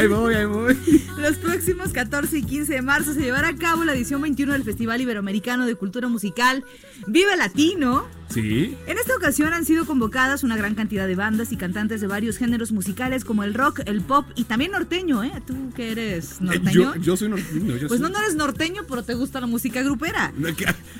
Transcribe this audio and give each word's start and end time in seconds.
Ahí 0.00 0.06
voy, 0.08 0.34
ahí 0.34 0.46
voy. 0.46 0.76
Los 1.18 1.36
próximos 1.36 1.92
14 1.92 2.38
y 2.38 2.42
15 2.42 2.72
de 2.74 2.82
marzo 2.82 3.12
se 3.12 3.20
llevará 3.20 3.48
a 3.48 3.56
cabo 3.56 3.84
la 3.84 3.92
edición 3.92 4.22
21 4.22 4.52
del 4.54 4.64
Festival 4.64 5.00
Iberoamericano 5.00 5.66
de 5.66 5.74
Cultura 5.74 6.08
Musical 6.08 6.64
Vive 7.06 7.36
Latino. 7.36 8.06
Sí. 8.30 8.76
En 8.86 8.96
esta 8.96 9.14
ocasión 9.16 9.52
han 9.52 9.64
sido 9.64 9.84
convocadas 9.86 10.44
una 10.44 10.56
gran 10.56 10.74
cantidad 10.74 11.06
de 11.06 11.16
bandas 11.16 11.50
y 11.52 11.56
cantantes 11.56 12.00
de 12.00 12.06
varios 12.06 12.38
géneros 12.38 12.70
musicales 12.72 13.24
como 13.24 13.42
el 13.44 13.52
rock, 13.54 13.80
el 13.86 14.00
pop 14.02 14.24
y 14.36 14.44
también 14.44 14.70
norteño, 14.70 15.22
¿eh? 15.24 15.32
¿Tú 15.46 15.70
que 15.74 15.90
eres 15.92 16.32
Eh, 16.32 16.36
norteño? 16.44 16.72
Yo, 16.72 16.96
yo 16.96 17.16
soy 17.16 17.28
norteño. 17.28 17.76
Yo 17.76 17.88
Pues 17.88 18.00
soy- 18.00 18.08
no, 18.08 18.08
no 18.08 18.18
eres 18.24 18.36
norteño, 18.36 18.82
pero 18.88 19.02
te 19.02 19.14
gusta 19.14 19.40
la 19.40 19.46
música 19.48 19.82
grupera. 19.82 20.32
No, 20.36 20.48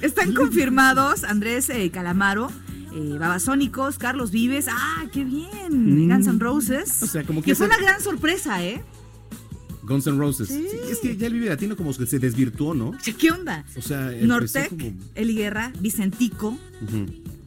Están 0.03 0.35
confirmados 0.35 1.25
Andrés 1.25 1.71
eh, 1.71 1.91
Calamaro, 1.91 2.51
eh, 2.93 3.17
Babasónicos, 3.19 3.99
Carlos 3.99 4.31
Vives. 4.31 4.67
¡Ah, 4.69 5.07
qué 5.13 5.25
bien! 5.25 6.09
Guns 6.09 6.27
N' 6.27 6.39
Roses. 6.39 7.01
Mm. 7.01 7.05
O 7.05 7.07
sea, 7.07 7.25
como 7.25 7.41
que 7.43 7.51
que 7.51 7.55
fue 7.55 7.67
una 7.67 7.79
gran 7.79 8.01
sorpresa, 8.01 8.65
¿eh? 8.65 8.83
Guns 9.83 10.07
N' 10.07 10.19
Roses. 10.19 10.49
Sí, 10.49 10.67
es 10.91 10.99
que 10.99 11.17
ya 11.17 11.27
el 11.27 11.35
Vive 11.35 11.49
Latino 11.49 11.77
como 11.77 11.97
que 11.97 12.07
se 12.07 12.19
desvirtuó, 12.19 12.75
¿no? 12.75 12.93
¿Qué 13.19 13.31
onda? 13.31 13.65
O 13.77 13.83
sea, 13.83 14.11
Nortec, 14.23 14.69
como- 14.69 14.93
Eli 15.15 15.35
Guerra, 15.35 15.73
Vicentico, 15.81 16.57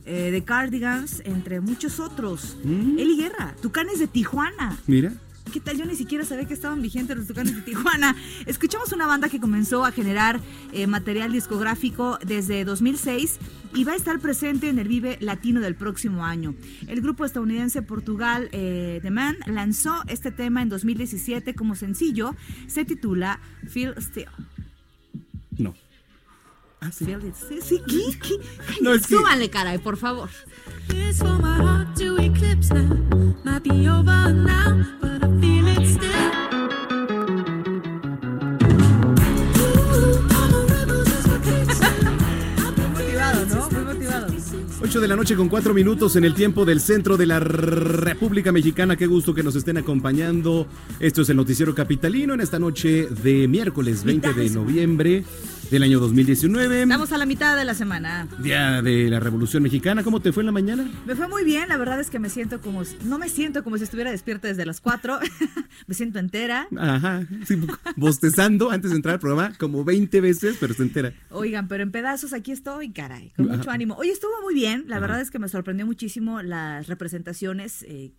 eh, 0.05 0.29
The 0.31 0.43
Cardigans, 0.43 1.21
entre 1.25 1.61
muchos 1.61 1.99
otros. 1.99 2.57
Mm. 2.63 2.99
Eli 2.99 3.17
Guerra, 3.17 3.55
Tucanes 3.61 3.99
de 3.99 4.07
Tijuana. 4.07 4.77
Mira. 4.87 5.13
¿Qué 5.51 5.59
tal? 5.59 5.77
Yo 5.77 5.85
ni 5.85 5.95
siquiera 5.95 6.23
sabía 6.25 6.45
que 6.45 6.53
estaban 6.53 6.81
vigentes 6.81 7.15
los 7.17 7.27
Tucanes 7.27 7.55
de 7.55 7.61
Tijuana. 7.61 8.15
Escuchamos 8.45 8.91
una 8.93 9.05
banda 9.07 9.29
que 9.29 9.39
comenzó 9.39 9.85
a 9.85 9.91
generar 9.91 10.39
eh, 10.71 10.87
material 10.87 11.31
discográfico 11.31 12.17
desde 12.25 12.63
2006 12.65 13.37
y 13.75 13.83
va 13.83 13.93
a 13.93 13.95
estar 13.95 14.19
presente 14.19 14.69
en 14.69 14.79
el 14.79 14.87
Vive 14.87 15.17
Latino 15.21 15.59
del 15.61 15.75
próximo 15.75 16.25
año. 16.25 16.55
El 16.87 17.01
grupo 17.01 17.25
estadounidense 17.25 17.81
Portugal 17.81 18.49
eh, 18.51 18.99
The 19.01 19.11
Man 19.11 19.37
lanzó 19.47 20.03
este 20.07 20.31
tema 20.31 20.61
en 20.61 20.69
2017 20.69 21.55
como 21.55 21.75
sencillo. 21.75 22.35
Se 22.67 22.85
titula 22.85 23.39
Feel 23.67 23.95
Still. 23.97 24.27
No. 25.57 25.73
Ah, 26.81 26.91
sí. 26.91 27.05
Feel 27.05 27.25
It. 27.25 27.35
Sí, 27.35 27.59
sí, 27.61 27.81
¿qué? 27.87 28.17
¿Qué? 28.19 28.35
No, 28.81 28.93
es 28.93 29.07
que- 29.07 29.15
Súbanle, 29.15 29.49
caray, 29.49 29.77
por 29.79 29.97
favor. 29.97 30.29
It's 30.89 31.19
for 31.19 31.37
my 31.41 31.57
heart 31.57 31.97
to 31.97 32.17
eclipse 32.19 32.73
now. 32.73 33.35
Might 33.43 33.63
be 33.63 33.87
over 33.89 34.33
now, 34.33 34.85
but 35.01 35.23
I 35.23 35.39
feel 35.39 35.67
it 35.67 35.87
still. 35.87 36.52
8 44.83 44.99
de 44.99 45.07
la 45.07 45.15
noche 45.15 45.37
con 45.37 45.47
4 45.47 45.73
minutos 45.73 46.17
en 46.17 46.25
el 46.25 46.33
tiempo 46.33 46.65
del 46.65 46.81
centro 46.81 47.15
de 47.15 47.25
la 47.25 47.39
República 47.39 48.51
Mexicana. 48.51 48.97
Qué 48.97 49.07
gusto 49.07 49.33
que 49.33 49.41
nos 49.41 49.55
estén 49.55 49.77
acompañando. 49.77 50.67
Esto 50.99 51.21
es 51.21 51.29
el 51.29 51.37
Noticiero 51.37 51.73
Capitalino 51.73 52.33
en 52.33 52.41
esta 52.41 52.59
noche 52.59 53.07
de 53.07 53.47
miércoles 53.47 54.03
20 54.03 54.33
de 54.33 54.49
noviembre 54.49 55.23
del 55.73 55.81
año 55.81 55.99
2019. 55.99 56.83
Estamos 56.83 57.11
a 57.13 57.17
la 57.17 57.25
mitad 57.25 57.57
de 57.57 57.65
la 57.65 57.73
semana. 57.73 58.27
Día 58.37 58.83
de 58.83 59.09
la 59.09 59.19
Revolución 59.19 59.63
Mexicana. 59.63 60.03
¿Cómo 60.03 60.19
te 60.19 60.31
fue 60.31 60.43
en 60.43 60.45
la 60.45 60.51
mañana? 60.51 60.87
Me 61.07 61.15
fue 61.15 61.27
muy 61.27 61.43
bien, 61.43 61.67
la 61.67 61.77
verdad 61.77 61.99
es 61.99 62.11
que 62.11 62.19
me 62.19 62.29
siento 62.29 62.61
como, 62.61 62.83
no 63.05 63.17
me 63.17 63.27
siento 63.27 63.63
como 63.63 63.79
si 63.79 63.83
estuviera 63.83 64.11
despierta 64.11 64.47
desde 64.47 64.67
las 64.67 64.81
4, 64.81 65.17
me 65.87 65.95
siento 65.95 66.19
entera. 66.19 66.67
Ajá, 66.77 67.25
sí, 67.47 67.59
bostezando 67.95 68.69
antes 68.69 68.91
de 68.91 68.97
entrar 68.97 69.15
al 69.15 69.19
programa 69.19 69.57
como 69.57 69.83
20 69.83 70.21
veces, 70.21 70.57
pero 70.59 70.75
se 70.75 70.83
entera. 70.83 71.11
Oigan, 71.31 71.67
pero 71.67 71.81
en 71.81 71.91
pedazos 71.91 72.33
aquí 72.33 72.51
estoy, 72.51 72.91
caray, 72.91 73.31
con 73.35 73.47
mucho 73.47 73.61
Ajá. 73.61 73.73
ánimo. 73.73 73.95
Oye, 73.95 74.11
estuvo 74.11 74.43
muy 74.43 74.53
bien, 74.53 74.85
la 74.87 74.99
verdad 74.99 75.21
es 75.21 75.31
que 75.31 75.39
me 75.39 75.47
sorprendió 75.47 75.87
muchísimo 75.87 76.43
las 76.43 76.85
representaciones 76.85 77.83
eh, 77.87 78.11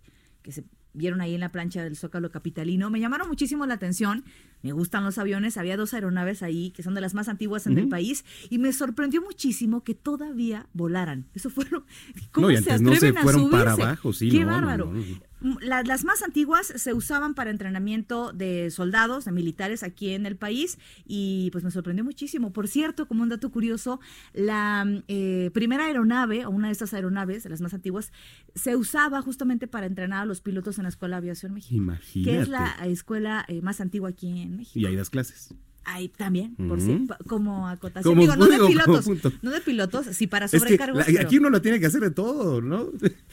que 0.42 0.50
se 0.50 0.64
vieron 0.94 1.20
ahí 1.20 1.34
en 1.34 1.40
la 1.40 1.52
plancha 1.52 1.82
del 1.82 1.96
Zócalo 1.96 2.30
Capitalino. 2.30 2.88
Me 2.88 3.00
llamaron 3.00 3.28
muchísimo 3.28 3.66
la 3.66 3.74
atención, 3.74 4.24
me 4.62 4.72
gustan 4.72 5.04
los 5.04 5.18
aviones, 5.18 5.58
había 5.58 5.76
dos 5.76 5.92
aeronaves 5.92 6.42
ahí 6.42 6.70
que 6.70 6.82
son 6.82 6.94
de 6.94 7.00
las 7.00 7.14
más 7.14 7.28
antiguas 7.28 7.66
en 7.66 7.76
el 7.76 7.88
país 7.88 8.24
y 8.48 8.58
me 8.58 8.72
sorprendió 8.72 9.20
muchísimo 9.20 9.84
que 9.84 9.94
todavía 9.94 10.66
volaran. 10.72 11.26
Eso 11.34 11.50
fue 11.50 11.66
lo... 11.70 11.84
¿Cómo 12.32 12.46
No, 12.46 12.52
y 12.52 12.56
se 12.56 12.70
antes 12.72 12.80
no 12.80 12.90
se 12.92 12.96
atreven 13.08 13.18
a 13.18 13.22
fueron 13.22 13.50
para 13.50 13.72
abajo, 13.72 14.12
sí, 14.12 14.30
Qué 14.30 14.40
no, 14.40 14.46
no, 14.46 14.52
bárbaro. 14.52 14.92
no, 14.92 15.02
no. 15.40 15.54
Mm, 15.54 15.58
la- 15.62 15.82
las 15.82 16.04
más 16.04 16.22
antiguas 16.22 16.66
se 16.66 16.92
usaban 16.94 17.34
para 17.34 17.50
entrenamiento 17.50 18.32
de 18.32 18.70
soldados, 18.70 19.24
de 19.26 19.32
militares 19.32 19.82
aquí 19.82 20.10
en 20.10 20.26
el 20.26 20.36
país 20.36 20.78
y 21.06 21.50
pues 21.52 21.64
me 21.64 21.70
sorprendió 21.70 22.04
muchísimo. 22.04 22.52
Por 22.52 22.68
cierto, 22.68 23.06
como 23.06 23.22
un 23.22 23.28
dato 23.28 23.50
curioso, 23.50 24.00
la 24.32 24.84
mm, 24.84 25.02
eh, 25.08 25.50
primera 25.52 25.86
aeronave 25.86 26.46
o 26.46 26.50
una 26.50 26.68
de 26.68 26.72
estas 26.72 26.94
aeronaves, 26.94 27.42
de 27.44 27.50
las 27.50 27.60
más 27.60 27.74
antiguas, 27.74 28.12
se 28.54 28.76
usaba 28.76 29.20
justamente 29.22 29.66
para 29.66 29.86
entrenar 29.86 30.22
a 30.22 30.24
los 30.26 30.40
pilotos 30.40 30.78
en 30.78 30.84
la 30.84 30.88
Escuela 30.88 31.16
de 31.16 31.18
Aviación 31.18 31.52
México, 31.54 31.74
Imagínate. 31.74 32.30
que 32.36 32.40
es 32.42 32.48
la 32.48 32.74
escuela 32.86 33.44
eh, 33.48 33.60
más 33.62 33.80
antigua 33.80 34.08
aquí 34.10 34.28
en 34.42 34.56
México. 34.56 34.78
Y 34.78 34.86
ahí 34.86 34.96
das 34.96 35.10
clases. 35.10 35.54
Ahí 35.86 36.08
también, 36.08 36.56
por 36.56 36.78
Ujú. 36.78 36.86
si- 36.86 37.24
como 37.26 37.68
acotación. 37.68 38.14
Como 38.14 38.22
Digo, 38.22 38.36
no 38.36 38.46
de 38.46 38.58
pilotos, 38.66 39.06
no 39.42 39.50
de 39.50 39.60
pilotos, 39.60 40.06
sí 40.12 40.26
para 40.26 40.46
Es 40.46 40.52
que 40.52 40.58
sobrecargos. 40.58 41.06
la- 41.12 41.20
aquí 41.20 41.38
uno 41.38 41.50
la 41.50 41.60
tiene 41.60 41.78
que 41.80 41.86
hacer 41.86 42.00
de 42.00 42.10
todo, 42.10 42.62
¿no? 42.62 42.88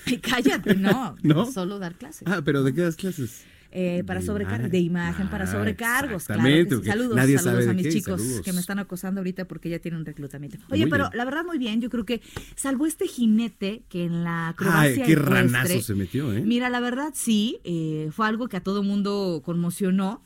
Ay, 0.05 0.17
cállate, 0.17 0.75
no, 0.75 1.15
¿No? 1.23 1.51
solo 1.51 1.79
dar 1.79 1.95
clases. 1.95 2.23
Ah, 2.27 2.41
pero 2.43 2.63
¿de 2.63 2.73
qué 2.73 2.81
das 2.81 2.95
clases? 2.97 3.45
Eh, 3.73 4.03
para 4.05 4.21
sobrecargos, 4.21 4.69
de 4.69 4.79
imagen 4.79 5.29
para 5.29 5.45
Ah, 5.45 5.47
sobrecargos. 5.47 6.25
Claro 6.25 6.41
exactamente, 6.41 6.75
sí. 6.75 6.83
Saludos, 6.83 7.15
nadie 7.15 7.37
saludos 7.37 7.63
sabe 7.63 7.71
a 7.71 7.73
mis 7.73 7.85
qué, 7.87 7.93
chicos 7.93 8.19
saludos. 8.21 8.41
que 8.41 8.51
me 8.51 8.59
están 8.59 8.79
acosando 8.79 9.21
ahorita 9.21 9.45
porque 9.47 9.69
ya 9.69 9.79
tienen 9.79 10.01
un 10.01 10.05
reclutamiento. 10.05 10.57
Oye, 10.69 10.81
Muy 10.81 10.91
pero 10.91 11.05
bien. 11.05 11.17
la 11.17 11.23
verdad 11.23 11.45
muy 11.45 11.57
bien, 11.57 11.79
yo 11.79 11.89
creo 11.89 12.05
que 12.05 12.19
salvo 12.57 12.85
este 12.85 13.07
jinete 13.07 13.83
que 13.87 14.03
en 14.03 14.25
la 14.25 14.47
Ay, 14.47 14.51
acrobacia 14.51 15.05
qué 15.05 15.13
ecuestre, 15.13 15.33
ranazo 15.33 15.81
se 15.83 15.95
metió, 15.95 16.33
¿eh? 16.33 16.41
Mira, 16.41 16.69
la 16.69 16.81
verdad 16.81 17.13
sí, 17.15 17.59
eh, 17.63 18.09
fue 18.11 18.27
algo 18.27 18.49
que 18.49 18.57
a 18.57 18.61
todo 18.61 18.83
mundo 18.83 19.41
conmocionó. 19.45 20.21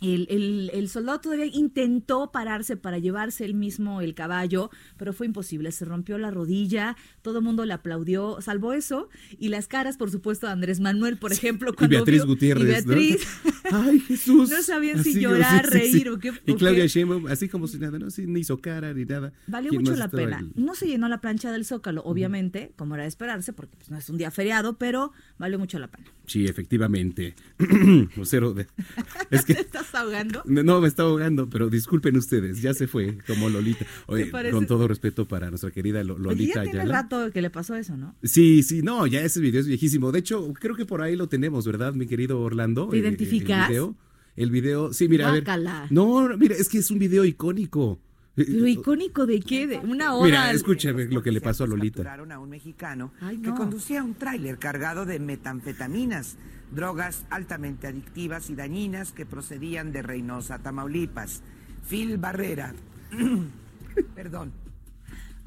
El, 0.00 0.26
el- 0.30 0.70
el 0.72 0.88
soldado 0.88 1.20
todavía 1.20 1.46
intentó 1.46 2.30
pararse 2.30 2.76
para 2.76 2.98
llevarse 2.98 3.44
él 3.44 3.54
mismo 3.54 4.00
el 4.00 4.14
caballo, 4.14 4.70
pero 4.96 5.12
fue 5.12 5.26
imposible. 5.26 5.72
Se 5.72 5.84
rompió 5.84 6.18
la 6.18 6.30
rodilla, 6.30 6.96
todo 7.22 7.38
el 7.38 7.44
mundo 7.44 7.64
le 7.64 7.72
aplaudió, 7.72 8.40
salvo 8.40 8.72
eso. 8.72 9.08
Y 9.38 9.48
las 9.48 9.66
caras, 9.66 9.96
por 9.96 10.10
supuesto, 10.10 10.46
de 10.46 10.52
Andrés 10.52 10.78
Manuel, 10.80 11.16
por 11.18 11.32
ejemplo, 11.32 11.70
Y 11.72 11.76
cuando 11.76 11.96
Beatriz 11.96 12.22
vio- 12.22 12.26
Gutiérrez. 12.26 12.62
Y 12.84 12.86
¿no? 12.86 12.94
Beatriz. 12.94 13.26
Ay, 13.72 14.00
Jesús. 14.00 14.50
No 14.50 14.62
sabían 14.62 15.02
si 15.02 15.20
llorar, 15.20 15.66
sí, 15.70 15.78
sí, 15.78 15.84
sí. 15.86 15.92
reír 15.94 16.08
o 16.10 16.18
qué- 16.18 16.32
Y 16.46 16.54
Claudia 16.54 16.82
qué. 16.82 16.88
Sheinbaum, 16.88 17.26
así 17.26 17.48
como 17.48 17.66
si 17.66 17.78
nada, 17.78 17.98
no, 17.98 18.06
ni 18.16 18.40
hizo 18.40 18.58
cara 18.60 18.94
ni 18.94 19.04
nada. 19.04 19.32
Valió 19.46 19.70
¿Quién 19.70 19.82
mucho 19.82 19.96
la 19.96 20.08
pena. 20.08 20.46
No 20.54 20.74
se 20.74 20.86
llenó 20.86 21.08
la 21.08 21.20
plancha 21.20 21.50
del 21.52 21.64
Zócalo, 21.64 22.02
obviamente, 22.04 22.72
como 22.76 22.94
era 22.94 23.02
de 23.02 23.08
esperarse, 23.08 23.52
porque 23.52 23.76
pues, 23.76 23.90
no 23.90 23.98
es 23.98 24.08
un 24.08 24.16
día 24.16 24.30
feriado, 24.30 24.78
pero 24.78 25.12
valió 25.38 25.58
mucho 25.58 25.78
la 25.78 25.88
pena. 25.88 26.06
Sí, 26.26 26.46
efectivamente. 26.46 27.34
Cero 28.24 28.54
de- 28.54 28.66
Es 29.30 29.44
que 29.44 29.54
¿Te 29.64 29.78
estás 29.88 30.02
ahogando? 30.02 30.42
No, 30.46 30.80
me 30.80 30.88
está 30.88 31.02
ahogando, 31.02 31.48
pero 31.48 31.68
disculpen 31.68 32.16
ustedes, 32.16 32.62
ya 32.62 32.72
se 32.74 32.86
fue 32.86 33.18
como 33.26 33.48
Lolita. 33.48 33.84
Oye, 34.06 34.26
parece? 34.26 34.54
con 34.54 34.66
todo 34.66 34.86
respeto 34.86 35.26
para 35.26 35.48
nuestra 35.50 35.70
querida 35.70 36.02
Lo- 36.04 36.14
Oye, 36.14 36.22
Lolita 36.24 36.54
ya 36.64 36.70
tiene 36.70 36.80
Ayala. 36.80 37.02
rato 37.02 37.30
que 37.32 37.42
le 37.42 37.50
pasó 37.50 37.74
eso, 37.74 37.96
¿no? 37.96 38.14
Sí, 38.22 38.62
sí, 38.62 38.82
no, 38.82 39.06
ya 39.06 39.20
ese 39.22 39.40
video 39.40 39.60
es 39.60 39.66
viejísimo. 39.66 40.12
De 40.12 40.20
hecho, 40.20 40.52
creo 40.54 40.76
que 40.76 40.84
por 40.86 41.02
ahí 41.02 41.16
lo 41.16 41.28
tenemos, 41.28 41.66
¿verdad, 41.66 41.92
mi 41.94 42.06
querido 42.06 42.40
Orlando? 42.40 42.88
¿Te 42.88 42.96
Eh, 42.96 43.00
eh, 43.00 43.02
identificas? 43.02 43.62
El 43.68 43.72
video, 43.72 43.94
el 44.36 44.50
video, 44.50 44.92
sí, 44.92 45.08
mira, 45.08 45.28
a 45.28 45.32
ver. 45.32 45.44
No, 45.90 46.28
mira, 46.36 46.54
es 46.54 46.68
que 46.68 46.78
es 46.78 46.90
un 46.90 46.98
video 46.98 47.24
icónico. 47.24 47.98
Eh, 48.36 48.44
Pero 48.46 48.66
eh, 48.66 48.70
icónico 48.70 49.26
de 49.26 49.40
qué? 49.40 49.66
De 49.66 49.78
una 49.78 50.14
hora. 50.14 50.24
Mira, 50.26 50.52
escúchame 50.52 51.06
lo 51.06 51.22
que 51.22 51.32
le 51.32 51.40
pasó 51.40 51.64
a 51.64 51.66
Lolita. 51.66 52.04
Capturaron 52.04 52.30
a 52.30 52.38
un 52.38 52.48
mexicano 52.50 53.12
Ay, 53.20 53.38
que 53.38 53.48
no. 53.48 53.56
conducía 53.56 54.04
un 54.04 54.14
tráiler 54.14 54.58
cargado 54.58 55.06
de 55.06 55.18
metanfetaminas, 55.18 56.36
drogas 56.70 57.24
altamente 57.30 57.86
adictivas 57.86 58.50
y 58.50 58.54
dañinas 58.54 59.12
que 59.12 59.26
procedían 59.26 59.92
de 59.92 60.02
Reynosa, 60.02 60.58
Tamaulipas. 60.58 61.42
Phil 61.88 62.18
Barrera, 62.18 62.74
perdón, 64.14 64.52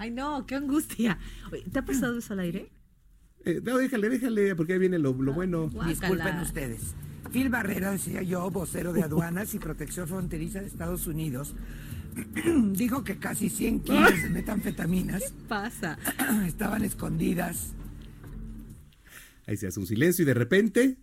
Ay, 0.01 0.09
no, 0.09 0.47
qué 0.47 0.56
angustia. 0.56 1.19
¿Te 1.71 1.77
ha 1.77 1.85
pasado 1.85 2.18
eso 2.18 2.33
al 2.33 2.39
aire? 2.39 2.71
Eh, 3.45 3.62
no, 3.63 3.77
déjale, 3.77 4.09
déjale, 4.09 4.56
porque 4.56 4.73
ahí 4.73 4.79
viene 4.79 4.97
lo, 4.97 5.13
lo 5.13 5.31
bueno. 5.31 5.69
Guácala. 5.69 5.89
disculpen 5.89 6.39
ustedes. 6.39 6.95
Phil 7.31 7.50
Barrera, 7.50 7.91
decía 7.91 8.23
yo, 8.23 8.50
vocero 8.50 8.94
de 8.94 9.03
aduanas 9.03 9.53
y 9.53 9.59
protección 9.59 10.07
fronteriza 10.07 10.59
de 10.59 10.65
Estados 10.65 11.06
Unidos, 11.06 11.53
dijo 12.71 13.03
que 13.03 13.19
casi 13.19 13.50
100 13.50 13.81
kilos 13.81 14.23
de 14.23 14.29
metanfetaminas 14.29 15.21
¿Qué 15.21 15.29
pasa? 15.47 16.00
estaban 16.47 16.83
escondidas 16.83 17.75
Ahí 19.45 19.57
se 19.57 19.68
hace 19.68 19.79
un 19.79 19.85
silencio 19.85 20.23
y 20.23 20.25
de 20.25 20.33
repente. 20.33 20.97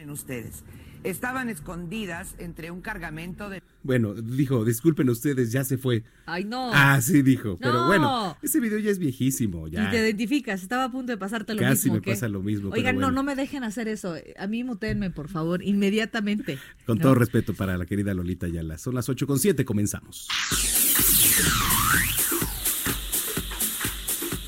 En 0.00 0.10
ustedes. 0.10 0.64
Estaban 1.02 1.48
escondidas 1.48 2.34
entre 2.38 2.70
un 2.70 2.82
cargamento 2.82 3.48
de 3.48 3.62
Bueno, 3.82 4.12
dijo, 4.12 4.66
disculpen 4.66 5.08
ustedes, 5.08 5.50
ya 5.50 5.64
se 5.64 5.78
fue. 5.78 6.04
Ay, 6.26 6.44
no. 6.44 6.70
Ah, 6.74 7.00
sí 7.00 7.22
dijo. 7.22 7.56
Pero 7.58 7.72
No. 7.72 7.86
bueno, 7.86 8.36
ese 8.42 8.60
video 8.60 8.78
ya 8.78 8.90
es 8.90 8.98
viejísimo. 8.98 9.66
Ya. 9.68 9.88
Y 9.88 9.90
te 9.90 9.96
identificas, 9.98 10.62
estaba 10.62 10.84
a 10.84 10.90
punto 10.92 11.12
de 11.12 11.16
pasarte 11.16 11.54
lo 11.54 11.60
Casi 11.60 11.84
mismo. 11.88 11.94
me 11.94 12.00
¿qué? 12.02 12.10
pasa 12.10 12.28
lo 12.28 12.42
mismo, 12.42 12.68
Oigan, 12.70 12.96
no, 12.96 13.06
bueno. 13.06 13.12
no 13.14 13.22
me 13.22 13.34
dejen 13.34 13.64
hacer 13.64 13.88
eso. 13.88 14.14
A 14.38 14.46
mí 14.46 14.62
mutenme, 14.62 15.10
por 15.10 15.28
favor, 15.28 15.62
inmediatamente. 15.62 16.58
Con 16.84 16.98
No. 16.98 17.02
todo 17.04 17.14
respeto 17.14 17.54
para 17.54 17.78
la 17.78 17.86
querida 17.86 18.12
Lolita 18.12 18.44
Ayala. 18.46 18.76
Son 18.76 18.94
las 18.94 19.08
8 19.08 19.26
con 19.26 19.38
7, 19.38 19.64
comenzamos. 19.64 20.28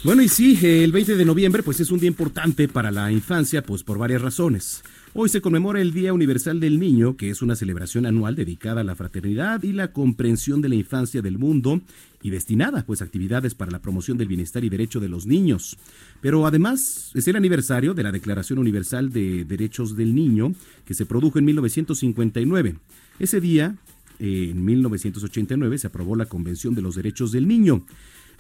Bueno, 0.04 0.20
y 0.22 0.28
sí, 0.28 0.58
el 0.60 0.90
20 0.90 1.14
de 1.14 1.25
noviembre 1.25 1.62
pues 1.62 1.78
es 1.78 1.93
un 1.93 2.00
día 2.00 2.08
importante 2.08 2.66
para 2.66 2.90
la 2.90 3.12
infancia, 3.12 3.62
pues 3.62 3.84
por 3.84 3.99
varias 3.99 4.20
razones. 4.20 4.82
Hoy 5.14 5.28
se 5.28 5.40
conmemora 5.40 5.81
el 5.81 5.93
Día 5.93 6.12
Universal 6.12 6.58
del 6.58 6.81
Niño, 6.81 7.16
que 7.16 7.31
es 7.31 7.40
una 7.40 7.54
celebración 7.54 8.04
anual 8.04 8.34
dedicada 8.34 8.81
a 8.81 8.84
la 8.84 8.96
fraternidad 8.96 9.62
y 9.62 9.72
la 9.72 9.93
comprensión 9.93 10.60
de 10.60 10.70
la 10.70 10.75
infancia 10.75 11.22
del 11.22 11.38
mundo 11.38 11.82
y 12.20 12.31
destinada 12.31 12.84
pues 12.84 13.00
a 13.00 13.04
actividades 13.04 13.54
para 13.54 13.70
la 13.70 13.81
promoción 13.81 14.19
del 14.19 14.26
bienestar 14.26 14.64
y 14.64 14.70
derecho 14.70 14.99
de 14.99 15.08
los 15.08 15.25
niños. 15.25 15.78
Pero 16.20 16.49
además 16.49 17.12
es 17.14 17.28
el 17.28 17.37
aniversario 17.37 17.94
de 17.94 18.02
la 18.02 18.10
Declaración 18.10 18.58
Universal 18.58 19.12
de 19.12 19.44
Derechos 19.44 19.96
del 19.96 20.16
Niño, 20.16 20.52
que 20.84 20.94
se 20.94 21.06
produjo 21.06 21.38
en 21.38 21.44
1959. 21.44 22.75
Ese 23.20 23.40
día, 23.40 23.76
en 24.19 24.64
1989, 24.64 25.78
se 25.78 25.87
aprobó 25.87 26.16
la 26.16 26.26
Convención 26.26 26.75
de 26.75 26.82
los 26.82 26.96
Derechos 26.96 27.31
del 27.31 27.46
Niño, 27.46 27.87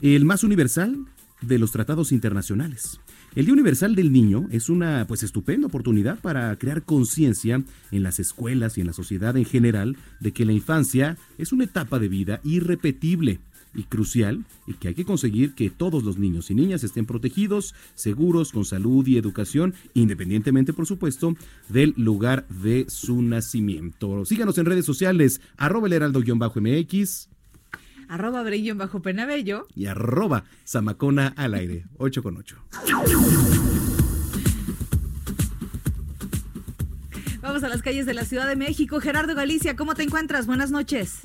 el 0.00 0.24
más 0.24 0.42
universal 0.42 1.06
de 1.42 1.58
los 1.58 1.72
tratados 1.72 2.12
internacionales. 2.12 3.00
El 3.34 3.46
Día 3.46 3.54
Universal 3.54 3.94
del 3.94 4.12
Niño 4.12 4.46
es 4.50 4.68
una 4.68 5.06
pues 5.06 5.22
estupenda 5.22 5.66
oportunidad 5.66 6.18
para 6.18 6.54
crear 6.56 6.82
conciencia 6.82 7.62
en 7.90 8.02
las 8.02 8.18
escuelas 8.18 8.76
y 8.76 8.82
en 8.82 8.86
la 8.88 8.92
sociedad 8.92 9.36
en 9.36 9.44
general 9.44 9.96
de 10.20 10.32
que 10.32 10.44
la 10.44 10.52
infancia 10.52 11.16
es 11.38 11.52
una 11.52 11.64
etapa 11.64 11.98
de 11.98 12.08
vida 12.08 12.40
irrepetible 12.44 13.40
y 13.74 13.84
crucial 13.84 14.44
y 14.66 14.74
que 14.74 14.88
hay 14.88 14.94
que 14.94 15.04
conseguir 15.04 15.54
que 15.54 15.70
todos 15.70 16.04
los 16.04 16.18
niños 16.18 16.50
y 16.50 16.54
niñas 16.54 16.84
estén 16.84 17.06
protegidos, 17.06 17.74
seguros, 17.94 18.52
con 18.52 18.64
salud 18.64 19.06
y 19.06 19.16
educación, 19.16 19.74
independientemente, 19.94 20.72
por 20.72 20.86
supuesto, 20.86 21.34
del 21.68 21.94
lugar 21.96 22.46
de 22.48 22.86
su 22.88 23.22
nacimiento. 23.22 24.24
Síganos 24.24 24.58
en 24.58 24.66
redes 24.66 24.84
sociales, 24.84 25.40
arroba 25.56 25.86
el 25.86 25.94
Arroba 28.12 28.42
Brillón 28.42 28.76
bajo 28.76 29.00
Penabello. 29.00 29.66
y 29.74 29.86
arroba 29.86 30.44
Zamacona 30.68 31.28
al 31.34 31.54
aire, 31.54 31.86
8 31.96 32.22
con 32.22 32.36
8. 32.36 32.62
Vamos 37.40 37.64
a 37.64 37.70
las 37.70 37.80
calles 37.80 38.04
de 38.04 38.12
la 38.12 38.26
Ciudad 38.26 38.46
de 38.46 38.54
México. 38.54 39.00
Gerardo 39.00 39.34
Galicia, 39.34 39.76
¿cómo 39.76 39.94
te 39.94 40.02
encuentras? 40.02 40.46
Buenas 40.46 40.70
noches. 40.70 41.22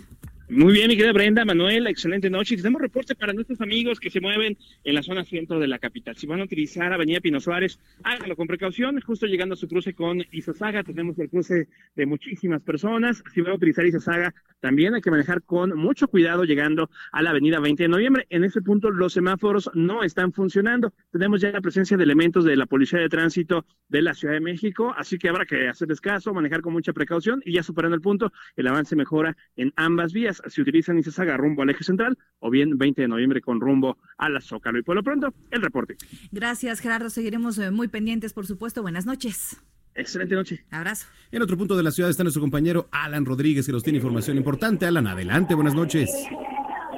Muy 0.49 0.71
bien, 0.71 0.87
mi 0.87 0.95
querida 0.95 1.11
Brenda, 1.11 1.43
Manuel, 1.43 1.87
excelente 1.87 2.29
noche. 2.29 2.55
Tenemos 2.55 2.81
reporte 2.81 3.15
para 3.15 3.33
nuestros 3.33 3.59
amigos 3.59 3.99
que 3.99 4.09
se 4.09 4.21
mueven 4.21 4.57
en 4.85 4.95
la 4.95 5.03
zona 5.03 5.25
centro 5.25 5.59
de 5.59 5.67
la 5.67 5.77
capital. 5.77 6.15
Si 6.15 6.25
van 6.25 6.39
a 6.39 6.45
utilizar 6.45 6.93
Avenida 6.93 7.19
Pino 7.19 7.41
Suárez, 7.41 7.81
háganlo 8.01 8.37
con 8.37 8.47
precaución. 8.47 8.97
Justo 9.01 9.25
llegando 9.25 9.55
a 9.55 9.57
su 9.57 9.67
cruce 9.67 9.93
con 9.93 10.23
Izazaga, 10.31 10.83
tenemos 10.83 11.19
el 11.19 11.29
cruce 11.29 11.67
de 11.95 12.05
muchísimas 12.05 12.61
personas. 12.61 13.21
Si 13.33 13.41
van 13.41 13.51
a 13.51 13.55
utilizar 13.55 13.85
Izazaga, 13.85 14.33
también 14.61 14.95
hay 14.95 15.01
que 15.01 15.11
manejar 15.11 15.43
con 15.43 15.77
mucho 15.77 16.07
cuidado 16.07 16.45
llegando 16.45 16.89
a 17.11 17.21
la 17.21 17.31
Avenida 17.31 17.59
20 17.59 17.83
de 17.83 17.89
noviembre. 17.89 18.25
En 18.29 18.45
ese 18.45 18.61
punto, 18.61 18.89
los 18.89 19.11
semáforos 19.11 19.69
no 19.73 20.01
están 20.01 20.31
funcionando. 20.31 20.93
Tenemos 21.11 21.41
ya 21.41 21.51
la 21.51 21.59
presencia 21.59 21.97
de 21.97 22.05
elementos 22.05 22.45
de 22.45 22.55
la 22.55 22.67
Policía 22.67 22.99
de 22.99 23.09
Tránsito 23.09 23.65
de 23.89 24.01
la 24.01 24.13
Ciudad 24.13 24.35
de 24.35 24.39
México, 24.39 24.93
así 24.97 25.17
que 25.17 25.27
habrá 25.27 25.45
que 25.45 25.67
hacerles 25.67 25.99
caso, 25.99 26.33
manejar 26.33 26.61
con 26.61 26.71
mucha 26.71 26.93
precaución 26.93 27.41
y 27.43 27.51
ya 27.51 27.63
superando 27.63 27.95
el 27.95 28.01
punto, 28.01 28.31
el 28.55 28.67
avance 28.67 28.95
mejora 28.95 29.35
en 29.57 29.73
ambas 29.75 30.13
vías. 30.13 30.36
Si 30.47 30.61
utilizan 30.61 30.97
Izazaga 30.97 31.37
rumbo 31.37 31.61
al 31.61 31.69
eje 31.69 31.83
central 31.83 32.17
o 32.39 32.49
bien 32.49 32.77
20 32.77 33.01
de 33.01 33.07
noviembre 33.07 33.41
con 33.41 33.59
rumbo 33.59 33.97
a 34.17 34.29
la 34.29 34.41
Zócalo. 34.41 34.79
Y 34.79 34.83
por 34.83 34.95
lo 34.95 35.03
pronto, 35.03 35.33
el 35.51 35.61
reporte. 35.61 35.95
Gracias, 36.31 36.79
Gerardo. 36.79 37.09
Seguiremos 37.09 37.57
eh, 37.57 37.71
muy 37.71 37.87
pendientes, 37.87 38.33
por 38.33 38.45
supuesto. 38.45 38.81
Buenas 38.81 39.05
noches. 39.05 39.57
Excelente 39.95 40.35
noche. 40.35 40.63
Abrazo. 40.69 41.07
En 41.31 41.41
otro 41.41 41.57
punto 41.57 41.75
de 41.75 41.83
la 41.83 41.91
ciudad 41.91 42.09
está 42.09 42.23
nuestro 42.23 42.41
compañero 42.41 42.87
Alan 42.91 43.25
Rodríguez, 43.25 43.65
que 43.65 43.71
nos 43.71 43.83
tiene 43.83 43.97
información 43.97 44.37
importante. 44.37 44.85
Alan, 44.85 45.07
adelante, 45.07 45.55
buenas 45.55 45.73
noches. 45.73 46.11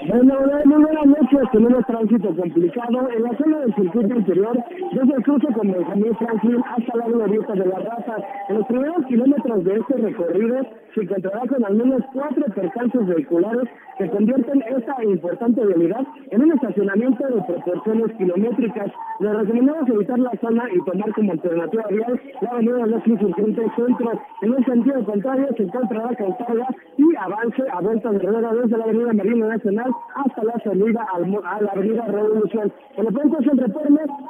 Bueno, 0.09 0.33
muy 0.65 0.81
buenas 0.81 1.05
noches. 1.05 1.51
Tenemos 1.51 1.85
tránsito 1.85 2.35
complicado 2.35 3.09
en 3.15 3.21
la 3.21 3.37
zona 3.37 3.59
del 3.59 3.75
circuito 3.75 4.15
interior, 4.15 4.57
desde 4.91 5.13
el 5.13 5.23
cruce 5.23 5.47
con 5.53 5.71
Benjamín 5.71 6.15
Franklin 6.15 6.63
hasta 6.65 6.97
la 6.97 7.05
glorieta 7.05 7.53
de 7.53 7.65
la 7.67 7.77
raza. 7.77 8.15
En 8.49 8.57
los 8.57 8.65
primeros 8.65 9.05
kilómetros 9.05 9.63
de 9.65 9.75
este 9.75 9.97
recorrido 9.97 10.61
se 10.95 11.01
encontrará 11.01 11.41
con 11.47 11.63
al 11.63 11.75
menos 11.75 12.01
cuatro 12.11 12.43
percances 12.55 13.05
vehiculares 13.05 13.69
que 13.99 14.09
convierten 14.09 14.63
esta 14.75 15.03
importante 15.03 15.63
vialidad 15.63 16.07
en 16.31 16.41
un 16.41 16.53
estacionamiento 16.53 17.27
de 17.27 17.41
proporciones 17.43 18.17
kilométricas. 18.17 18.91
Les 19.19 19.35
recomendamos 19.35 19.89
evitar 19.89 20.17
la 20.17 20.31
zona 20.41 20.63
y 20.73 20.83
tomar 20.89 21.13
como 21.13 21.33
alternativa 21.33 21.83
vial 21.91 22.21
la 22.41 22.49
avenida 22.49 22.85
Los 22.87 23.05
Insurgentes 23.05 23.71
Centro. 23.75 24.11
En 24.41 24.53
un 24.55 24.65
sentido 24.65 25.03
contrario 25.03 25.47
se 25.55 25.63
encontrará 25.63 26.15
con 26.15 26.33
carga 26.33 26.67
y 26.97 27.15
avance 27.15 27.63
a 27.71 27.81
vuelta 27.81 28.11
de 28.11 28.19
rueda 28.19 28.53
desde 28.53 28.77
la 28.77 28.83
avenida 28.85 29.13
Marina 29.13 29.47
Nacional 29.47 29.91
hasta 30.15 30.43
la 30.43 30.53
salida 30.63 31.05
al 31.13 31.27
mo- 31.27 31.41
a 31.45 31.61
la 31.61 31.71
avenida 31.71 32.05
Revolución. 32.05 32.71
Por 32.95 33.05
lo 33.05 33.11
pronto 33.11 33.39
es 33.39 33.47
el 33.47 33.57
reporte, 33.57 33.89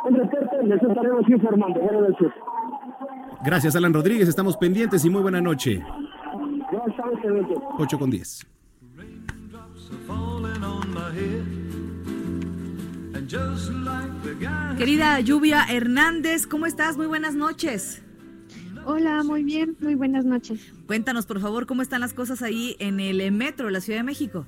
el 0.10 0.16
reporte 0.16 0.64
les 0.66 0.82
estaremos 0.82 1.30
informando. 1.30 1.80
Gracias, 3.44 3.76
Alan 3.76 3.94
Rodríguez. 3.94 4.28
Estamos 4.28 4.58
pendientes 4.58 5.04
y 5.06 5.10
muy 5.10 5.22
buena 5.22 5.42
noche. 5.42 5.82
Ya 6.72 6.80
estamos 6.88 7.20
pendientes. 7.22 7.58
8 7.78 7.98
con 8.00 8.10
10. 8.12 8.46
Querida 14.78 15.20
Lluvia 15.20 15.66
Hernández, 15.70 16.46
¿cómo 16.48 16.66
estás? 16.66 16.98
Muy 16.98 17.08
buenas 17.08 17.36
noches. 17.36 18.02
Hola, 18.86 19.24
muy 19.24 19.44
bien, 19.44 19.76
muy 19.82 19.96
buenas 19.96 20.26
noches. 20.26 20.72
Cuéntanos, 20.88 21.26
por 21.26 21.40
favor, 21.40 21.66
cómo 21.66 21.82
están 21.82 22.02
las 22.02 22.14
cosas 22.14 22.42
ahí 22.42 22.76
en 22.80 23.00
el 23.00 23.32
metro 23.32 23.66
de 23.68 23.72
la 23.74 23.82
Ciudad 23.82 24.00
de 24.00 24.04
México. 24.04 24.46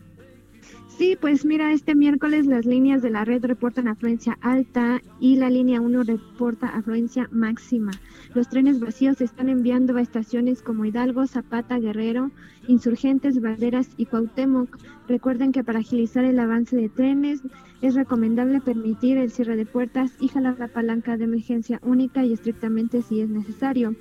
Sí, 1.02 1.18
pues 1.20 1.46
mira, 1.46 1.74
este 1.74 1.96
miércoles 1.96 2.46
las 2.46 2.68
líneas 2.68 3.02
de 3.02 3.10
la 3.10 3.26
red 3.26 3.44
reportan 3.44 3.88
afluencia 3.88 4.38
alta 4.40 5.02
y 5.20 5.36
la 5.36 5.50
línea 5.50 5.82
1 5.82 6.04
reporta 6.04 6.68
afluencia 6.68 7.28
máxima. 7.32 7.90
Los 8.36 8.50
trenes 8.50 8.80
vacíos 8.80 9.18
se 9.18 9.24
están 9.24 9.50
enviando 9.50 9.98
a 9.98 10.02
estaciones 10.02 10.62
como 10.62 10.86
Hidalgo, 10.86 11.26
Zapata, 11.26 11.80
Guerrero, 11.80 12.30
Insurgentes, 12.68 13.42
Valderas 13.42 13.90
y 13.98 14.06
Cuauhtémoc. 14.06 14.78
Recuerden 15.08 15.52
que 15.52 15.64
para 15.64 15.80
agilizar 15.80 16.24
el 16.24 16.38
avance 16.38 16.76
de 16.76 16.90
trenes 16.90 17.42
es 17.82 17.96
recomendable 17.96 18.62
permitir 18.62 19.18
el 19.18 19.32
cierre 19.32 19.56
de 19.56 19.66
puertas 19.66 20.12
y 20.20 20.28
jalar 20.28 20.60
la 20.60 20.68
palanca 20.68 21.18
de 21.18 21.24
emergencia 21.24 21.80
única 21.82 22.24
y 22.24 22.34
estrictamente 22.34 23.02
si 23.02 23.22
es 23.22 23.30
necesario. 23.30 23.96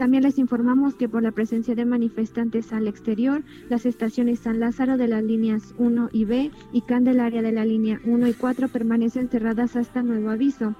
También 0.00 0.22
les 0.22 0.38
informamos 0.38 0.94
que 0.94 1.10
por 1.10 1.22
la 1.22 1.30
presencia 1.30 1.74
de 1.74 1.84
manifestantes 1.84 2.72
al 2.72 2.88
exterior, 2.88 3.42
las 3.68 3.84
estaciones 3.84 4.38
San 4.38 4.58
Lázaro 4.58 4.96
de 4.96 5.06
las 5.06 5.22
líneas 5.22 5.74
1 5.76 6.08
y 6.10 6.24
B 6.24 6.50
y 6.72 6.80
Candelaria 6.80 7.42
de 7.42 7.52
la 7.52 7.66
línea 7.66 8.00
1 8.06 8.28
y 8.28 8.32
4 8.32 8.68
permanecen 8.68 9.28
cerradas 9.28 9.76
hasta 9.76 10.02
nuevo 10.02 10.30
aviso. 10.30 10.74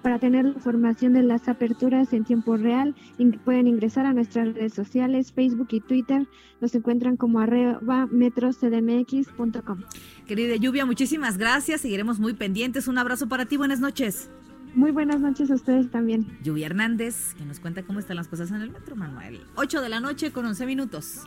Para 0.00 0.18
tener 0.18 0.46
la 0.46 0.52
información 0.52 1.12
de 1.12 1.22
las 1.22 1.50
aperturas 1.50 2.14
en 2.14 2.24
tiempo 2.24 2.56
real, 2.56 2.94
pueden 3.44 3.66
ingresar 3.66 4.06
a 4.06 4.14
nuestras 4.14 4.54
redes 4.54 4.72
sociales, 4.72 5.32
Facebook 5.32 5.68
y 5.72 5.80
Twitter. 5.80 6.26
Nos 6.62 6.74
encuentran 6.74 7.18
como 7.18 7.40
arroba 7.40 8.06
metrocdmx.com. 8.10 9.82
Querida 10.26 10.56
Lluvia, 10.56 10.86
muchísimas 10.86 11.36
gracias. 11.36 11.82
Seguiremos 11.82 12.18
muy 12.18 12.32
pendientes. 12.32 12.88
Un 12.88 12.96
abrazo 12.96 13.28
para 13.28 13.44
ti. 13.44 13.58
Buenas 13.58 13.80
noches. 13.80 14.30
Muy 14.74 14.90
buenas 14.90 15.20
noches 15.20 15.50
a 15.50 15.54
ustedes 15.54 15.90
también. 15.90 16.26
Lluvia 16.42 16.66
Hernández, 16.66 17.34
que 17.36 17.44
nos 17.44 17.60
cuenta 17.60 17.82
cómo 17.82 17.98
están 17.98 18.16
las 18.16 18.28
cosas 18.28 18.50
en 18.50 18.62
el 18.62 18.70
metro, 18.70 18.96
Manuel. 18.96 19.40
8 19.56 19.82
de 19.82 19.88
la 19.88 20.00
noche 20.00 20.32
con 20.32 20.46
11 20.46 20.66
minutos. 20.66 21.20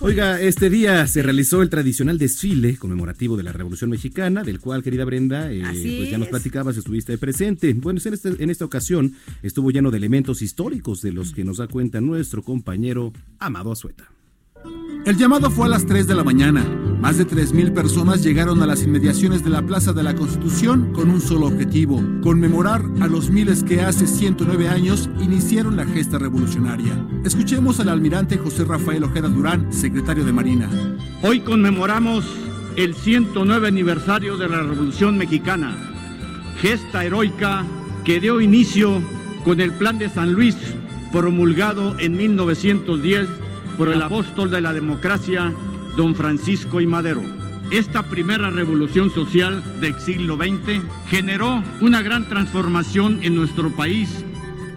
Oiga, 0.00 0.40
este 0.40 0.70
día 0.70 1.06
se 1.08 1.22
realizó 1.22 1.60
el 1.60 1.70
tradicional 1.70 2.18
desfile 2.18 2.76
conmemorativo 2.76 3.36
de 3.36 3.42
la 3.42 3.52
Revolución 3.52 3.90
Mexicana, 3.90 4.44
del 4.44 4.60
cual, 4.60 4.82
querida 4.84 5.04
Brenda, 5.04 5.50
eh, 5.52 5.62
pues 5.62 6.10
ya 6.10 6.18
nos 6.18 6.28
platicabas, 6.28 6.76
estuviste 6.76 7.18
presente. 7.18 7.74
Bueno, 7.74 8.00
en, 8.04 8.14
este- 8.14 8.42
en 8.42 8.50
esta 8.50 8.64
ocasión 8.64 9.14
estuvo 9.42 9.70
lleno 9.72 9.90
de 9.90 9.96
elementos 9.98 10.40
históricos 10.40 11.02
de 11.02 11.12
los 11.12 11.32
que 11.32 11.44
nos 11.44 11.56
da 11.58 11.66
cuenta 11.66 12.00
nuestro 12.00 12.42
compañero 12.44 13.12
Amado 13.40 13.72
Azueta. 13.72 14.08
El 15.04 15.16
llamado 15.16 15.50
fue 15.50 15.66
a 15.66 15.70
las 15.70 15.86
3 15.86 16.06
de 16.06 16.14
la 16.14 16.24
mañana. 16.24 16.64
Más 17.00 17.16
de 17.16 17.26
3.000 17.26 17.72
personas 17.72 18.22
llegaron 18.22 18.60
a 18.62 18.66
las 18.66 18.82
inmediaciones 18.82 19.44
de 19.44 19.50
la 19.50 19.62
Plaza 19.62 19.92
de 19.92 20.02
la 20.02 20.14
Constitución 20.14 20.92
con 20.92 21.10
un 21.10 21.20
solo 21.20 21.46
objetivo, 21.46 22.02
conmemorar 22.22 22.84
a 23.00 23.06
los 23.06 23.30
miles 23.30 23.62
que 23.62 23.80
hace 23.80 24.06
109 24.06 24.68
años 24.68 25.08
iniciaron 25.20 25.76
la 25.76 25.86
gesta 25.86 26.18
revolucionaria. 26.18 26.92
Escuchemos 27.24 27.78
al 27.80 27.88
almirante 27.88 28.36
José 28.36 28.64
Rafael 28.64 29.04
Ojeda 29.04 29.28
Durán, 29.28 29.72
secretario 29.72 30.24
de 30.24 30.32
Marina. 30.32 30.68
Hoy 31.22 31.40
conmemoramos 31.40 32.26
el 32.76 32.94
109 32.94 33.68
aniversario 33.68 34.36
de 34.36 34.48
la 34.48 34.62
Revolución 34.62 35.16
Mexicana, 35.16 35.76
gesta 36.60 37.04
heroica 37.04 37.64
que 38.04 38.20
dio 38.20 38.40
inicio 38.40 39.00
con 39.44 39.60
el 39.60 39.72
Plan 39.72 39.98
de 39.98 40.10
San 40.10 40.32
Luis, 40.32 40.56
promulgado 41.12 41.98
en 41.98 42.16
1910 42.16 43.28
por 43.78 43.88
el 43.88 44.02
apóstol 44.02 44.50
de 44.50 44.60
la 44.60 44.74
democracia, 44.74 45.52
don 45.96 46.16
Francisco 46.16 46.80
y 46.80 46.86
Madero. 46.86 47.22
Esta 47.70 48.02
primera 48.02 48.50
revolución 48.50 49.10
social 49.10 49.62
del 49.80 49.94
siglo 50.00 50.36
XX 50.36 50.82
generó 51.08 51.62
una 51.80 52.02
gran 52.02 52.28
transformación 52.28 53.20
en 53.22 53.36
nuestro 53.36 53.70
país 53.70 54.24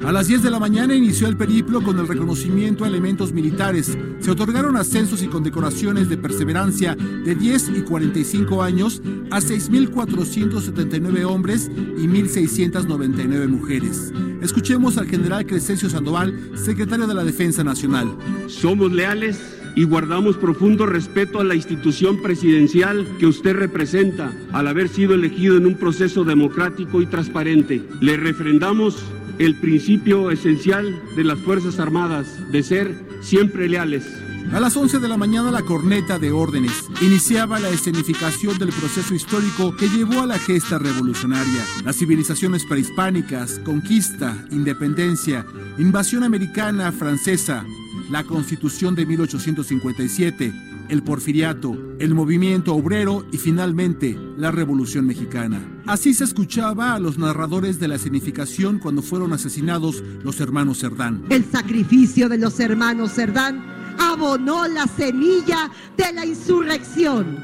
A 0.03 0.11
las 0.11 0.27
10 0.27 0.41
de 0.41 0.49
la 0.49 0.59
mañana 0.59 0.95
inició 0.95 1.27
el 1.27 1.37
periplo 1.37 1.83
con 1.83 1.99
el 1.99 2.07
reconocimiento 2.07 2.83
a 2.83 2.87
elementos 2.87 3.33
militares. 3.33 3.95
Se 4.19 4.31
otorgaron 4.31 4.75
ascensos 4.75 5.21
y 5.21 5.27
condecoraciones 5.27 6.09
de 6.09 6.17
perseverancia 6.17 6.95
de 6.95 7.35
10 7.35 7.69
y 7.77 7.81
45 7.83 8.63
años 8.63 8.99
a 9.29 9.39
6.479 9.39 11.23
hombres 11.23 11.69
y 11.75 12.07
1.699 12.07 13.47
mujeres. 13.47 14.11
Escuchemos 14.41 14.97
al 14.97 15.07
general 15.07 15.45
Crescencio 15.45 15.87
Sandoval, 15.87 16.51
secretario 16.55 17.05
de 17.05 17.13
la 17.13 17.23
Defensa 17.23 17.63
Nacional. 17.63 18.11
Somos 18.47 18.91
leales 18.91 19.39
y 19.75 19.83
guardamos 19.83 20.35
profundo 20.35 20.87
respeto 20.87 21.39
a 21.39 21.43
la 21.43 21.53
institución 21.53 22.23
presidencial 22.23 23.07
que 23.19 23.27
usted 23.27 23.55
representa 23.55 24.33
al 24.51 24.67
haber 24.67 24.89
sido 24.89 25.13
elegido 25.13 25.57
en 25.57 25.67
un 25.67 25.75
proceso 25.75 26.23
democrático 26.23 27.03
y 27.03 27.05
transparente. 27.05 27.83
Le 28.01 28.17
refrendamos 28.17 28.97
el 29.41 29.55
principio 29.55 30.29
esencial 30.29 31.01
de 31.15 31.23
las 31.23 31.39
Fuerzas 31.39 31.79
Armadas 31.79 32.51
de 32.51 32.61
ser 32.61 32.93
siempre 33.21 33.67
leales. 33.67 34.05
A 34.53 34.59
las 34.59 34.77
11 34.77 34.99
de 34.99 35.07
la 35.07 35.17
mañana 35.17 35.49
la 35.49 35.63
corneta 35.63 36.19
de 36.19 36.31
órdenes 36.31 36.71
iniciaba 37.01 37.59
la 37.59 37.69
escenificación 37.69 38.59
del 38.59 38.69
proceso 38.69 39.15
histórico 39.15 39.75
que 39.75 39.89
llevó 39.89 40.21
a 40.21 40.27
la 40.27 40.37
gesta 40.37 40.77
revolucionaria. 40.77 41.65
Las 41.83 41.95
civilizaciones 41.95 42.65
prehispánicas, 42.65 43.59
conquista, 43.65 44.37
independencia, 44.51 45.43
invasión 45.79 46.23
americana, 46.23 46.91
francesa, 46.91 47.65
la 48.11 48.23
constitución 48.23 48.93
de 48.93 49.07
1857, 49.07 50.53
el 50.91 51.03
porfiriato, 51.03 51.73
el 51.99 52.13
movimiento 52.13 52.75
obrero 52.75 53.25
y 53.31 53.37
finalmente 53.37 54.17
la 54.35 54.51
revolución 54.51 55.07
mexicana. 55.07 55.81
Así 55.87 56.13
se 56.13 56.25
escuchaba 56.25 56.93
a 56.93 56.99
los 56.99 57.17
narradores 57.17 57.79
de 57.79 57.87
la 57.87 57.95
escenificación 57.95 58.77
cuando 58.77 59.01
fueron 59.01 59.31
asesinados 59.31 60.03
los 60.21 60.41
hermanos 60.41 60.79
Cerdán. 60.79 61.23
El 61.29 61.45
sacrificio 61.45 62.27
de 62.27 62.37
los 62.37 62.59
hermanos 62.59 63.13
Cerdán 63.13 63.63
abonó 63.99 64.67
la 64.67 64.85
semilla 64.85 65.71
de 65.95 66.11
la 66.11 66.25
insurrección. 66.25 67.37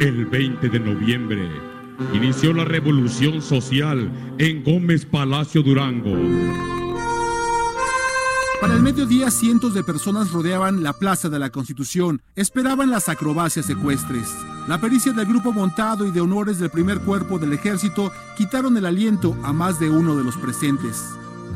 El 0.00 0.24
20 0.24 0.70
de 0.70 0.80
noviembre 0.80 1.50
inició 2.14 2.54
la 2.54 2.64
revolución 2.64 3.42
social 3.42 4.10
en 4.38 4.64
Gómez 4.64 5.04
Palacio 5.04 5.62
Durango. 5.62 6.79
Para 8.60 8.74
el 8.74 8.82
mediodía, 8.82 9.30
cientos 9.30 9.72
de 9.72 9.82
personas 9.82 10.32
rodeaban 10.32 10.82
la 10.82 10.92
Plaza 10.92 11.30
de 11.30 11.38
la 11.38 11.48
Constitución, 11.48 12.20
esperaban 12.36 12.90
las 12.90 13.08
acrobacias 13.08 13.70
ecuestres. 13.70 14.28
La 14.68 14.78
pericia 14.78 15.12
del 15.12 15.26
grupo 15.26 15.50
montado 15.50 16.06
y 16.06 16.10
de 16.10 16.20
honores 16.20 16.58
del 16.58 16.68
primer 16.68 17.00
cuerpo 17.00 17.38
del 17.38 17.54
ejército 17.54 18.12
quitaron 18.36 18.76
el 18.76 18.84
aliento 18.84 19.34
a 19.42 19.54
más 19.54 19.80
de 19.80 19.88
uno 19.88 20.14
de 20.14 20.24
los 20.24 20.36
presentes. 20.36 21.02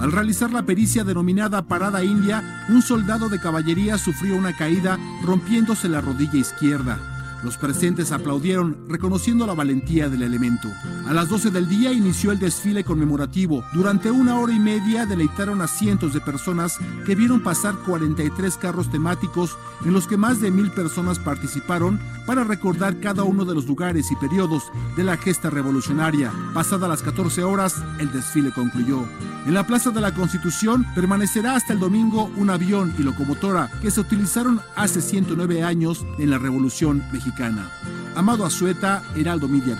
Al 0.00 0.12
realizar 0.12 0.50
la 0.50 0.62
pericia 0.62 1.04
denominada 1.04 1.68
Parada 1.68 2.02
India, 2.02 2.64
un 2.70 2.80
soldado 2.80 3.28
de 3.28 3.38
caballería 3.38 3.98
sufrió 3.98 4.34
una 4.34 4.56
caída 4.56 4.98
rompiéndose 5.22 5.90
la 5.90 6.00
rodilla 6.00 6.38
izquierda. 6.38 7.13
Los 7.44 7.58
presentes 7.58 8.10
aplaudieron, 8.10 8.88
reconociendo 8.88 9.46
la 9.46 9.52
valentía 9.52 10.08
del 10.08 10.22
elemento. 10.22 10.72
A 11.06 11.12
las 11.12 11.28
12 11.28 11.50
del 11.50 11.68
día 11.68 11.92
inició 11.92 12.32
el 12.32 12.38
desfile 12.38 12.84
conmemorativo. 12.84 13.62
Durante 13.74 14.10
una 14.10 14.38
hora 14.38 14.54
y 14.54 14.58
media 14.58 15.04
deleitaron 15.04 15.60
a 15.60 15.68
cientos 15.68 16.14
de 16.14 16.22
personas 16.22 16.78
que 17.04 17.14
vieron 17.14 17.42
pasar 17.42 17.74
43 17.86 18.56
carros 18.56 18.90
temáticos 18.90 19.58
en 19.84 19.92
los 19.92 20.06
que 20.06 20.16
más 20.16 20.40
de 20.40 20.50
mil 20.50 20.70
personas 20.70 21.18
participaron 21.18 22.00
para 22.26 22.44
recordar 22.44 22.98
cada 23.00 23.24
uno 23.24 23.44
de 23.44 23.54
los 23.54 23.66
lugares 23.66 24.10
y 24.10 24.16
periodos 24.16 24.62
de 24.96 25.04
la 25.04 25.18
gesta 25.18 25.50
revolucionaria. 25.50 26.32
Pasadas 26.54 26.88
las 26.88 27.02
14 27.02 27.44
horas, 27.44 27.76
el 27.98 28.10
desfile 28.10 28.52
concluyó. 28.52 29.04
En 29.46 29.52
la 29.52 29.66
Plaza 29.66 29.90
de 29.90 30.00
la 30.00 30.14
Constitución 30.14 30.86
permanecerá 30.94 31.56
hasta 31.56 31.74
el 31.74 31.78
domingo 31.78 32.30
un 32.36 32.48
avión 32.48 32.94
y 32.98 33.02
locomotora 33.02 33.70
que 33.82 33.90
se 33.90 34.00
utilizaron 34.00 34.62
hace 34.74 35.02
109 35.02 35.62
años 35.62 36.06
en 36.18 36.30
la 36.30 36.38
Revolución 36.38 37.04
Mexicana. 37.12 37.33
Amado 38.14 38.44
Azueta, 38.44 39.02
Heraldo 39.16 39.48
Media. 39.48 39.76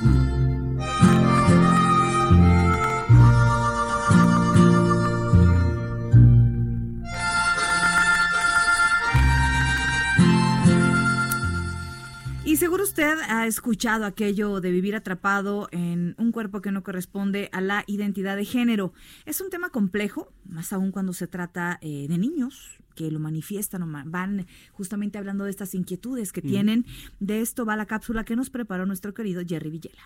Y 12.44 12.56
seguro 12.56 12.82
usted 12.82 13.18
ha 13.28 13.46
escuchado 13.46 14.04
aquello 14.04 14.60
de 14.60 14.72
vivir 14.72 14.96
atrapado 14.96 15.68
en 15.70 16.16
un 16.18 16.32
cuerpo 16.32 16.60
que 16.60 16.72
no 16.72 16.82
corresponde 16.82 17.50
a 17.52 17.60
la 17.60 17.84
identidad 17.86 18.36
de 18.36 18.44
género. 18.44 18.92
Es 19.26 19.40
un 19.40 19.50
tema 19.50 19.70
complejo, 19.70 20.32
más 20.44 20.72
aún 20.72 20.90
cuando 20.90 21.12
se 21.12 21.28
trata 21.28 21.78
eh, 21.82 22.06
de 22.08 22.18
niños 22.18 22.83
que 22.94 23.10
lo 23.10 23.18
manifiestan 23.20 23.82
o 23.82 24.02
van 24.06 24.46
justamente 24.72 25.18
hablando 25.18 25.44
de 25.44 25.50
estas 25.50 25.74
inquietudes 25.74 26.32
que 26.32 26.40
Mm. 26.42 26.46
tienen. 26.48 26.84
De 27.20 27.40
esto 27.40 27.64
va 27.64 27.76
la 27.76 27.86
cápsula 27.86 28.24
que 28.24 28.36
nos 28.36 28.50
preparó 28.50 28.86
nuestro 28.86 29.14
querido 29.14 29.42
Jerry 29.46 29.70
Villela. 29.70 30.02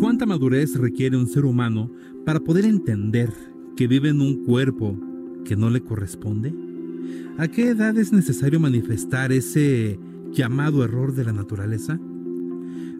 ¿Cuánta 0.00 0.26
madurez 0.26 0.76
requiere 0.76 1.16
un 1.16 1.26
ser 1.26 1.44
humano 1.44 1.90
para 2.26 2.40
poder 2.40 2.64
entender 2.64 3.32
que 3.76 3.86
vive 3.86 4.10
en 4.10 4.20
un 4.20 4.44
cuerpo 4.44 4.98
que 5.44 5.56
no 5.56 5.70
le 5.70 5.82
corresponde? 5.82 6.52
¿A 7.38 7.48
qué 7.48 7.68
edad 7.68 7.96
es 7.98 8.12
necesario 8.12 8.60
manifestar 8.60 9.32
ese 9.32 9.98
llamado 10.30 10.84
error 10.84 11.14
de 11.14 11.24
la 11.24 11.32
naturaleza? 11.32 11.98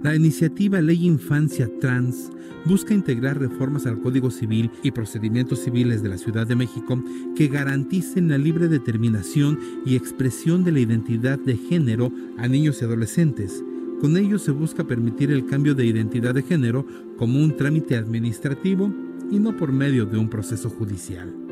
La 0.04 0.14
iniciativa 0.14 0.82
Ley 0.82 1.06
Infancia 1.06 1.66
Trans 1.80 2.30
busca 2.66 2.92
integrar 2.92 3.38
reformas 3.38 3.86
al 3.86 4.02
Código 4.02 4.30
Civil 4.30 4.70
y 4.82 4.90
procedimientos 4.90 5.60
civiles 5.60 6.02
de 6.02 6.10
la 6.10 6.18
Ciudad 6.18 6.46
de 6.46 6.54
México 6.54 7.02
que 7.34 7.48
garanticen 7.48 8.28
la 8.28 8.36
libre 8.36 8.68
determinación 8.68 9.58
y 9.86 9.96
expresión 9.96 10.62
de 10.62 10.72
la 10.72 10.80
identidad 10.80 11.38
de 11.38 11.56
género 11.56 12.12
a 12.36 12.46
niños 12.48 12.82
y 12.82 12.84
adolescentes. 12.84 13.64
Con 14.02 14.18
ello 14.18 14.38
se 14.38 14.50
busca 14.50 14.84
permitir 14.84 15.30
el 15.30 15.46
cambio 15.46 15.74
de 15.74 15.86
identidad 15.86 16.34
de 16.34 16.42
género 16.42 16.84
como 17.16 17.40
un 17.40 17.56
trámite 17.56 17.96
administrativo 17.96 18.92
y 19.30 19.38
no 19.38 19.56
por 19.56 19.72
medio 19.72 20.04
de 20.04 20.18
un 20.18 20.28
proceso 20.28 20.68
judicial. 20.68 21.43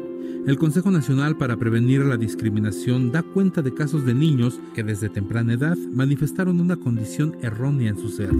El 0.45 0.59
Consejo 0.59 0.91
Nacional 0.91 1.37
para 1.37 1.57
Prevenir 1.57 2.01
la 2.05 2.17
Discriminación 2.17 3.13
da 3.13 3.23
cuenta 3.23 3.63
de 3.63 3.73
casos 3.73 4.05
de 4.05 4.13
niños 4.13 4.59
que 4.75 4.83
desde 4.83 5.09
temprana 5.09 5.53
edad 5.53 5.77
manifestaron 5.95 6.61
una 6.61 6.75
condición 6.75 7.37
errónea 7.43 7.91
en 7.91 7.97
su 7.97 8.09
ser. 8.09 8.31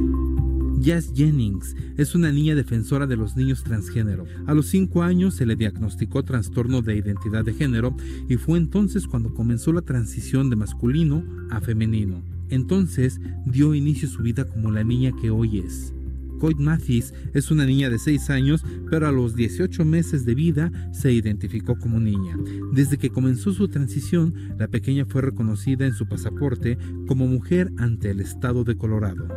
Jazz 0.81 1.13
Jennings 1.15 1.77
es 1.97 2.17
una 2.17 2.33
niña 2.33 2.57
defensora 2.57 3.07
de 3.07 3.17
los 3.17 3.37
niños 3.37 3.63
transgénero. 3.63 4.25
A 4.47 4.55
los 4.55 4.67
5 4.67 5.01
años 5.05 5.37
se 5.37 5.47
le 5.47 5.55
diagnosticó 5.55 6.25
trastorno 6.25 6.83
de 6.83 6.97
identidad 6.97 7.45
de 7.45 7.55
género 7.55 7.95
y 8.29 8.37
fue 8.37 8.59
entonces 8.59 9.07
cuando 9.07 9.33
comenzó 9.33 9.73
la 9.73 9.83
transición 9.83 10.51
de 10.51 10.57
masculino 10.57 11.23
a 11.51 11.61
femenino. 11.61 12.21
Entonces 12.49 13.21
dio 13.47 13.77
inicio 13.77 14.09
su 14.09 14.23
vida 14.23 14.45
como 14.45 14.73
la 14.73 14.83
niña 14.83 15.13
que 15.23 15.31
hoy 15.31 15.61
es. 15.61 15.95
Coit 16.43 16.59
Mathis 16.59 17.15
es 17.35 17.53
una 17.53 17.65
niña 17.65 17.89
de 17.89 18.01
6 18.01 18.29
años, 18.31 18.65
pero 18.91 19.07
a 19.07 19.13
los 19.13 19.37
18 19.37 19.85
meses 19.85 20.25
de 20.25 20.35
vida 20.35 20.73
se 20.91 21.13
identificó 21.13 21.79
como 21.79 22.01
niña. 22.01 22.37
Desde 22.73 22.99
que 22.99 23.11
comenzó 23.11 23.53
su 23.53 23.69
transición, 23.69 24.35
la 24.59 24.67
pequeña 24.67 25.07
fue 25.07 25.23
reconocida 25.23 25.87
en 25.87 25.93
su 25.93 26.09
pasaporte 26.09 26.79
como 27.07 27.29
mujer 27.29 27.71
ante 27.79 28.11
el 28.11 28.19
estado 28.19 28.65
de 28.65 28.77
Colorado. 28.77 29.29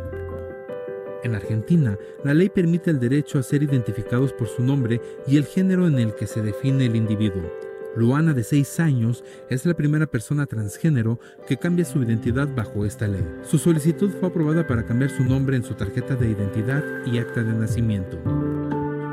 En 1.22 1.36
Argentina, 1.36 1.96
la 2.24 2.34
ley 2.34 2.48
permite 2.48 2.90
el 2.90 2.98
derecho 2.98 3.38
a 3.38 3.44
ser 3.44 3.62
identificados 3.62 4.32
por 4.32 4.48
su 4.48 4.64
nombre 4.64 5.00
y 5.28 5.36
el 5.36 5.44
género 5.44 5.86
en 5.86 6.00
el 6.00 6.12
que 6.16 6.26
se 6.26 6.42
define 6.42 6.86
el 6.86 6.96
individuo. 6.96 7.65
Luana, 7.96 8.34
de 8.34 8.44
6 8.44 8.80
años, 8.80 9.24
es 9.48 9.64
la 9.66 9.74
primera 9.74 10.06
persona 10.06 10.46
transgénero 10.46 11.18
que 11.48 11.56
cambia 11.56 11.84
su 11.84 12.02
identidad 12.02 12.48
bajo 12.54 12.84
esta 12.84 13.08
ley. 13.08 13.26
Su 13.42 13.58
solicitud 13.58 14.10
fue 14.20 14.28
aprobada 14.28 14.66
para 14.66 14.84
cambiar 14.84 15.10
su 15.10 15.24
nombre 15.24 15.56
en 15.56 15.64
su 15.64 15.74
tarjeta 15.74 16.14
de 16.14 16.30
identidad 16.30 16.84
y 17.06 17.18
acta 17.18 17.42
de 17.42 17.52
nacimiento. 17.52 18.18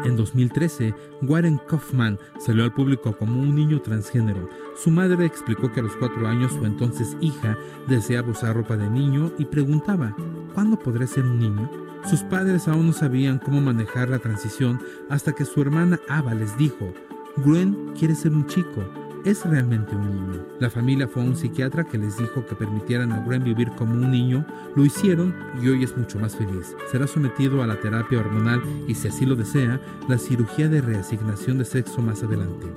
En 0.04 0.18
2013, 0.18 0.94
Warren 1.22 1.62
Kaufman 1.66 2.20
salió 2.38 2.66
al 2.66 2.74
público 2.74 3.16
como 3.16 3.40
un 3.40 3.56
niño 3.56 3.82
transgénero. 3.82 4.50
Su 4.76 4.92
madre 4.92 5.26
explicó 5.26 5.72
que 5.72 5.80
a 5.80 5.84
los 5.84 5.96
4 5.96 6.28
años 6.28 6.52
su 6.52 6.66
entonces 6.66 7.16
hija 7.22 7.58
deseaba 7.88 8.32
usar 8.32 8.56
ropa 8.56 8.76
de 8.76 8.90
niño 8.90 9.32
y 9.38 9.46
preguntaba, 9.46 10.14
¿cuándo 10.54 10.78
podré 10.78 11.08
ser 11.08 11.24
un 11.24 11.40
niño? 11.40 11.72
Sus 12.10 12.22
padres 12.24 12.68
aún 12.68 12.88
no 12.88 12.94
sabían 12.94 13.40
cómo 13.40 13.62
manejar 13.62 14.10
la 14.10 14.20
transición 14.20 14.82
hasta 15.10 15.32
que 15.32 15.46
su 15.46 15.62
hermana 15.62 16.02
Ava 16.10 16.34
les 16.34 16.58
dijo, 16.58 16.94
Gwen 17.38 17.94
quiere 17.98 18.14
ser 18.14 18.32
un 18.32 18.46
chico, 18.46 18.84
es 19.26 19.44
realmente 19.44 19.96
un 19.96 20.08
niño. 20.08 20.46
La 20.60 20.70
familia 20.70 21.08
fue 21.08 21.24
a 21.24 21.26
un 21.26 21.36
psiquiatra 21.36 21.84
que 21.84 21.98
les 21.98 22.16
dijo 22.18 22.46
que 22.46 22.54
permitieran 22.54 23.12
a 23.12 23.22
Gwen 23.22 23.44
vivir 23.44 23.72
como 23.72 23.94
un 23.94 24.12
niño, 24.12 24.46
lo 24.76 24.86
hicieron 24.86 25.34
y 25.60 25.68
hoy 25.68 25.84
es 25.84 25.98
mucho 25.98 26.20
más 26.20 26.36
feliz. 26.36 26.76
Será 26.92 27.08
sometido 27.08 27.64
a 27.64 27.68
la 27.68 27.80
terapia 27.80 28.20
hormonal 28.20 28.62
y 28.88 28.94
si 28.94 29.08
así 29.08 29.26
lo 29.26 29.36
desea, 29.36 29.82
la 30.08 30.20
cirugía 30.20 30.70
de 30.70 30.82
reasignación 30.82 31.58
de 31.58 31.66
sexo 31.66 32.04
más 32.04 32.22
adelante. 32.22 32.68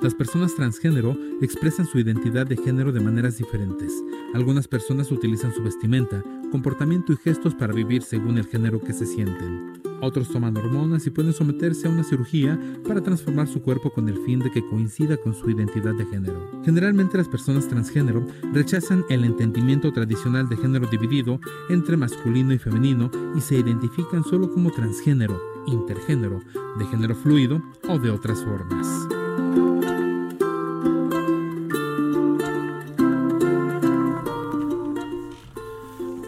Las 0.00 0.14
personas 0.14 0.54
transgénero 0.54 1.16
expresan 1.40 1.86
su 1.86 1.98
identidad 1.98 2.46
de 2.46 2.56
género 2.56 2.92
de 2.92 3.00
maneras 3.00 3.38
diferentes. 3.38 3.92
Algunas 4.34 4.68
personas 4.68 5.10
utilizan 5.10 5.52
su 5.52 5.62
vestimenta, 5.64 6.22
comportamiento 6.50 7.12
y 7.12 7.16
gestos 7.16 7.54
para 7.54 7.72
vivir 7.72 8.02
según 8.02 8.38
el 8.38 8.46
género 8.46 8.80
que 8.80 8.92
se 8.92 9.06
sienten. 9.06 9.80
Otros 10.00 10.28
toman 10.28 10.56
hormonas 10.56 11.06
y 11.06 11.10
pueden 11.10 11.32
someterse 11.32 11.86
a 11.86 11.90
una 11.90 12.04
cirugía 12.04 12.58
para 12.86 13.00
transformar 13.00 13.48
su 13.48 13.62
cuerpo 13.62 13.90
con 13.90 14.08
el 14.08 14.18
fin 14.24 14.40
de 14.40 14.50
que 14.50 14.66
coincida 14.68 15.16
con 15.16 15.34
su 15.34 15.50
identidad 15.50 15.94
de 15.94 16.04
género. 16.04 16.50
Generalmente 16.64 17.16
las 17.16 17.28
personas 17.28 17.66
transgénero 17.66 18.26
rechazan 18.52 19.04
el 19.08 19.24
entendimiento 19.24 19.92
tradicional 19.92 20.48
de 20.48 20.56
género 20.56 20.86
dividido 20.86 21.40
entre 21.70 21.96
masculino 21.96 22.52
y 22.52 22.58
femenino 22.58 23.10
y 23.34 23.40
se 23.40 23.56
identifican 23.56 24.22
solo 24.24 24.52
como 24.52 24.70
transgénero, 24.70 25.40
intergénero, 25.66 26.40
de 26.78 26.84
género 26.86 27.14
fluido 27.14 27.62
o 27.88 27.98
de 27.98 28.10
otras 28.10 28.44
formas. 28.44 28.86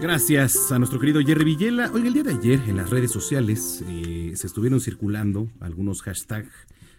Gracias 0.00 0.70
a 0.70 0.78
nuestro 0.78 1.00
querido 1.00 1.20
Jerry 1.20 1.44
Villela. 1.44 1.90
Oiga, 1.92 2.06
el 2.06 2.14
día 2.14 2.22
de 2.22 2.34
ayer 2.34 2.60
en 2.68 2.76
las 2.76 2.88
redes 2.88 3.10
sociales 3.10 3.82
eh, 3.88 4.30
se 4.36 4.46
estuvieron 4.46 4.80
circulando 4.80 5.50
algunos 5.58 6.02
hashtags 6.02 6.52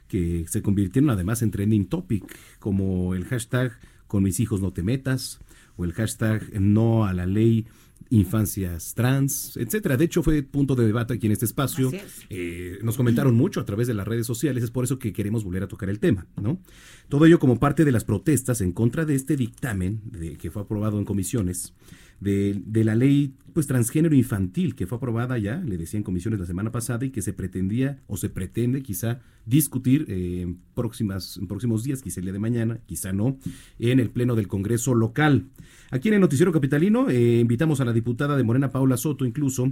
que 0.10 0.46
se 0.50 0.62
convirtieron 0.62 1.10
además 1.10 1.42
en 1.42 1.52
trending 1.52 1.88
topic, 1.88 2.26
como 2.60 3.16
el 3.16 3.24
hashtag 3.24 3.72
con 4.08 4.24
mis 4.24 4.42
hijos 4.42 4.60
no 4.60 4.74
te 4.74 4.84
metas, 4.84 5.40
o 5.78 5.86
el 5.86 5.94
hashtag 5.94 6.60
no 6.60 7.06
a 7.06 7.14
la 7.14 7.26
ley 7.26 7.68
infancias 8.10 8.96
trans, 8.96 9.56
etcétera. 9.56 9.96
De 9.96 10.06
hecho, 10.06 10.22
fue 10.22 10.44
punto 10.44 10.76
de 10.76 10.86
debate 10.86 11.14
aquí 11.14 11.28
en 11.28 11.32
este 11.32 11.46
espacio. 11.46 11.92
Es. 11.94 12.26
Eh, 12.30 12.80
nos 12.82 12.98
comentaron 12.98 13.36
mucho 13.36 13.62
a 13.62 13.66
través 13.66 13.88
de 13.88 13.94
las 13.94 14.08
redes 14.08 14.28
sociales, 14.28 14.64
es 14.64 14.72
por 14.72 14.84
eso 14.84 15.00
que 15.00 15.14
queremos 15.14 15.46
volver 15.46 15.64
a 15.64 15.68
tocar 15.68 15.90
el 15.90 16.00
tema, 16.00 16.28
¿no? 16.42 16.60
Todo 17.08 17.26
ello 17.26 17.40
como 17.40 17.60
parte 17.60 17.86
de 17.86 17.92
las 17.92 18.04
protestas 18.04 18.60
en 18.62 18.74
contra 18.74 19.06
de 19.06 19.16
este 19.16 19.38
dictamen 19.38 20.02
de, 20.06 20.38
que 20.38 20.52
fue 20.52 20.64
aprobado 20.64 20.98
en 20.98 21.06
comisiones 21.06 21.74
de, 22.20 22.62
de 22.66 22.84
la 22.84 22.96
ley 22.96 23.36
pues 23.54 23.68
transgénero 23.68 24.16
infantil 24.16 24.76
que 24.76 24.88
fue 24.88 24.98
aprobada 24.98 25.38
ya, 25.38 25.58
le 25.58 25.78
decía 25.78 25.98
en 25.98 26.04
comisiones 26.04 26.40
la 26.40 26.46
semana 26.46 26.72
pasada 26.72 27.06
y 27.06 27.10
que 27.10 27.22
se 27.22 27.34
pretendía 27.34 28.00
o 28.08 28.18
se 28.18 28.30
pretende 28.30 28.82
quizá 28.82 29.20
discutir 29.46 30.06
eh, 30.08 30.42
en, 30.42 30.60
próximas, 30.76 31.38
en 31.38 31.48
próximos 31.48 31.84
días, 31.84 32.02
quizá 32.02 32.20
el 32.20 32.26
día 32.26 32.34
de 32.34 32.40
mañana, 32.40 32.80
quizá 32.86 33.12
no, 33.12 33.38
en 33.80 34.00
el 34.00 34.10
Pleno 34.12 34.36
del 34.36 34.48
Congreso 34.48 34.94
local. 34.94 35.48
Aquí 35.92 36.08
en 36.10 36.16
el 36.16 36.22
Noticiero 36.22 36.52
Capitalino 36.52 37.10
eh, 37.10 37.40
invitamos 37.40 37.82
a 37.82 37.86
la 37.86 37.94
diputada 37.94 38.38
de 38.38 38.44
Morena, 38.44 38.72
Paula 38.72 38.98
Soto, 38.98 39.26
incluso, 39.26 39.72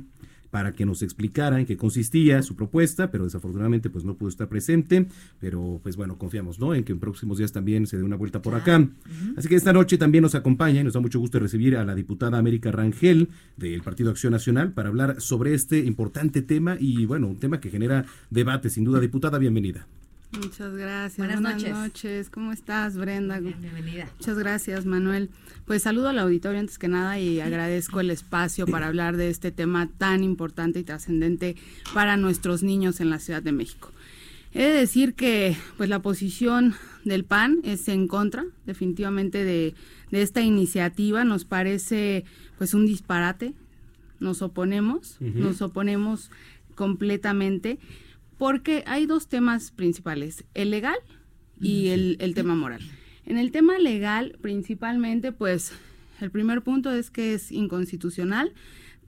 para 0.49 0.73
que 0.73 0.85
nos 0.85 1.01
explicara 1.01 1.59
en 1.59 1.65
qué 1.65 1.77
consistía 1.77 2.41
su 2.41 2.55
propuesta, 2.55 3.11
pero 3.11 3.23
desafortunadamente 3.23 3.89
pues 3.89 4.05
no 4.05 4.15
pudo 4.15 4.29
estar 4.29 4.47
presente, 4.47 5.07
pero 5.39 5.79
pues 5.83 5.95
bueno, 5.95 6.17
confiamos, 6.17 6.59
¿no? 6.59 6.73
En 6.73 6.83
que 6.83 6.91
en 6.91 6.99
próximos 6.99 7.37
días 7.37 7.51
también 7.51 7.87
se 7.87 7.97
dé 7.97 8.03
una 8.03 8.15
vuelta 8.15 8.41
por 8.41 8.55
acá. 8.55 8.87
Así 9.35 9.47
que 9.47 9.55
esta 9.55 9.73
noche 9.73 9.97
también 9.97 10.21
nos 10.21 10.35
acompaña 10.35 10.81
y 10.81 10.83
nos 10.83 10.93
da 10.93 10.99
mucho 10.99 11.19
gusto 11.19 11.39
recibir 11.39 11.77
a 11.77 11.85
la 11.85 11.95
diputada 11.95 12.37
América 12.37 12.71
Rangel 12.71 13.29
del 13.57 13.81
Partido 13.81 14.11
Acción 14.11 14.31
Nacional 14.31 14.73
para 14.73 14.89
hablar 14.89 15.21
sobre 15.21 15.53
este 15.53 15.79
importante 15.79 16.41
tema 16.41 16.77
y 16.79 17.05
bueno, 17.05 17.27
un 17.27 17.37
tema 17.37 17.59
que 17.59 17.69
genera 17.69 18.05
debate 18.29 18.69
sin 18.69 18.83
duda. 18.83 18.99
Diputada, 18.99 19.37
bienvenida. 19.37 19.87
Muchas 20.31 20.75
gracias. 20.75 21.17
Buenas 21.17 21.41
noches. 21.41 21.71
noches. 21.71 22.29
¿Cómo 22.29 22.51
estás, 22.51 22.97
Brenda? 22.97 23.39
bienvenida. 23.39 24.09
Muchas 24.19 24.37
gracias, 24.37 24.85
Manuel. 24.85 25.29
Pues 25.65 25.83
saludo 25.83 26.09
al 26.09 26.19
auditorio 26.19 26.59
antes 26.59 26.77
que 26.77 26.87
nada 26.87 27.17
y 27.19 27.39
agradezco 27.39 27.99
el 28.01 28.11
espacio 28.11 28.67
para 28.67 28.87
hablar 28.87 29.15
de 29.17 29.29
este 29.29 29.51
tema 29.51 29.89
tan 29.97 30.23
importante 30.23 30.79
y 30.79 30.83
trascendente 30.83 31.55
para 31.93 32.17
nuestros 32.17 32.61
niños 32.61 32.99
en 32.99 33.09
la 33.09 33.19
Ciudad 33.19 33.41
de 33.41 33.53
México. 33.53 33.91
He 34.53 34.63
de 34.63 34.73
decir 34.73 35.13
que 35.13 35.55
pues 35.77 35.89
la 35.89 36.01
posición 36.01 36.75
del 37.05 37.23
PAN 37.23 37.59
es 37.63 37.87
en 37.87 38.07
contra 38.07 38.45
definitivamente 38.65 39.43
de, 39.43 39.75
de 40.11 40.21
esta 40.21 40.41
iniciativa. 40.41 41.23
Nos 41.23 41.45
parece 41.45 42.25
pues 42.57 42.73
un 42.73 42.85
disparate. 42.85 43.53
Nos 44.19 44.41
oponemos, 44.41 45.17
nos 45.19 45.61
oponemos 45.61 46.31
completamente 46.75 47.77
porque 48.37 48.83
hay 48.85 49.05
dos 49.05 49.27
temas 49.27 49.71
principales, 49.71 50.45
el 50.53 50.71
legal 50.71 50.97
y 51.59 51.87
el, 51.87 52.17
el 52.19 52.33
tema 52.35 52.55
moral. 52.55 52.81
En 53.25 53.37
el 53.37 53.51
tema 53.51 53.77
legal, 53.79 54.37
principalmente, 54.41 55.31
pues 55.31 55.73
el 56.21 56.31
primer 56.31 56.61
punto 56.61 56.91
es 56.91 57.11
que 57.11 57.33
es 57.33 57.51
inconstitucional, 57.51 58.53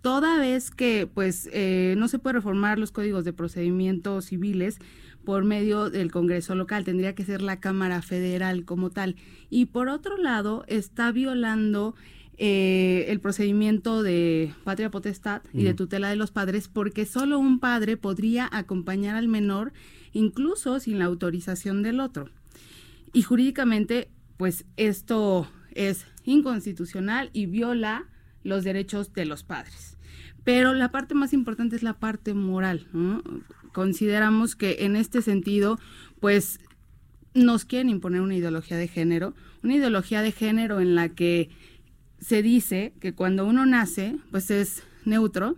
toda 0.02 0.38
vez 0.38 0.72
que 0.72 1.08
pues 1.12 1.50
eh, 1.52 1.96
no 1.98 2.08
se 2.08 2.20
puede 2.20 2.34
reformar 2.36 2.80
los 2.80 2.92
códigos 2.92 3.26
de 3.26 3.34
procedimientos 3.34 4.26
civiles 4.26 4.80
por 5.26 5.44
medio 5.44 5.90
del 5.90 6.12
Congreso 6.12 6.56
local, 6.56 6.84
tendría 6.84 7.14
que 7.14 7.26
ser 7.26 7.42
la 7.42 7.60
Cámara 7.60 8.02
Federal 8.02 8.66
como 8.66 8.90
tal. 8.90 9.16
Y 9.50 9.66
por 9.66 9.90
otro 9.90 10.18
lado, 10.18 10.64
está 10.68 11.12
violando 11.12 11.96
eh, 12.42 13.08
el 13.10 13.20
procedimiento 13.20 14.02
de 14.02 14.54
patria 14.64 14.90
potestad 14.90 15.42
y 15.54 15.66
de 15.66 15.74
tutela 15.74 16.08
de 16.10 16.16
los 16.16 16.32
padres, 16.32 16.70
porque 16.70 17.06
solo 17.06 17.38
un 17.38 17.60
padre 17.60 17.98
podría 17.98 18.48
acompañar 18.50 19.18
al 19.18 19.28
menor, 19.28 19.74
incluso 20.14 20.80
sin 20.80 21.00
la 21.00 21.06
autorización 21.06 21.84
del 21.84 22.00
otro. 22.00 22.30
Y 23.12 23.24
jurídicamente, 23.24 24.10
pues 24.38 24.64
esto 24.78 25.52
es 25.76 26.06
inconstitucional 26.24 27.30
y 27.34 27.48
viola 27.48 28.06
los 28.46 28.64
derechos 28.64 29.12
de 29.12 29.26
los 29.26 29.44
padres. 29.44 29.98
Pero 30.46 30.74
la 30.74 30.92
parte 30.92 31.16
más 31.16 31.34
importante 31.34 31.76
es 31.76 31.84
la 31.84 32.00
parte 32.00 32.34
moral. 32.34 32.88
¿no? 32.94 33.22
Consideramos 33.74 34.56
que 34.56 34.86
en 34.86 34.96
este 34.96 35.22
sentido, 35.22 35.78
pues 36.22 36.62
nos 37.34 37.66
quieren 37.66 37.90
imponer 37.90 38.22
una 38.22 38.36
ideología 38.36 38.78
de 38.78 38.88
género, 38.88 39.36
una 39.62 39.76
ideología 39.76 40.22
de 40.22 40.32
género 40.32 40.80
en 40.80 40.96
la 40.96 41.10
que 41.10 41.50
se 42.20 42.42
dice 42.42 42.94
que 43.00 43.14
cuando 43.14 43.46
uno 43.46 43.66
nace, 43.66 44.16
pues 44.32 44.52
es 44.52 44.84
neutro 45.06 45.56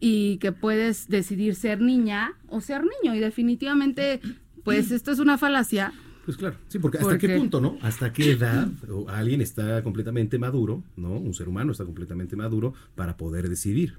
y 0.00 0.38
que 0.38 0.52
puedes 0.52 1.08
decidir 1.08 1.54
ser 1.54 1.80
niña 1.80 2.32
o 2.48 2.60
ser 2.60 2.82
niño. 2.82 3.14
Y 3.14 3.18
definitivamente, 3.20 4.20
pues 4.64 4.90
esto 4.90 5.10
es 5.10 5.18
una 5.18 5.38
falacia. 5.38 5.92
Pues 6.24 6.36
claro, 6.36 6.56
sí, 6.68 6.78
porque 6.78 6.98
hasta 6.98 7.16
qué 7.18 7.36
punto, 7.36 7.60
¿no? 7.60 7.78
Hasta 7.82 8.12
qué 8.12 8.32
edad 8.32 8.68
o 8.90 9.08
alguien 9.08 9.40
está 9.40 9.82
completamente 9.82 10.38
maduro, 10.38 10.82
¿no? 10.96 11.12
Un 11.12 11.32
ser 11.34 11.48
humano 11.48 11.72
está 11.72 11.84
completamente 11.84 12.36
maduro 12.36 12.74
para 12.94 13.16
poder 13.16 13.48
decidir. 13.48 13.94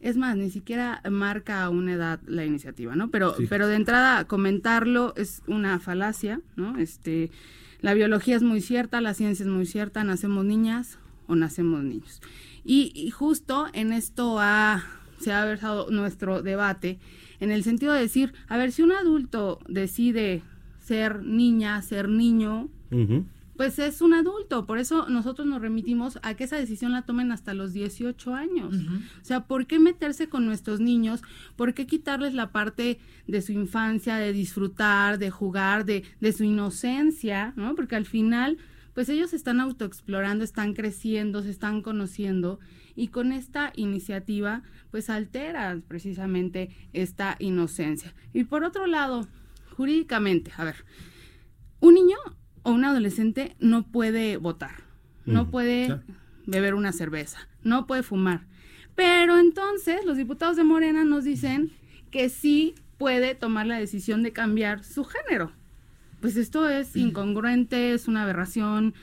Es 0.00 0.16
más, 0.16 0.36
ni 0.36 0.50
siquiera 0.50 1.00
marca 1.08 1.68
una 1.70 1.92
edad 1.92 2.20
la 2.26 2.44
iniciativa, 2.44 2.96
¿no? 2.96 3.10
Pero, 3.12 3.36
Sí. 3.36 3.46
pero 3.48 3.68
de 3.68 3.76
entrada 3.76 4.24
comentarlo 4.26 5.14
es 5.16 5.42
una 5.46 5.78
falacia, 5.78 6.40
¿no? 6.56 6.76
Este, 6.78 7.30
la 7.82 7.94
biología 7.94 8.36
es 8.36 8.42
muy 8.42 8.60
cierta, 8.60 9.00
la 9.00 9.12
ciencia 9.12 9.44
es 9.44 9.50
muy 9.50 9.66
cierta, 9.66 10.04
nacemos 10.04 10.44
niñas 10.44 10.98
o 11.26 11.34
nacemos 11.34 11.82
niños. 11.82 12.22
Y, 12.64 13.10
justo 13.10 13.66
en 13.72 13.92
esto 13.92 14.38
ha, 14.38 14.84
se 15.18 15.32
ha 15.32 15.44
versado 15.44 15.90
nuestro 15.90 16.42
debate, 16.42 17.00
en 17.40 17.50
el 17.50 17.64
sentido 17.64 17.92
de 17.92 18.00
decir, 18.00 18.32
a 18.48 18.56
ver, 18.56 18.70
si 18.70 18.82
un 18.82 18.92
adulto 18.92 19.58
decide 19.68 20.42
ser 20.78 21.24
niña, 21.24 21.82
ser 21.82 22.08
niño, 22.08 22.68
pues 23.62 23.78
es 23.78 24.02
un 24.02 24.12
adulto, 24.12 24.66
por 24.66 24.78
eso 24.78 25.08
nosotros 25.08 25.46
nos 25.46 25.62
remitimos 25.62 26.18
a 26.24 26.34
que 26.34 26.42
esa 26.42 26.56
decisión 26.56 26.90
la 26.90 27.02
tomen 27.02 27.30
hasta 27.30 27.54
los 27.54 27.72
18 27.72 28.34
años. 28.34 28.74
O 28.74 29.24
sea, 29.24 29.46
¿por 29.46 29.68
qué 29.68 29.78
meterse 29.78 30.28
con 30.28 30.44
nuestros 30.44 30.80
niños? 30.80 31.22
¿Por 31.54 31.72
qué 31.72 31.86
quitarles 31.86 32.34
la 32.34 32.50
parte 32.50 32.98
de 33.28 33.40
su 33.40 33.52
infancia, 33.52 34.16
de 34.16 34.32
disfrutar, 34.32 35.20
de 35.20 35.30
jugar, 35.30 35.84
de, 35.84 36.02
de 36.20 36.32
su 36.32 36.42
inocencia? 36.42 37.52
¿no? 37.54 37.76
Porque 37.76 37.94
al 37.94 38.04
final, 38.04 38.58
pues 38.94 39.08
ellos 39.08 39.32
están 39.32 39.60
autoexplorando, 39.60 40.42
están 40.42 40.74
creciendo, 40.74 41.40
se 41.40 41.50
están 41.50 41.82
conociendo 41.82 42.58
y 42.96 43.08
con 43.08 43.30
esta 43.30 43.72
iniciativa, 43.76 44.64
pues 44.90 45.08
alteran 45.08 45.82
precisamente 45.82 46.74
esta 46.92 47.36
inocencia. 47.38 48.12
Y 48.32 48.42
por 48.42 48.64
otro 48.64 48.88
lado, 48.88 49.28
jurídicamente, 49.76 50.50
a 50.56 50.64
ver, 50.64 50.84
un 51.78 51.94
niño 51.94 52.16
o 52.62 52.72
un 52.72 52.84
adolescente 52.84 53.56
no 53.60 53.82
puede 53.84 54.36
votar, 54.36 54.82
no 55.26 55.44
Mm, 55.44 55.50
puede 55.50 55.86
claro. 55.86 56.02
beber 56.46 56.74
una 56.74 56.92
cerveza, 56.92 57.48
no 57.62 57.86
puede 57.86 58.02
fumar. 58.02 58.42
Pero 58.94 59.38
entonces 59.38 60.04
los 60.04 60.16
diputados 60.16 60.56
de 60.56 60.64
Morena 60.64 61.04
nos 61.04 61.24
dicen 61.24 61.70
que 62.10 62.28
sí 62.28 62.74
puede 62.98 63.34
tomar 63.34 63.66
la 63.66 63.78
decisión 63.78 64.22
de 64.22 64.32
cambiar 64.32 64.84
su 64.84 65.04
género. 65.04 65.50
Pues 66.20 66.36
esto 66.36 66.68
es 66.68 66.94
incongruente, 66.94 67.94
es 67.94 68.06
una 68.06 68.22
aberración, 68.22 68.94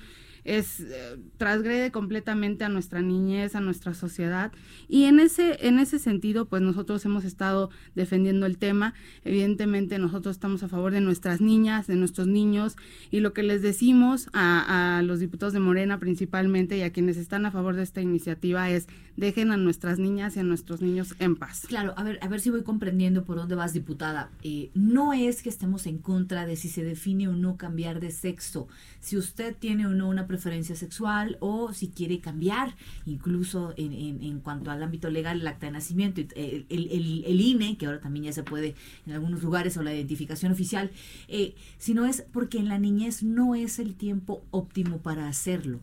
es 0.43 0.79
eh, 0.79 1.17
transgrede 1.37 1.91
completamente 1.91 2.63
a 2.63 2.69
nuestra 2.69 3.01
niñez, 3.01 3.55
a 3.55 3.61
nuestra 3.61 3.93
sociedad 3.93 4.51
y 4.87 5.05
en 5.05 5.19
ese 5.19 5.67
en 5.67 5.79
ese 5.79 5.99
sentido 5.99 6.45
pues 6.45 6.61
nosotros 6.61 7.03
hemos 7.05 7.23
estado 7.23 7.69
defendiendo 7.95 8.45
el 8.45 8.57
tema. 8.57 8.93
Evidentemente 9.23 9.97
nosotros 9.99 10.35
estamos 10.35 10.63
a 10.63 10.67
favor 10.67 10.91
de 10.91 11.01
nuestras 11.01 11.41
niñas, 11.41 11.87
de 11.87 11.95
nuestros 11.95 12.27
niños 12.27 12.75
y 13.11 13.19
lo 13.19 13.33
que 13.33 13.43
les 13.43 13.61
decimos 13.61 14.29
a, 14.33 15.01
los 15.03 15.19
diputados 15.19 15.53
de 15.53 15.59
Morena 15.59 15.99
principalmente 15.99 16.77
y 16.77 16.81
a 16.81 16.91
quienes 16.91 17.17
están 17.17 17.45
a 17.45 17.51
favor 17.51 17.75
de 17.75 17.83
esta 17.83 18.01
iniciativa 18.01 18.69
es 18.69 18.87
dejen 19.17 19.51
a 19.51 19.57
nuestras 19.57 19.99
niñas 19.99 20.37
y 20.37 20.39
a 20.39 20.43
nuestros 20.43 20.81
niños 20.81 21.15
en 21.19 21.35
paz. 21.35 21.65
Claro, 21.67 21.93
a 21.97 22.03
ver, 22.03 22.19
a 22.21 22.27
ver 22.27 22.39
si 22.39 22.49
voy 22.49 22.63
comprendiendo 22.63 23.25
por 23.25 23.35
dónde 23.35 23.55
vas, 23.55 23.73
diputada. 23.73 24.29
Eh, 24.43 24.71
no 24.73 25.13
es 25.13 25.41
que 25.41 25.49
estemos 25.49 25.85
en 25.87 25.97
contra 25.97 26.45
de 26.45 26.55
si 26.55 26.69
se 26.69 26.83
define 26.83 27.27
o 27.27 27.33
no 27.33 27.57
cambiar 27.57 27.99
de 27.99 28.11
sexo, 28.11 28.67
si 29.01 29.17
usted 29.17 29.55
tiene 29.57 29.87
o 29.87 29.89
no 29.89 30.07
una 30.07 30.27
preferencia 30.29 30.75
sexual 30.75 31.35
o 31.41 31.73
si 31.73 31.89
quiere 31.89 32.21
cambiar, 32.21 32.75
incluso 33.05 33.73
en, 33.75 33.91
en- 33.91 34.23
en 34.23 34.39
cuanto 34.39 34.71
al 34.71 34.81
ámbito 34.81 35.09
legal, 35.09 35.41
el 35.41 35.47
acta 35.47 35.65
de 35.65 35.73
nacimiento, 35.73 36.21
eh, 36.21 36.65
el, 36.69 36.83
el- 36.97 37.23
el 37.25 37.41
INE, 37.41 37.77
que 37.77 37.85
ahora 37.87 37.99
también 37.99 38.25
ya 38.25 38.31
se 38.33 38.43
puede 38.43 38.75
en 39.05 39.13
algunos 39.13 39.43
lugares, 39.43 39.75
o 39.77 39.83
la 39.83 39.93
identificación 39.93 40.51
oficial, 40.53 40.91
eh, 41.27 41.55
sino 41.77 42.05
es 42.05 42.23
porque 42.31 42.59
en 42.59 42.69
la 42.69 42.77
niñez 42.79 43.23
no 43.23 43.55
es 43.55 43.79
el 43.79 43.95
tiempo 43.95 44.43
óptimo 44.51 44.99
para 44.99 45.27
hacerlo 45.27 45.79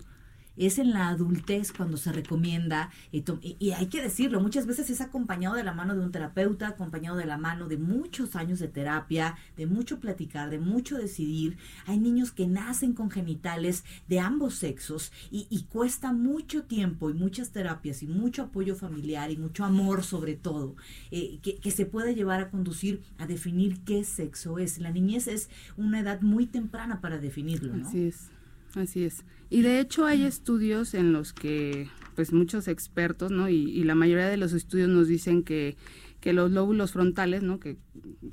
es 0.57 0.79
en 0.79 0.93
la 0.93 1.09
adultez 1.09 1.73
cuando 1.73 1.97
se 1.97 2.13
recomienda, 2.13 2.91
y, 3.13 3.71
hay 3.71 3.87
que 3.87 4.03
decirlo, 4.03 4.41
muchas 4.41 4.67
veces 4.67 4.91
es 4.91 5.01
acompañado 5.01 5.55
de 5.55 5.65
la 5.65 5.73
mano 5.73 5.95
de 5.95 6.01
un 6.01 6.13
terapeuta, 6.13 6.69
acompañado 6.69 7.17
de 7.17 7.27
la 7.27 7.39
mano 7.39 7.69
de 7.69 7.77
muchos 7.77 8.37
años 8.37 8.59
de 8.59 8.69
terapia, 8.69 9.37
de 9.57 9.67
mucho 9.67 10.01
platicar, 10.01 10.51
de 10.51 10.59
mucho 10.59 10.97
decidir. 10.97 11.57
Hay 11.87 11.99
niños 11.99 12.33
que 12.33 12.47
nacen 12.47 12.93
con 12.95 13.11
genitales 13.11 13.85
de 14.09 14.21
ambos 14.21 14.55
sexos 14.55 15.13
y, 15.31 15.47
y 15.51 15.65
cuesta 15.65 16.13
mucho 16.13 16.65
tiempo 16.65 17.11
y 17.11 17.15
muchas 17.15 17.51
terapias 17.51 18.03
y 18.03 18.07
mucho 18.07 18.43
apoyo 18.43 18.75
familiar 18.75 19.31
y 19.31 19.37
mucho 19.37 19.65
amor 19.65 20.05
sobre 20.05 20.35
todo, 20.35 20.77
eh, 21.11 21.39
que, 21.43 21.57
que 21.57 21.71
se 21.71 21.87
puede 21.87 22.15
llevar 22.15 22.41
a 22.41 22.51
conducir 22.51 23.03
a 23.19 23.27
definir 23.27 23.81
qué 23.85 24.05
sexo 24.05 24.59
es. 24.59 24.79
La 24.79 24.91
niñez 24.91 25.29
es 25.29 25.49
una 25.77 26.01
edad 26.01 26.21
muy 26.21 26.47
temprana 26.47 27.01
para 27.01 27.19
definirlo, 27.19 27.77
¿no? 27.77 27.89
Así 27.89 28.07
es, 28.07 28.31
así 28.77 29.05
es. 29.05 29.25
Y 29.51 29.63
de 29.63 29.81
hecho 29.81 30.05
hay 30.05 30.25
estudios 30.25 30.95
en 30.95 31.13
los 31.13 31.33
que, 31.33 31.89
pues 32.15 32.33
muchos 32.33 32.69
expertos, 32.69 33.31
¿no? 33.31 33.49
Y, 33.49 33.71
y 33.71 33.85
la 33.85 33.95
mayoría 33.95 34.29
de 34.29 34.37
los 34.37 34.53
estudios 34.53 34.89
nos 34.89 35.09
dicen 35.09 35.43
que, 35.43 35.77
que 36.21 36.33
los 36.33 36.51
lóbulos 36.51 36.93
frontales, 36.93 37.45
¿no? 37.45 37.61
Que 37.61 37.77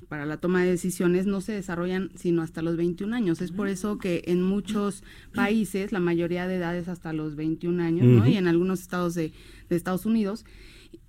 para 0.09 0.25
la 0.25 0.37
toma 0.37 0.63
de 0.63 0.71
decisiones 0.71 1.27
no 1.27 1.41
se 1.41 1.51
desarrollan 1.51 2.09
sino 2.15 2.41
hasta 2.41 2.63
los 2.63 2.75
21 2.75 3.15
años. 3.15 3.41
Es 3.41 3.51
por 3.51 3.67
eso 3.67 3.99
que 3.99 4.23
en 4.25 4.41
muchos 4.41 5.03
países 5.35 5.91
la 5.91 5.99
mayoría 5.99 6.47
de 6.47 6.55
edad 6.55 6.75
es 6.75 6.87
hasta 6.87 7.13
los 7.13 7.35
21 7.35 7.83
años, 7.83 8.07
¿no? 8.07 8.27
Y 8.27 8.37
en 8.37 8.47
algunos 8.47 8.81
estados 8.81 9.13
de, 9.13 9.31
de 9.69 9.75
Estados 9.75 10.07
Unidos. 10.07 10.45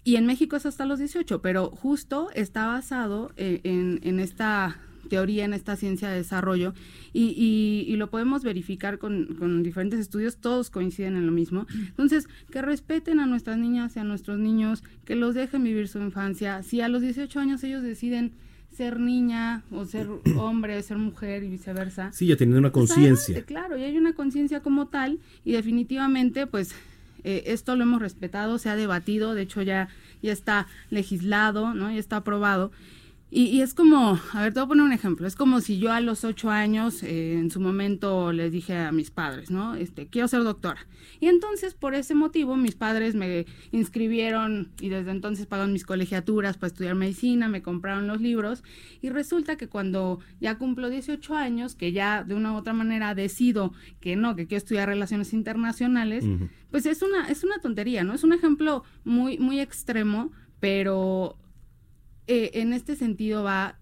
Y 0.03 0.17
en 0.17 0.27
México 0.27 0.57
es 0.57 0.67
hasta 0.67 0.85
los 0.85 0.99
18, 0.99 1.41
pero 1.41 1.71
justo 1.71 2.29
está 2.35 2.67
basado 2.67 3.33
eh, 3.39 3.63
en, 3.65 4.01
en 4.03 4.21
esta 4.21 4.79
teoría, 5.09 5.45
en 5.45 5.53
esta 5.55 5.77
ciencia 5.77 6.09
de 6.09 6.17
desarrollo, 6.17 6.75
y, 7.13 7.27
y- 7.37 7.85
y 7.93 7.97
lo 7.97 8.11
podemos 8.11 8.43
verificar 8.43 8.99
con, 8.99 9.37
con 9.39 9.63
diferentes 9.63 10.01
estudios, 10.01 10.37
todos 10.39 10.71
coinciden 10.71 11.17
en 11.17 11.27
lo 11.27 11.33
mismo. 11.33 11.67
Entonces, 11.89 12.29
que 12.51 12.63
respeten 12.63 13.21
a 13.21 13.27
nuestras 13.27 13.59
niñas 13.59 13.97
y 13.97 14.01
a 14.01 14.05
nuestros 14.05 14.39
niños, 14.39 14.83
que 15.05 15.15
los 15.17 15.35
dejen 15.35 15.63
vivir 15.65 15.89
su 15.89 15.99
infancia. 15.99 16.63
Si 16.63 16.81
a 16.81 16.89
los 16.89 17.03
18 17.03 17.39
años 17.41 17.63
ellos 17.65 17.83
deciden 17.83 18.33
ser 18.77 18.99
niña 18.99 19.63
o 19.71 19.85
ser 19.85 20.09
hombre, 20.37 20.83
ser 20.83 20.99
mujer 20.99 21.45
y 21.45 21.49
viceversa, 21.49 22.11
Sí, 22.13 22.27
ya 22.27 22.37
teniendo 22.37 22.59
una 22.59 22.73
pues 22.73 22.91
conciencia. 22.91 23.41
Claro, 23.43 23.79
y 23.79 23.85
hay 23.85 23.97
una 23.97 24.15
conciencia 24.15 24.61
como 24.61 24.87
tal 24.89 25.21
y 25.45 25.53
definitivamente 25.53 26.49
pues 26.49 26.75
eh, 27.23 27.45
esto 27.47 27.77
lo 27.77 27.85
hemos 27.85 28.03
respetado, 28.03 28.59
se 28.59 28.69
ha 28.69 28.77
debatido, 28.77 29.35
de 29.35 29.43
hecho 29.43 29.63
ya, 29.63 29.89
ya 30.23 30.33
está 30.33 30.67
legislado, 30.91 31.73
¿no? 31.73 31.91
Ya 31.91 31.99
está 31.99 32.17
aprobado. 32.17 32.73
Y, 33.37 33.47
y 33.47 33.63
es 33.63 33.75
como, 33.75 34.21
a 34.33 34.43
ver, 34.43 34.55
te 34.55 34.61
voy 34.61 34.67
a 34.67 34.69
poner 34.69 34.85
un 34.85 34.93
ejemplo, 34.93 35.27
es 35.27 35.35
como 35.35 35.61
si 35.61 35.81
yo 35.81 35.91
a 35.91 36.01
los 36.01 36.23
ocho 36.23 36.51
años 36.51 37.03
eh, 37.03 37.33
en 37.33 37.51
su 37.51 37.59
momento 37.59 38.31
les 38.31 38.53
dije 38.53 38.77
a 38.77 38.93
mis 38.93 39.11
padres, 39.11 39.51
¿no? 39.51 39.75
Este, 39.75 40.07
quiero 40.07 40.29
ser 40.29 40.45
doctora. 40.45 40.87
Y 41.19 41.27
entonces 41.27 41.75
por 41.75 41.97
ese 41.97 42.15
motivo 42.15 42.55
mis 42.55 42.77
padres 42.77 43.17
me 43.17 43.47
inscribieron 43.73 44.71
y 44.81 44.89
desde 44.89 45.11
entonces 45.11 45.47
pagaron 45.47 45.73
mis 45.73 45.85
colegiaturas 45.85 46.59
para 46.59 46.69
estudiar 46.69 46.95
medicina, 46.95 47.49
me 47.49 47.61
compraron 47.61 48.07
los 48.07 48.21
libros 48.21 48.63
y 49.03 49.09
resulta 49.09 49.57
que 49.57 49.67
cuando 49.67 50.21
ya 50.41 50.57
cumplo 50.57 50.89
18 50.89 51.35
años, 51.35 51.75
que 51.75 51.91
ya 51.91 52.23
de 52.23 52.37
una 52.37 52.53
u 52.53 52.57
otra 52.57 52.73
manera 52.73 53.17
decido 53.17 53.73
que 53.99 54.15
no, 54.15 54.37
que 54.37 54.47
quiero 54.47 54.59
estudiar 54.59 54.89
relaciones 54.89 55.33
internacionales, 55.33 56.25
pues 56.71 56.87
es 56.87 57.03
una, 57.03 57.29
es 57.29 57.43
una 57.43 57.59
tontería, 57.59 58.05
¿no? 58.05 58.15
Es 58.15 58.23
un 58.23 58.33
ejemplo 58.33 58.85
muy, 59.03 59.39
muy 59.39 59.59
extremo, 59.59 60.31
pero 60.61 61.37
eh, 62.27 62.51
en 62.55 62.73
este 62.73 62.97
sentido 62.97 63.43
va, 63.43 63.77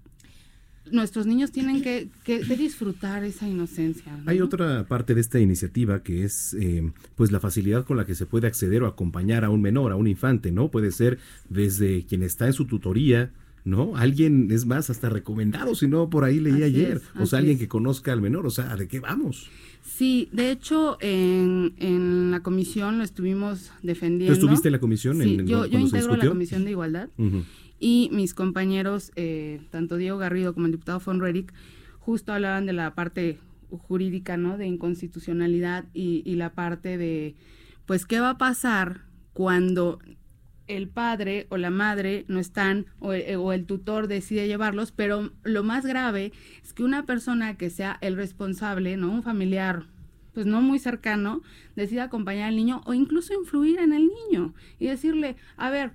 nuestros 0.91 1.27
niños 1.27 1.53
tienen 1.53 1.81
que, 1.83 2.09
que- 2.25 2.41
que 2.41 2.57
disfrutar 2.57 3.23
esa 3.25 3.49
inocencia. 3.49 4.17
¿no? 4.17 4.29
Hay 4.31 4.41
otra 4.41 4.85
parte 4.89 5.15
de 5.15 5.21
esta 5.21 5.39
iniciativa 5.39 6.03
que 6.03 6.25
es 6.25 6.55
eh, 6.55 6.91
pues 7.15 7.31
la 7.31 7.39
facilidad 7.41 7.85
con 7.85 7.97
la 7.97 8.05
que 8.05 8.15
se 8.17 8.27
puede 8.27 8.49
acceder 8.49 8.83
o 8.83 8.87
acompañar 8.89 9.45
a 9.45 9.51
un 9.51 9.63
menor, 9.63 9.93
a 9.93 9.97
un 9.97 10.09
infante, 10.09 10.51
¿no? 10.51 10.71
Puede 10.71 10.91
ser 10.91 11.19
desde 11.49 12.05
quien 12.05 12.23
está 12.25 12.47
en 12.49 12.53
su 12.53 12.67
tutoría, 12.67 13.31
¿no? 13.65 13.97
Alguien, 13.97 14.49
es 14.51 14.67
más, 14.67 14.91
hasta 14.91 15.09
recomendado, 15.09 15.77
si 15.77 15.87
no, 15.87 16.11
por 16.11 16.25
ahí 16.25 16.41
leí 16.41 16.55
Así 16.55 16.63
ayer. 16.65 16.97
es, 16.97 17.21
o 17.21 17.27
sea, 17.27 17.39
alguien 17.39 17.55
es. 17.57 17.61
que 17.61 17.69
conozca 17.69 18.13
al 18.13 18.21
menor, 18.21 18.45
o 18.47 18.51
sea, 18.51 18.75
¿de 18.75 18.89
qué 18.89 18.99
vamos? 18.99 19.49
Sí, 19.85 20.29
de 20.33 20.51
hecho, 20.51 20.97
en, 21.01 21.75
en 21.79 22.31
la 22.33 22.41
comisión 22.41 22.99
lo 22.99 23.05
estuvimos 23.05 23.71
defendiendo. 23.85 24.35
¿Tú 24.37 24.41
estuviste 24.41 24.69
en 24.69 24.73
la 24.73 24.79
comisión 24.81 25.23
Sí, 25.23 25.35
en- 25.35 25.47
yo, 25.47 25.65
yo 25.67 25.79
integro 25.79 26.17
la 26.17 26.29
comisión 26.29 26.65
de 26.65 26.71
igualdad 26.73 27.09
Ujú. 27.19 27.45
Y 27.83 28.09
mis 28.13 28.33
compañeros, 28.33 29.11
eh, 29.17 29.61
tanto 29.71 29.97
Diego 29.97 30.17
Garrido 30.17 30.55
como 30.55 30.67
el 30.67 30.73
diputado 30.73 31.03
von 31.05 31.21
Rerick, 31.21 31.53
justo 31.99 32.33
hablaban 32.33 32.65
de 32.65 32.73
la 32.73 32.95
parte 32.95 33.41
jurídica, 33.71 34.37
¿no? 34.37 34.57
De 34.57 34.67
inconstitucionalidad 34.67 35.87
y, 35.93 36.23
la 36.37 36.53
parte 36.55 36.97
de, 36.97 37.35
pues, 37.85 38.07
¿qué 38.07 38.21
va 38.21 38.31
a 38.31 38.39
pasar 38.39 39.01
cuando 39.33 39.99
el 40.69 40.89
padre 40.89 41.49
o 41.51 41.57
la 41.57 41.71
madre 41.71 42.25
no 42.29 42.39
están 42.39 42.87
o 43.01 43.15
el, 43.15 43.35
o 43.35 43.53
el 43.53 43.67
tutor 43.67 44.07
decide 44.07 44.47
llevarlos, 44.47 44.93
pero 44.93 45.33
lo 45.43 45.65
más 45.65 45.85
grave 45.85 46.33
es 46.63 46.73
que 46.73 46.85
una 46.85 47.05
persona 47.05 47.57
que 47.57 47.69
sea 47.69 47.99
el 48.01 48.15
responsable, 48.15 48.97
¿no? 48.97 49.11
Un 49.11 49.25
familiar 49.25 49.87
pues 50.35 50.47
no 50.47 50.63
muy 50.63 50.79
cercano 50.79 51.43
decida 51.75 52.05
acompañar 52.05 52.49
al 52.49 52.57
niño 52.57 52.81
o 52.87 52.95
incluso 52.95 53.35
influir 53.35 53.81
en 53.81 53.93
el 53.93 54.09
niño 54.09 54.55
y 54.79 54.87
decirle, 54.87 55.37
a 55.57 55.69
ver, 55.69 55.93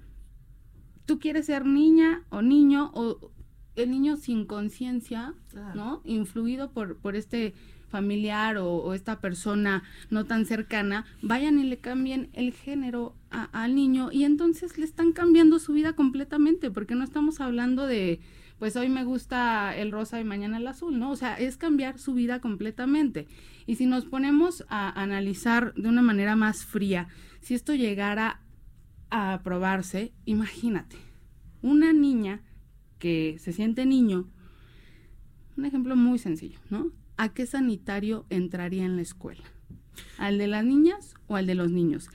tú 1.08 1.18
quieres 1.20 1.48
ser 1.48 1.66
niña 1.66 2.22
o 2.30 2.44
niño 2.44 2.92
o 2.94 3.32
el 3.76 3.90
niño 3.90 4.18
sin 4.18 4.46
conciencia, 4.46 5.34
¿no? 5.76 6.02
Influido 6.06 6.72
por, 6.72 6.98
por 6.98 7.16
este 7.16 7.54
familiar 7.90 8.58
o, 8.58 8.68
o 8.74 8.94
esta 8.94 9.22
persona 9.22 9.84
no 10.10 10.26
tan 10.26 10.46
cercana, 10.46 11.06
vayan 11.22 11.58
y 11.60 11.64
le 11.64 11.78
cambien 11.78 12.30
el 12.34 12.52
género 12.54 13.16
a- 13.32 13.46
al 13.64 13.76
niño 13.76 14.10
y 14.12 14.24
entonces 14.26 14.78
le 14.78 14.86
están 14.86 15.14
cambiando 15.14 15.58
su 15.60 15.74
vida 15.74 15.94
completamente, 15.94 16.70
porque 16.70 16.96
no 16.96 17.04
estamos 17.04 17.40
hablando 17.40 17.86
de, 17.88 18.20
pues 18.60 18.76
hoy 18.76 18.90
me 18.90 19.06
gusta 19.06 19.74
el 19.78 19.92
rosa 19.92 20.20
y 20.20 20.26
mañana 20.26 20.58
el 20.58 20.68
azul, 20.68 21.00
¿no? 21.00 21.12
O 21.12 21.16
sea, 21.16 21.36
es 21.36 21.56
cambiar 21.56 21.98
su 22.00 22.14
vida 22.14 22.42
completamente. 22.42 23.28
Y 23.68 23.76
si 23.76 23.86
nos 23.86 24.06
ponemos 24.06 24.66
a 24.70 24.90
analizar 25.02 25.74
de 25.76 25.88
una 25.88 26.02
manera 26.02 26.36
más 26.36 26.66
fría, 26.66 27.08
si 27.42 27.54
esto 27.54 27.74
llegara 27.74 28.42
a 29.10 29.34
aprobarse, 29.34 30.14
imagínate, 30.26 30.98
una 31.62 31.94
niña 31.94 32.42
que 33.00 33.38
se 33.40 33.54
siente 33.54 33.86
niño, 33.86 34.30
un 35.56 35.66
ejemplo 35.66 35.96
muy 35.96 36.20
sencillo, 36.20 36.60
¿no? 36.70 36.92
¿A 37.18 37.30
qué 37.30 37.46
sanitario 37.46 38.26
entraría 38.30 38.86
en 38.86 38.96
la 38.96 39.02
escuela? 39.02 39.44
¿Al 40.18 40.38
de 40.38 40.48
las 40.48 40.64
niñas 40.64 41.16
o 41.28 41.36
al 41.36 41.48
de 41.48 41.56
los 41.56 41.72
niños? 41.72 42.10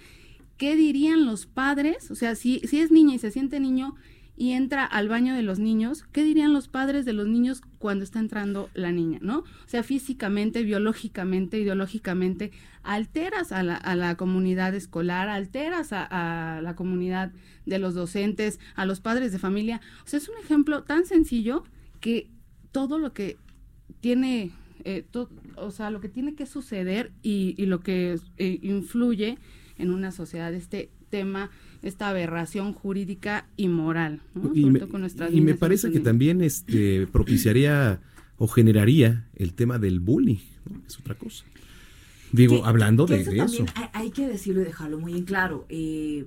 ¿Qué 0.57 0.77
dirían 0.77 1.27
los 1.27 1.47
padres? 1.47 2.11
O 2.11 2.15
sea, 2.15 2.35
si, 2.37 2.61
si 2.61 2.81
es 2.81 2.93
niña 2.93 3.15
y 3.15 3.19
se 3.19 3.33
siente 3.33 3.59
niño 3.59 3.97
y 4.37 4.53
entra 4.53 4.85
al 4.85 5.09
baño 5.09 5.35
de 5.35 5.43
los 5.43 5.59
niños, 5.59 6.05
¿qué 6.13 6.25
dirían 6.25 6.53
los 6.53 6.69
padres 6.69 7.05
de 7.05 7.13
los 7.13 7.29
niños 7.29 7.63
cuando 7.79 8.03
está 8.03 8.19
entrando 8.19 8.71
la 8.75 8.91
niña, 8.91 9.19
no? 9.21 9.41
O 9.41 9.67
sea, 9.67 9.83
físicamente, 9.83 10.63
biológicamente, 10.63 11.59
ideológicamente, 11.59 12.51
alteras 12.83 13.53
a 13.53 13.63
la, 13.63 13.77
a 13.77 13.95
la 13.95 14.17
comunidad 14.17 14.75
escolar, 14.75 15.29
alteras 15.29 15.91
a, 15.93 16.61
la 16.63 16.75
comunidad 16.75 17.33
de 17.67 17.79
los 17.79 17.95
docentes, 17.95 18.59
a 18.75 18.87
los 18.87 19.01
padres 19.01 19.33
de 19.33 19.39
familia. 19.39 19.81
O 20.05 20.09
sea, 20.09 20.19
es 20.19 20.29
un 20.29 20.37
ejemplo 20.43 20.83
tan 20.83 21.05
sencillo 21.05 21.65
que 22.01 22.31
todo 22.73 22.99
lo 22.99 23.13
que 23.13 23.37
tiene, 24.01 24.51
eh, 24.85 25.05
o 25.57 25.71
sea, 25.71 25.91
lo 25.91 26.01
que 26.01 26.09
tiene 26.09 26.35
que 26.35 26.47
suceder 26.47 27.13
y, 27.23 27.55
y 27.59 27.67
lo 27.67 27.81
que 27.81 28.19
eh, 28.39 28.59
influye 28.63 29.39
en 29.79 29.93
una 29.93 30.11
sociedad, 30.11 30.53
este 30.55 30.91
tema, 31.11 31.51
esta 31.83 32.09
aberración 32.09 32.73
jurídica 32.73 33.47
y 33.57 33.69
moral, 33.69 34.21
¿no? 34.35 34.53
Y 34.55 34.61
Sobre 34.63 34.73
me, 34.73 34.79
todo 34.81 34.89
con 34.91 35.01
nuestras 35.01 35.31
y 35.31 35.35
me 35.37 35.41
niñas 35.41 35.57
y 35.57 35.59
parece 35.59 35.91
que 35.91 36.01
también 36.01 36.41
este, 36.41 37.07
propiciaría 37.09 38.01
o 38.37 38.47
generaría 38.49 39.29
el 39.35 39.55
tema 39.55 39.79
del 39.79 40.01
bullying, 40.01 40.39
¿no? 40.71 40.83
es 40.87 40.99
otra 40.99 41.15
cosa. 41.17 41.45
Digo, 42.33 42.63
Que- 42.63 42.69
hablando 42.69 43.07
que 43.07 43.15
de, 43.15 43.21
eso 43.23 43.31
de 43.33 43.37
también 43.39 43.65
eso. 43.65 43.73
Hay, 43.77 43.89
hay 43.93 44.11
que 44.11 44.27
decirlo 44.27 44.63
y 44.63 44.65
dejarlo 44.65 44.99
muy 44.99 45.13
en 45.17 45.25
claro. 45.25 45.67
Eh, 45.69 46.25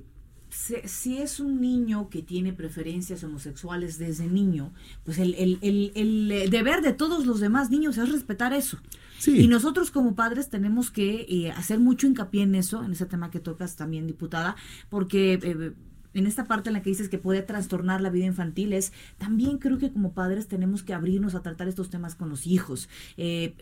si, 0.55 0.75
si 0.85 1.17
es 1.17 1.39
un 1.39 1.59
niño 1.59 2.09
que 2.09 2.21
tiene 2.21 2.53
preferencias 2.53 3.23
homosexuales 3.23 3.97
desde 3.97 4.27
niño, 4.27 4.71
pues 5.03 5.17
el, 5.19 5.33
el- 5.35 5.59
el- 5.61 5.91
el, 5.95 6.31
eh, 6.31 6.47
deber 6.49 6.81
de 6.81 6.93
todos 6.93 7.25
los 7.25 7.39
demás 7.39 7.69
niños 7.69 7.97
es 7.97 8.09
respetar 8.11 8.53
eso. 8.53 8.77
Sí. 9.19 9.41
Y 9.41 9.47
nosotros 9.47 9.91
como 9.91 10.15
padres 10.15 10.49
tenemos 10.49 10.91
que 10.91 11.25
eh, 11.29 11.51
hacer 11.51 11.79
mucho 11.79 12.07
hincapié 12.07 12.43
en 12.43 12.55
eso, 12.55 12.83
en 12.83 12.91
ese 12.93 13.05
tema 13.05 13.31
que 13.31 13.39
tocas 13.39 13.75
también, 13.75 14.07
diputada, 14.07 14.55
porque... 14.89 15.39
eh, 15.41 15.73
en 16.17 16.27
esta 16.27 16.45
parte 16.45 16.69
en 16.69 16.73
la 16.75 16.81
que 16.81 16.89
dices 16.91 17.09
que 17.09 17.17
puede 17.17 17.41
trastornar 17.41 17.99
la 17.99 18.09
vida 18.09 18.25
infantil 18.25 18.71
es 18.71 18.93
también 19.17 19.57
creo 19.57 19.77
que 19.77 19.91
como 19.91 20.13
padres 20.13 20.47
tenemos 20.47 20.81
que 20.81 20.93
abrirnos 20.93 21.35
a 21.35 21.41
tratar 21.41 21.67
estos 21.67 21.89
temas 21.89 22.15
con 22.15 22.29
los 22.29 22.47
hijos. 22.47 22.87
Eh, 23.17 23.53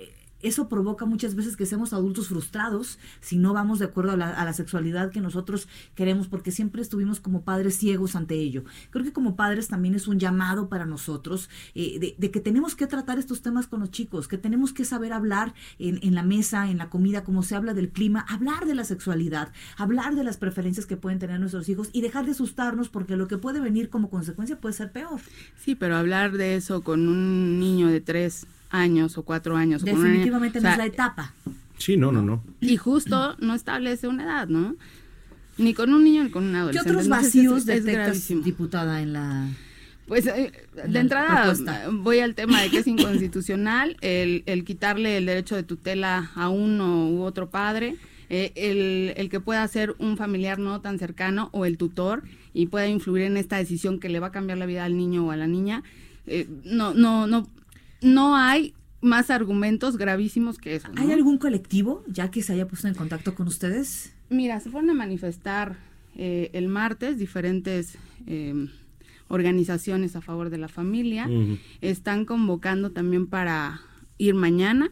eso 0.44 0.70
provoca 0.70 1.06
muchas 1.06 1.36
veces 1.36 1.58
que 1.58 1.66
seamos 1.66 1.94
adultos 1.94 2.28
frustrados 2.28 3.00
si 3.22 3.38
no 3.38 3.54
vamos 3.54 3.80
de 3.80 3.86
acuerdo 3.86 4.12
a 4.12 4.18
la, 4.18 4.30
a 4.30 4.46
la 4.46 4.54
sexualidad 4.54 5.12
que 5.12 5.22
nosotros 5.22 5.68
queremos, 5.96 6.28
porque 6.28 6.52
siempre 6.52 6.82
estuvimos 6.82 7.20
como 7.20 7.42
padres 7.44 7.78
ciegos 7.78 8.16
ante 8.16 8.36
ello. 8.36 8.64
Creo 8.92 9.04
que 9.04 9.14
como 9.14 9.36
padres 9.36 9.68
también 9.68 9.96
es 9.96 10.08
un 10.08 10.20
llamado 10.20 10.70
para 10.70 10.86
nosotros 10.86 11.50
eh, 11.76 12.00
de, 12.00 12.16
de 12.18 12.32
que 12.32 12.40
tenemos 12.40 12.76
que 12.76 12.88
tratar 12.88 13.18
estos 13.18 13.42
temas 13.42 13.68
con 13.68 13.80
los 13.80 13.92
chicos, 13.92 14.28
que 14.28 14.38
tenemos 14.38 14.74
que 14.74 14.86
saber 14.86 15.14
hablar 15.14 15.54
en, 15.80 16.00
en 16.04 16.16
la 16.16 16.24
mesa, 16.24 16.70
en 16.70 16.78
la 16.78 16.90
comida, 16.90 17.24
como 17.24 17.44
se 17.44 17.56
habla 17.56 17.74
del 17.74 17.90
clima, 17.90 18.26
hablar 18.30 18.66
de 18.66 18.76
la 18.76 18.84
sexualidad, 18.84 19.52
hablar 19.78 20.16
de 20.16 20.24
las 20.24 20.38
preferencias 20.38 20.86
que 20.86 20.98
pueden 20.98 21.20
tener 21.20 21.40
nuestros 21.40 21.70
hijos 21.70 21.90
y 21.94 22.02
dejar 22.02 22.26
de 22.26 22.32
asustarnos 22.32 22.90
porque 22.90 23.16
lo 23.16 23.28
que 23.28 23.38
puede 23.38 23.60
venir 23.60 23.90
como 23.90 24.10
consecuencia 24.10 24.60
puede 24.60 24.74
ser 24.74 24.92
peor. 24.92 25.22
Sí, 25.58 25.76
pero 25.76 25.96
hablar 25.96 26.32
de 26.34 26.56
eso 26.56 26.84
con 26.84 27.08
un 27.08 27.60
niño 27.60 27.88
de 27.88 28.02
tres 28.02 28.46
años 28.74 29.18
o 29.18 29.24
cuatro 29.24 29.56
años. 29.56 29.84
o 29.84 29.86
una 29.86 29.94
Definitivamente 30.04 30.58
o 30.60 30.62
no 30.62 30.66
sea, 30.68 30.72
es 30.74 30.78
la 30.80 30.86
etapa. 30.88 31.34
Sí, 31.78 31.96
no, 31.96 32.12
no, 32.12 32.22
no. 32.22 32.44
Y 32.60 32.76
justo 32.78 33.36
no 33.40 33.54
establece 33.56 34.08
una 34.10 34.24
edad, 34.24 34.48
¿no? 34.50 34.76
Ni 35.58 35.74
con 35.74 35.94
un 35.94 36.04
niño 36.04 36.24
ni 36.24 36.30
con 36.32 36.44
un 36.46 36.52
¿Qué 36.52 36.58
adolescente. 36.58 36.90
otros 36.90 37.06
Entonces, 37.06 37.26
vacíos 37.28 37.54
es- 37.54 37.60
es 37.62 37.66
detectas, 37.86 38.06
gravísimo. 38.08 38.42
diputada, 38.44 39.02
en 39.02 39.14
la... 39.14 39.48
Pues 40.08 40.26
eh, 40.28 40.52
en 40.84 40.92
de 40.92 41.00
entrada 41.00 41.44
propuesta? 41.44 41.88
voy 41.92 42.20
al 42.20 42.36
tema 42.36 42.62
de 42.62 42.70
que 42.70 42.80
es 42.80 42.88
inconstitucional 42.88 43.96
el, 44.02 44.44
el 44.48 44.66
quitarle 44.66 45.16
el 45.18 45.26
derecho 45.26 45.56
de 45.56 45.64
tutela 45.64 46.32
a 46.36 46.50
uno 46.50 47.08
u 47.10 47.22
otro 47.22 47.50
padre, 47.50 47.96
eh, 48.30 48.52
el, 48.56 49.14
el 49.16 49.30
que 49.30 49.40
pueda 49.40 49.66
ser 49.68 49.96
un 50.00 50.18
familiar 50.18 50.60
no 50.60 50.82
tan 50.82 51.00
cercano 51.00 51.50
o 51.54 51.66
el 51.66 51.78
tutor 51.78 52.24
y 52.54 52.66
pueda 52.68 52.88
influir 52.88 53.24
en 53.24 53.38
esta 53.38 53.58
decisión 53.58 54.00
que 54.00 54.10
le 54.10 54.20
va 54.20 54.28
a 54.28 54.32
cambiar 54.32 54.58
la 54.58 54.66
vida 54.66 54.84
al 54.84 54.98
niño 54.98 55.26
o 55.26 55.32
a 55.32 55.38
la 55.38 55.48
niña. 55.48 55.84
eh, 56.28 56.48
no, 56.66 56.94
no, 56.94 57.26
no, 57.28 57.48
no 58.04 58.36
hay 58.36 58.74
más 59.02 59.30
argumentos 59.30 59.98
gravísimos 59.98 60.58
que 60.58 60.76
eso. 60.76 60.88
¿no? 60.90 61.02
¿Hay 61.02 61.12
algún 61.12 61.38
colectivo 61.38 62.04
ya 62.08 62.32
que 62.32 62.42
se 62.42 62.54
haya 62.54 62.68
puesto 62.68 62.88
en 62.88 62.96
contacto 62.96 63.36
con 63.36 63.48
ustedes? 63.48 64.14
Mira, 64.30 64.60
se 64.60 64.70
fueron 64.70 64.90
a 64.90 64.94
manifestar 64.94 65.78
eh, 66.16 66.50
el 66.54 66.68
martes 66.68 67.18
diferentes 67.18 67.98
eh, 68.28 68.68
organizaciones 69.28 70.16
a 70.16 70.22
favor 70.22 70.50
de 70.50 70.58
la 70.58 70.68
familia. 70.68 71.28
Están 71.82 72.26
convocando 72.26 72.92
también 72.92 73.28
para 73.28 73.82
ir 74.18 74.36
mañana 74.36 74.92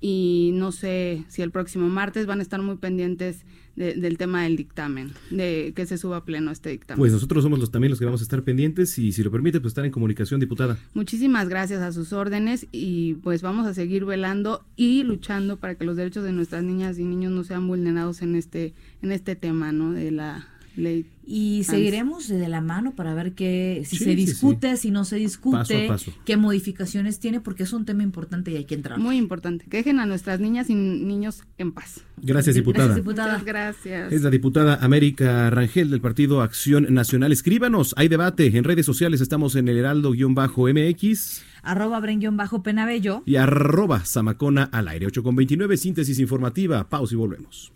y 0.00 0.50
no 0.54 0.72
sé 0.72 1.24
si 1.28 1.40
el 1.42 1.50
próximo 1.50 1.88
martes 1.88 2.26
van 2.26 2.40
a 2.40 2.42
estar 2.42 2.60
muy 2.60 2.76
pendientes 2.76 3.44
de- 3.76 3.94
del 3.94 4.18
tema 4.18 4.44
del 4.44 4.56
dictamen, 4.56 5.10
de 5.30 5.72
que 5.74 5.86
se 5.86 5.98
suba 5.98 6.18
a 6.18 6.24
pleno 6.24 6.50
este 6.50 6.70
dictamen. 6.70 6.98
Pues 6.98 7.12
nosotros 7.12 7.42
somos 7.42 7.58
los 7.58 7.70
también 7.70 7.90
los 7.90 7.98
que 7.98 8.04
vamos 8.04 8.20
a 8.20 8.24
estar 8.24 8.42
pendientes 8.42 8.98
y 8.98 9.12
si 9.12 9.22
lo 9.22 9.30
permite, 9.30 9.60
pues 9.60 9.72
estar 9.72 9.84
en 9.84 9.90
comunicación, 9.90 10.40
diputada. 10.40 10.78
Muchísimas 10.94 11.48
gracias 11.48 11.80
a 11.82 11.92
sus 11.92 12.12
órdenes 12.12 12.66
y 12.72 13.14
pues 13.14 13.42
vamos 13.42 13.66
a 13.66 13.74
seguir 13.74 14.04
velando 14.04 14.64
y 14.76 15.02
luchando 15.02 15.56
para 15.58 15.74
que 15.74 15.84
los 15.84 15.96
derechos 15.96 16.24
de 16.24 16.32
nuestras 16.32 16.62
niñas 16.64 16.98
y 16.98 17.04
niños 17.04 17.32
no 17.32 17.44
sean 17.44 17.66
vulnerados 17.66 18.22
en 18.22 18.34
este 18.36 18.74
en 19.02 19.12
este 19.12 19.36
tema, 19.36 19.72
¿no? 19.72 19.92
De 19.92 20.10
la 20.10 20.48
ley. 20.76 21.06
Y 21.26 21.64
seguiremos 21.64 22.28
de 22.28 22.48
la 22.48 22.60
mano 22.60 22.94
para 22.94 23.14
ver 23.14 23.32
qué, 23.32 23.82
si 23.86 23.96
Sí, 23.96 24.04
se 24.04 24.10
sí, 24.10 24.16
discute, 24.16 24.76
si 24.76 24.90
no 24.90 25.04
se 25.06 25.16
discute, 25.16 25.56
Paso 25.56 25.74
a 25.74 25.86
paso. 25.88 26.12
qué 26.26 26.36
modificaciones 26.36 27.18
tiene, 27.18 27.40
porque 27.40 27.62
es 27.62 27.72
un 27.72 27.86
tema 27.86 28.02
importante 28.02 28.50
y 28.50 28.56
hay 28.56 28.64
que 28.66 28.74
entrar. 28.74 28.98
Muy 28.98 29.16
importante, 29.16 29.64
que 29.70 29.78
dejen 29.78 30.00
a 30.00 30.06
nuestras 30.06 30.38
niñas 30.40 30.68
y 30.68 30.74
niños 30.74 31.44
en 31.56 31.72
paz. 31.72 32.02
Gracias, 32.20 32.54
diputada. 32.56 32.96
Muchas 33.02 33.44
gracias. 33.44 34.12
Es 34.12 34.22
la 34.22 34.30
diputada 34.30 34.76
América 34.82 35.48
Rangel 35.50 35.90
del 35.90 36.00
Partido 36.02 36.42
Acción 36.42 36.92
Nacional. 36.92 37.32
Escríbanos, 37.32 37.94
hay 37.96 38.08
debate 38.08 38.46
en 38.56 38.64
redes 38.64 38.84
sociales, 38.84 39.20
estamos 39.22 39.56
en 39.56 39.68
el 39.68 39.78
heraldo-mx 39.78 41.42
Arroba 41.64 42.00
bajo 42.32 42.62
penabello. 42.62 43.22
y 43.26 43.36
arroba 43.36 44.00
zamacona 44.00 44.64
al 44.64 44.88
aire. 44.88 45.06
8 45.06 45.22
con 45.22 45.36
29, 45.36 45.76
síntesis 45.76 46.18
informativa. 46.18 46.88
Pausa 46.88 47.14
y 47.14 47.16
volvemos. 47.16 47.72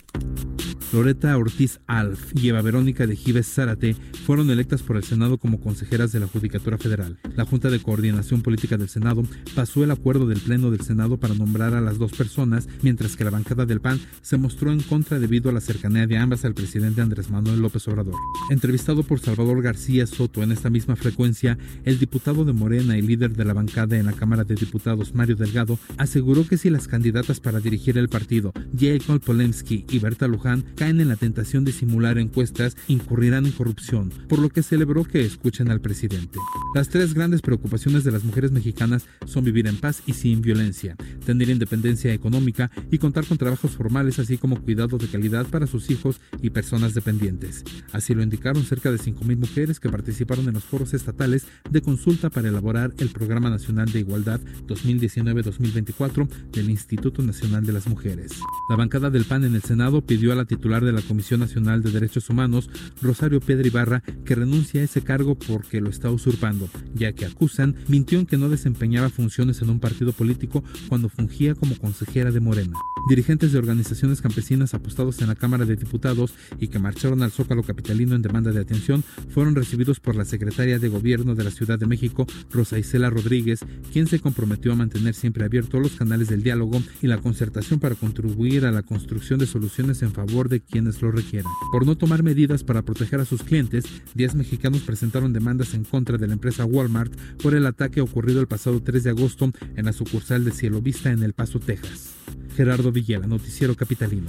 Loreta 0.90 1.36
Ortiz 1.36 1.80
Alf 1.86 2.32
y 2.34 2.48
Eva 2.48 2.62
Verónica 2.62 3.06
de 3.06 3.14
Gives 3.14 3.46
Zárate 3.46 3.94
fueron 4.24 4.48
electas 4.48 4.82
por 4.82 4.96
el 4.96 5.04
Senado 5.04 5.36
como 5.36 5.60
consejeras 5.60 6.12
de 6.12 6.20
la 6.20 6.26
Judicatura 6.26 6.78
Federal. 6.78 7.18
La 7.36 7.44
Junta 7.44 7.68
de 7.68 7.78
Coordinación 7.78 8.40
Política 8.40 8.78
del 8.78 8.88
Senado 8.88 9.22
pasó 9.54 9.84
el 9.84 9.90
acuerdo 9.90 10.26
del 10.26 10.40
Pleno 10.40 10.70
del 10.70 10.80
Senado 10.80 11.18
para 11.18 11.34
nombrar 11.34 11.74
a 11.74 11.82
las 11.82 11.98
dos 11.98 12.12
personas, 12.12 12.68
mientras 12.80 13.16
que 13.16 13.24
la 13.24 13.30
bancada 13.30 13.66
del 13.66 13.82
PAN 13.82 14.00
se 14.22 14.38
mostró 14.38 14.72
en 14.72 14.80
contra 14.80 15.18
debido 15.18 15.50
a 15.50 15.52
la 15.52 15.60
cercanía 15.60 16.06
de 16.06 16.16
ambas 16.16 16.46
al 16.46 16.54
presidente 16.54 17.02
Andrés 17.02 17.30
Manuel 17.30 17.60
López 17.60 17.86
Obrador. 17.88 18.14
Entrevistado 18.48 19.02
por 19.02 19.20
Salvador 19.20 19.60
García 19.60 20.06
Soto 20.06 20.42
en 20.42 20.52
esta 20.52 20.70
misma 20.70 20.96
frecuencia, 20.96 21.58
el 21.84 21.98
diputado 21.98 22.46
de 22.46 22.54
Morena 22.54 22.96
y 22.96 23.02
líder 23.02 23.36
de 23.36 23.44
la 23.44 23.52
bancada 23.52 23.77
en 23.78 24.06
la 24.06 24.12
Cámara 24.12 24.42
de 24.42 24.56
Diputados, 24.56 25.14
Mario 25.14 25.36
Delgado, 25.36 25.78
aseguró 25.98 26.44
que 26.44 26.58
si 26.58 26.68
las 26.68 26.88
candidatas 26.88 27.38
para 27.38 27.60
dirigir 27.60 27.96
el 27.96 28.08
partido, 28.08 28.52
Jacob 28.76 29.20
Polemski 29.20 29.86
y 29.88 30.00
Berta 30.00 30.26
Luján, 30.26 30.64
caen 30.74 31.00
en 31.00 31.08
la 31.08 31.14
tentación 31.14 31.64
de 31.64 31.70
simular 31.70 32.18
encuestas 32.18 32.76
incurrirán 32.88 33.46
en 33.46 33.52
corrupción, 33.52 34.10
por 34.28 34.40
lo 34.40 34.48
que 34.48 34.64
celebró 34.64 35.04
que 35.04 35.24
escuchen 35.24 35.70
al 35.70 35.80
presidente. 35.80 36.40
Las 36.74 36.88
tres 36.88 37.14
grandes 37.14 37.40
preocupaciones 37.40 38.02
de 38.02 38.10
las 38.10 38.24
mujeres 38.24 38.50
mexicanas 38.50 39.06
son 39.26 39.44
vivir 39.44 39.68
en 39.68 39.76
paz 39.76 40.02
y 40.06 40.14
sin 40.14 40.42
violencia, 40.42 40.96
tener 41.24 41.48
independencia 41.48 42.12
económica 42.12 42.72
y 42.90 42.98
contar 42.98 43.26
con 43.26 43.38
trabajos 43.38 43.76
formales 43.76 44.18
así 44.18 44.38
como 44.38 44.60
cuidado 44.60 44.98
de 44.98 45.06
calidad 45.06 45.46
para 45.46 45.68
sus 45.68 45.88
hijos 45.90 46.20
y 46.42 46.50
personas 46.50 46.94
dependientes. 46.94 47.62
Así 47.92 48.12
lo 48.12 48.24
indicaron 48.24 48.64
cerca 48.64 48.90
de 48.90 48.98
5.000 48.98 49.36
mujeres 49.36 49.78
que 49.78 49.88
participaron 49.88 50.48
en 50.48 50.54
los 50.54 50.64
foros 50.64 50.94
estatales 50.94 51.46
de 51.70 51.80
consulta 51.80 52.28
para 52.28 52.48
elaborar 52.48 52.92
el 52.98 53.10
Programa 53.10 53.50
Nacional 53.50 53.67
de 53.68 54.00
Igualdad 54.00 54.40
2019-2024 54.66 56.26
del 56.52 56.70
Instituto 56.70 57.22
Nacional 57.22 57.66
de 57.66 57.74
las 57.74 57.86
Mujeres. 57.86 58.32
La 58.70 58.76
bancada 58.76 59.10
del 59.10 59.26
PAN 59.26 59.44
en 59.44 59.54
el 59.54 59.62
Senado 59.62 60.00
pidió 60.00 60.32
a 60.32 60.34
la 60.34 60.46
titular 60.46 60.82
de 60.82 60.92
la 60.92 61.02
Comisión 61.02 61.40
Nacional 61.40 61.82
de 61.82 61.90
Derechos 61.90 62.30
Humanos, 62.30 62.70
Rosario 63.02 63.40
Pedro 63.40 63.66
Ibarra, 63.66 64.02
que 64.24 64.34
renuncie 64.34 64.80
a 64.80 64.84
ese 64.84 65.02
cargo 65.02 65.34
porque 65.34 65.82
lo 65.82 65.90
está 65.90 66.10
usurpando, 66.10 66.70
ya 66.94 67.12
que 67.12 67.26
acusan 67.26 67.76
mintió 67.88 68.18
en 68.18 68.24
que 68.24 68.38
no 68.38 68.48
desempeñaba 68.48 69.10
funciones 69.10 69.60
en 69.60 69.68
un 69.68 69.80
partido 69.80 70.12
político 70.12 70.64
cuando 70.88 71.10
fungía 71.10 71.54
como 71.54 71.76
consejera 71.76 72.30
de 72.30 72.40
Morena. 72.40 72.76
Dirigentes 73.10 73.52
de 73.52 73.58
organizaciones 73.58 74.22
campesinas 74.22 74.72
apostados 74.72 75.20
en 75.20 75.28
la 75.28 75.34
Cámara 75.34 75.66
de 75.66 75.76
Diputados 75.76 76.32
y 76.58 76.68
que 76.68 76.78
marcharon 76.78 77.22
al 77.22 77.32
Zócalo 77.32 77.62
Capitalino 77.62 78.14
en 78.14 78.22
demanda 78.22 78.50
de 78.50 78.60
atención 78.60 79.04
fueron 79.28 79.54
recibidos 79.54 80.00
por 80.00 80.16
la 80.16 80.24
secretaria 80.24 80.78
de 80.78 80.88
Gobierno 80.88 81.34
de 81.34 81.44
la 81.44 81.50
Ciudad 81.50 81.78
de 81.78 81.86
México, 81.86 82.26
Rosa 82.50 82.78
Isela 82.78 83.10
Rodríguez, 83.10 83.57
quien 83.92 84.06
se 84.06 84.20
comprometió 84.20 84.72
a 84.72 84.76
mantener 84.76 85.14
siempre 85.14 85.44
abiertos 85.44 85.80
los 85.80 85.92
canales 85.92 86.28
del 86.28 86.42
diálogo 86.42 86.82
y 87.02 87.06
la 87.06 87.18
concertación 87.18 87.80
para 87.80 87.94
contribuir 87.94 88.66
a 88.66 88.70
la 88.70 88.82
construcción 88.82 89.38
de 89.38 89.46
soluciones 89.46 90.02
en 90.02 90.12
favor 90.12 90.48
de 90.48 90.60
quienes 90.60 91.00
lo 91.02 91.10
requieran. 91.10 91.52
Por 91.72 91.86
no 91.86 91.96
tomar 91.96 92.22
medidas 92.22 92.64
para 92.64 92.82
proteger 92.82 93.20
a 93.20 93.24
sus 93.24 93.42
clientes, 93.42 93.84
10 94.14 94.34
mexicanos 94.34 94.82
presentaron 94.82 95.32
demandas 95.32 95.74
en 95.74 95.84
contra 95.84 96.18
de 96.18 96.26
la 96.26 96.34
empresa 96.34 96.64
Walmart 96.64 97.12
por 97.42 97.54
el 97.54 97.66
ataque 97.66 98.00
ocurrido 98.00 98.40
el 98.40 98.48
pasado 98.48 98.82
3 98.82 99.04
de 99.04 99.10
agosto 99.10 99.50
en 99.76 99.84
la 99.84 99.92
sucursal 99.92 100.44
de 100.44 100.52
Cielo 100.52 100.80
Vista 100.80 101.10
en 101.10 101.22
El 101.22 101.32
Paso, 101.32 101.60
Texas. 101.60 102.14
Gerardo 102.56 102.92
Villela, 102.92 103.26
Noticiero 103.26 103.74
Capitalino. 103.74 104.28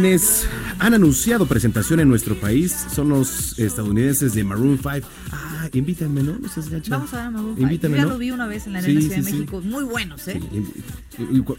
Quienes 0.00 0.46
han 0.78 0.94
anunciado 0.94 1.46
presentación 1.46 1.98
en 1.98 2.08
nuestro 2.08 2.36
país 2.36 2.86
son 2.94 3.08
los 3.08 3.58
estadounidenses 3.58 4.32
de 4.32 4.44
Maroon 4.44 4.78
5. 4.80 5.08
Ah, 5.74 5.78
invítame, 5.78 6.22
¿no? 6.22 6.38
No 6.38 6.48
seas 6.48 6.68
gacha. 6.70 6.90
Vamos 6.96 7.12
a 7.14 7.16
ver 7.18 7.26
a 7.26 7.30
Maroon 7.30 7.54
5. 7.56 7.62
Invítame, 7.62 7.96
Yo 7.96 7.98
ya 8.02 8.04
¿no? 8.06 8.12
lo 8.12 8.18
vi 8.18 8.30
una 8.30 8.46
vez 8.46 8.66
en 8.66 8.72
la 8.74 8.80
Sí, 8.80 8.86
Arena 8.86 9.00
Ciudad 9.00 9.16
sí, 9.16 9.20
de 9.22 9.26
sí. 9.26 9.32
México. 9.34 9.60
Muy 9.62 9.84
buenos, 9.84 10.28
¿eh? 10.28 10.40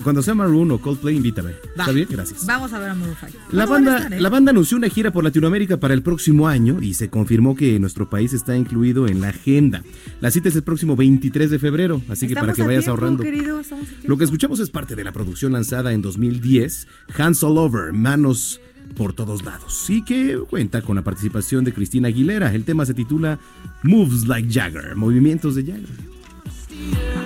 Cuando 0.04 0.22
sea 0.22 0.34
Maroon 0.36 0.72
o 0.72 0.80
Coldplay, 0.80 1.16
invítame. 1.18 1.52
Va. 1.78 1.84
¿Está 1.84 1.92
bien? 1.92 2.08
Gracias. 2.10 2.46
Vamos 2.46 2.72
a 2.74 2.80
ver 2.80 2.90
a 2.90 2.96
Maroon 2.96 3.16
5. 3.20 3.38
La 3.52 3.66
¿Cuándo 3.68 3.68
van 3.68 3.70
a 3.70 3.92
banda, 3.92 3.98
estar, 3.98 4.14
eh? 4.14 4.22
la 4.22 4.30
banda 4.30 4.52
anunció 4.52 4.78
una 4.78 4.90
gira 4.90 5.12
por 5.12 5.24
Latinoamérica 5.24 5.78
para 5.80 5.94
el 5.94 6.02
próximo 6.02 6.48
año 6.48 6.82
y 6.82 6.94
se 6.94 7.10
confirmó 7.10 7.56
que 7.56 7.80
nuestro 7.80 8.10
país 8.10 8.34
está 8.34 8.56
incluido 8.56 9.08
en 9.08 9.22
la 9.22 9.30
agenda. 9.30 9.84
La 10.22 10.32
cita 10.32 10.50
es 10.50 10.56
el 10.56 10.64
próximo 10.64 10.96
23 10.96 11.50
de 11.52 11.60
febrero, 11.60 12.02
así 12.10 12.28
que 12.28 12.36
para 12.36 12.54
que 12.54 12.64
vayas 12.64 12.86
tiempo, 12.86 12.92
ahorrando. 12.92 13.24
querido. 13.24 13.62
Lo 14.06 14.18
que 14.18 14.24
escuchamos 14.24 14.60
es 14.60 14.70
parte 14.70 14.96
de 14.96 15.04
la 15.04 15.12
producción 15.12 15.52
lanzada 15.54 15.94
en 15.94 16.02
2010, 16.02 16.88
Hands 17.18 17.44
All 17.44 17.58
Over, 17.58 17.94
Manos 17.94 18.62
por 18.96 19.14
todos 19.14 19.44
lados, 19.44 19.90
y 19.90 20.04
que 20.04 20.38
cuenta 20.50 20.82
con 20.82 20.96
la 20.96 21.04
participación 21.04 21.64
de 21.64 21.74
Cristina 21.74 22.08
Aguilera. 22.08 22.54
El 22.54 22.64
tema 22.64 22.86
se 22.86 22.94
titula 22.94 23.40
Moves 23.84 24.28
Like 24.28 24.52
Jagger, 24.52 24.96
movimientos 24.96 25.56
de 25.56 25.64
Jagger. 25.64 27.19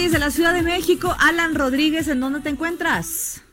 Jagger. 0.00 0.10
Vamos 0.10 0.12
a 0.12 0.12
las 0.12 0.12
calles 0.12 0.12
de 0.12 0.18
la 0.18 0.30
Ciudad 0.30 0.54
de 0.54 0.62
México. 0.62 1.14
Alan 1.18 1.54
Rodríguez, 1.54 2.08
¿en 2.08 2.20
dónde 2.20 2.40
te 2.40 2.48
encuentras? 2.48 3.44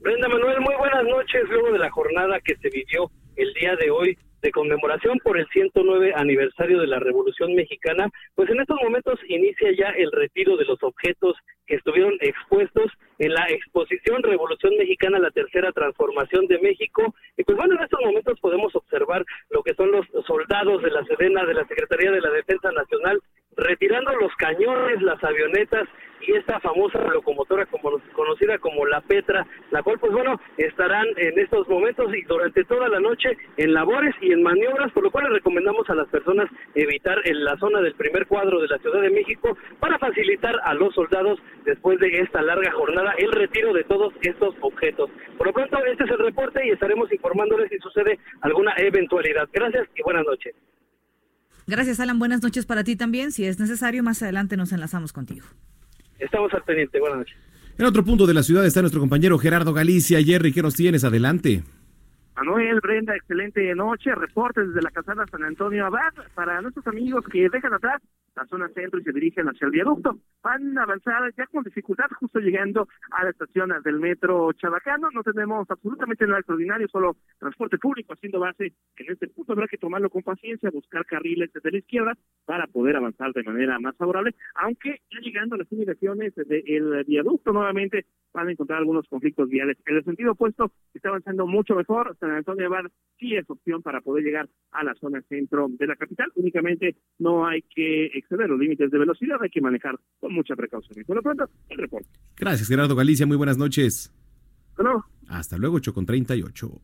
Brenda 0.00 0.28
Manuel, 0.28 0.60
muy 0.60 0.74
buenas 0.76 1.04
noches. 1.04 1.42
Luego 1.48 1.72
de 1.72 1.78
la 1.78 1.90
jornada 1.90 2.40
que 2.40 2.56
se 2.56 2.70
vivió 2.70 3.10
el 3.36 3.52
día 3.54 3.76
de 3.76 3.90
hoy 3.90 4.18
de 4.42 4.50
conmemoración 4.50 5.18
por 5.18 5.38
el 5.38 5.46
109 5.48 6.12
aniversario 6.16 6.80
de 6.80 6.86
la 6.86 6.98
Revolución 6.98 7.54
Mexicana, 7.54 8.08
pues 8.34 8.48
en 8.48 8.60
estos 8.60 8.78
momentos 8.82 9.18
inicia 9.28 9.70
ya 9.76 9.90
el 9.90 10.10
retiro 10.12 10.56
de 10.56 10.64
los 10.64 10.82
objetos 10.82 11.36
que 11.66 11.76
estuvieron 11.76 12.14
expuestos 12.20 12.90
en 13.18 13.34
la 13.34 13.46
exposición 13.50 14.22
Revolución 14.22 14.76
Mexicana, 14.78 15.18
la 15.18 15.30
tercera 15.30 15.70
transformación 15.72 16.46
de 16.46 16.58
México. 16.58 17.14
Y 17.36 17.44
pues 17.44 17.56
bueno, 17.56 17.74
en 17.74 17.82
estos 17.84 18.00
momentos 18.02 18.40
podemos 18.40 18.74
observar 18.74 19.24
lo 19.50 19.62
que 19.62 19.74
son 19.74 19.92
los 19.92 20.06
soldados 20.26 20.82
de 20.82 20.90
la 20.90 21.04
Sedena, 21.04 21.44
de 21.44 21.54
la 21.54 21.66
Secretaría 21.66 22.10
de 22.10 22.20
la 22.20 22.30
Defensa 22.30 22.72
Nacional, 22.72 23.20
retirando 23.60 24.14
los 24.16 24.34
cañones, 24.36 25.02
las 25.02 25.22
avionetas 25.22 25.88
y 26.26 26.32
esta 26.32 26.60
famosa 26.60 26.98
locomotora 27.12 27.66
como, 27.66 28.00
conocida 28.12 28.58
como 28.58 28.86
la 28.86 29.00
Petra, 29.00 29.46
la 29.70 29.82
cual 29.82 29.98
pues 29.98 30.12
bueno, 30.12 30.40
estarán 30.56 31.06
en 31.16 31.38
estos 31.38 31.68
momentos 31.68 32.14
y 32.14 32.22
durante 32.22 32.64
toda 32.64 32.88
la 32.88 33.00
noche 33.00 33.36
en 33.56 33.72
labores 33.72 34.14
y 34.20 34.32
en 34.32 34.42
maniobras, 34.42 34.92
por 34.92 35.04
lo 35.04 35.10
cual 35.10 35.24
les 35.24 35.34
recomendamos 35.34 35.88
a 35.88 35.94
las 35.94 36.08
personas 36.08 36.48
evitar 36.74 37.18
en 37.24 37.44
la 37.44 37.56
zona 37.56 37.80
del 37.80 37.94
primer 37.94 38.26
cuadro 38.26 38.60
de 38.60 38.68
la 38.68 38.78
Ciudad 38.78 39.00
de 39.00 39.10
México 39.10 39.56
para 39.78 39.98
facilitar 39.98 40.54
a 40.64 40.74
los 40.74 40.94
soldados 40.94 41.40
después 41.64 41.98
de 42.00 42.20
esta 42.20 42.42
larga 42.42 42.70
jornada 42.72 43.14
el 43.18 43.32
retiro 43.32 43.72
de 43.72 43.84
todos 43.84 44.12
estos 44.22 44.54
objetos. 44.60 45.10
Por 45.36 45.46
lo 45.46 45.52
pronto, 45.52 45.78
este 45.86 46.04
es 46.04 46.10
el 46.10 46.18
reporte 46.18 46.66
y 46.66 46.70
estaremos 46.70 47.10
informándoles 47.12 47.70
si 47.70 47.78
sucede 47.78 48.18
alguna 48.42 48.74
eventualidad. 48.76 49.48
Gracias 49.52 49.88
y 49.94 50.02
buenas 50.02 50.24
noches. 50.26 50.54
Gracias, 51.70 52.00
Alan. 52.00 52.18
Buenas 52.18 52.42
noches 52.42 52.66
para 52.66 52.82
ti 52.82 52.96
también. 52.96 53.30
Si 53.30 53.44
es 53.46 53.60
necesario, 53.60 54.02
más 54.02 54.20
adelante 54.22 54.56
nos 54.56 54.72
enlazamos 54.72 55.12
contigo. 55.12 55.46
Estamos 56.18 56.52
al 56.52 56.62
pendiente. 56.64 56.98
Buenas 56.98 57.18
noches. 57.18 57.36
En 57.78 57.86
otro 57.86 58.04
punto 58.04 58.26
de 58.26 58.34
la 58.34 58.42
ciudad 58.42 58.66
está 58.66 58.80
nuestro 58.80 59.00
compañero 59.00 59.38
Gerardo 59.38 59.72
Galicia. 59.72 60.22
Jerry, 60.22 60.52
¿qué 60.52 60.62
nos 60.62 60.74
tienes? 60.74 61.04
Adelante. 61.04 61.62
Manuel, 62.34 62.80
Brenda, 62.80 63.14
excelente 63.14 63.72
noche. 63.76 64.12
Reportes 64.16 64.68
desde 64.68 64.82
la 64.82 64.90
casada 64.90 65.24
San 65.30 65.44
Antonio 65.44 65.86
Abad 65.86 66.12
para 66.34 66.60
nuestros 66.60 66.86
amigos 66.88 67.24
que 67.30 67.48
dejan 67.48 67.72
atrás 67.72 68.02
la 68.36 68.46
zona 68.46 68.68
centro 68.70 69.00
y 69.00 69.04
se 69.04 69.12
dirigen 69.12 69.46
hacia 69.46 69.66
el 69.66 69.72
viaducto. 69.72 70.18
Van 70.42 70.78
a 70.78 70.82
avanzar 70.82 71.32
ya 71.36 71.46
con 71.46 71.64
dificultad, 71.64 72.06
justo 72.18 72.38
llegando 72.38 72.88
a 73.10 73.24
la 73.24 73.30
estación 73.30 73.72
del 73.84 74.00
metro 74.00 74.52
Chabacano. 74.52 75.10
No 75.12 75.22
tenemos 75.22 75.70
absolutamente 75.70 76.26
nada 76.26 76.38
extraordinario, 76.38 76.88
solo 76.88 77.16
transporte 77.38 77.78
público 77.78 78.12
haciendo 78.12 78.40
base. 78.40 78.72
En 78.96 79.12
este 79.12 79.28
punto 79.28 79.52
habrá 79.52 79.66
que 79.66 79.78
tomarlo 79.78 80.10
con 80.10 80.22
paciencia, 80.22 80.70
buscar 80.70 81.04
carriles 81.06 81.52
desde 81.52 81.70
la 81.70 81.78
izquierda 81.78 82.14
para 82.44 82.66
poder 82.66 82.96
avanzar 82.96 83.32
de 83.32 83.42
manera 83.42 83.78
más 83.78 83.96
favorable. 83.96 84.34
Aunque 84.54 85.00
ya 85.10 85.20
llegando 85.20 85.54
a 85.54 85.58
las 85.58 85.72
inmediaciones 85.72 86.34
del 86.34 87.04
viaducto, 87.04 87.52
nuevamente 87.52 88.06
van 88.32 88.48
a 88.48 88.52
encontrar 88.52 88.78
algunos 88.78 89.08
conflictos 89.08 89.48
viales. 89.48 89.76
En 89.86 89.96
el 89.96 90.04
sentido 90.04 90.32
opuesto, 90.32 90.72
está 90.94 91.08
avanzando 91.08 91.46
mucho 91.46 91.74
mejor. 91.74 92.16
San 92.18 92.30
Antonio 92.30 92.66
Abad 92.66 92.90
sí 93.18 93.34
es 93.34 93.48
opción 93.50 93.82
para 93.82 94.00
poder 94.00 94.24
llegar 94.24 94.48
a 94.72 94.84
la 94.84 94.94
zona 94.94 95.20
centro 95.22 95.66
de 95.68 95.86
la 95.86 95.96
capital. 95.96 96.30
Únicamente 96.36 96.96
no 97.18 97.46
hay 97.46 97.62
que 97.62 98.06
exceder 98.20 98.48
los 98.48 98.58
límites 98.58 98.90
de 98.90 98.98
velocidad, 98.98 99.36
hay 99.42 99.50
que 99.50 99.60
manejar 99.60 99.98
con 100.20 100.32
mucha 100.32 100.54
precaución. 100.56 100.98
Y 101.00 101.04
por 101.04 101.16
lo 101.16 101.22
pronto, 101.22 101.48
el 101.68 101.78
reporte. 101.78 102.08
Gracias, 102.36 102.68
Gerardo 102.68 102.94
Galicia. 102.96 103.26
Muy 103.26 103.36
buenas 103.36 103.58
noches. 103.58 104.12
Bueno. 104.76 105.04
Hasta 105.28 105.58
luego, 105.58 105.76
8 105.76 105.92
con 105.92 106.06
38. 106.06 106.80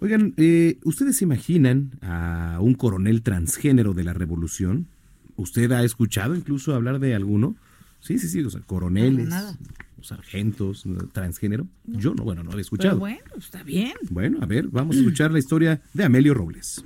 Oigan, 0.00 0.34
eh, 0.36 0.78
¿ustedes 0.84 1.16
se 1.16 1.24
imaginan 1.24 1.92
a 2.02 2.58
un 2.60 2.74
coronel 2.74 3.22
transgénero 3.22 3.94
de 3.94 4.04
la 4.04 4.12
revolución? 4.12 4.88
¿Usted 5.36 5.72
ha 5.72 5.82
escuchado 5.82 6.34
incluso 6.34 6.74
hablar 6.74 6.98
de 6.98 7.14
alguno? 7.14 7.56
Sí, 8.00 8.18
sí, 8.18 8.28
sí, 8.28 8.42
o 8.42 8.50
sea, 8.50 8.60
coroneles, 8.60 9.28
Nada. 9.28 9.56
sargentos, 10.02 10.84
transgénero. 11.12 11.66
Yo 11.84 12.14
no, 12.14 12.22
bueno, 12.22 12.42
no 12.42 12.50
había 12.50 12.60
escuchado. 12.60 13.00
Pero 13.00 13.00
bueno, 13.00 13.30
está 13.38 13.62
bien. 13.62 13.94
Bueno, 14.10 14.38
a 14.42 14.46
ver, 14.46 14.68
vamos 14.68 14.96
a 14.96 14.98
escuchar 14.98 15.32
la 15.32 15.38
historia 15.38 15.80
de 15.94 16.04
Amelio 16.04 16.34
Robles. 16.34 16.84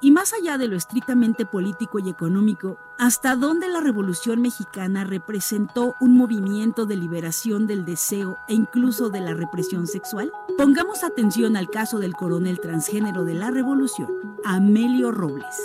Y 0.00 0.12
más 0.12 0.32
allá 0.32 0.58
de 0.58 0.68
lo 0.68 0.76
estrictamente 0.76 1.44
político 1.44 1.98
y 1.98 2.08
económico, 2.08 2.78
¿hasta 2.98 3.34
dónde 3.34 3.68
la 3.68 3.80
Revolución 3.80 4.40
Mexicana 4.40 5.02
representó 5.02 5.96
un 6.00 6.16
movimiento 6.16 6.86
de 6.86 6.94
liberación 6.94 7.66
del 7.66 7.84
deseo 7.84 8.36
e 8.46 8.54
incluso 8.54 9.10
de 9.10 9.20
la 9.20 9.34
represión 9.34 9.88
sexual? 9.88 10.30
Pongamos 10.56 11.02
atención 11.02 11.56
al 11.56 11.68
caso 11.68 11.98
del 11.98 12.14
coronel 12.14 12.60
transgénero 12.60 13.24
de 13.24 13.34
la 13.34 13.50
Revolución, 13.50 14.08
Amelio 14.44 15.10
Robles. 15.10 15.56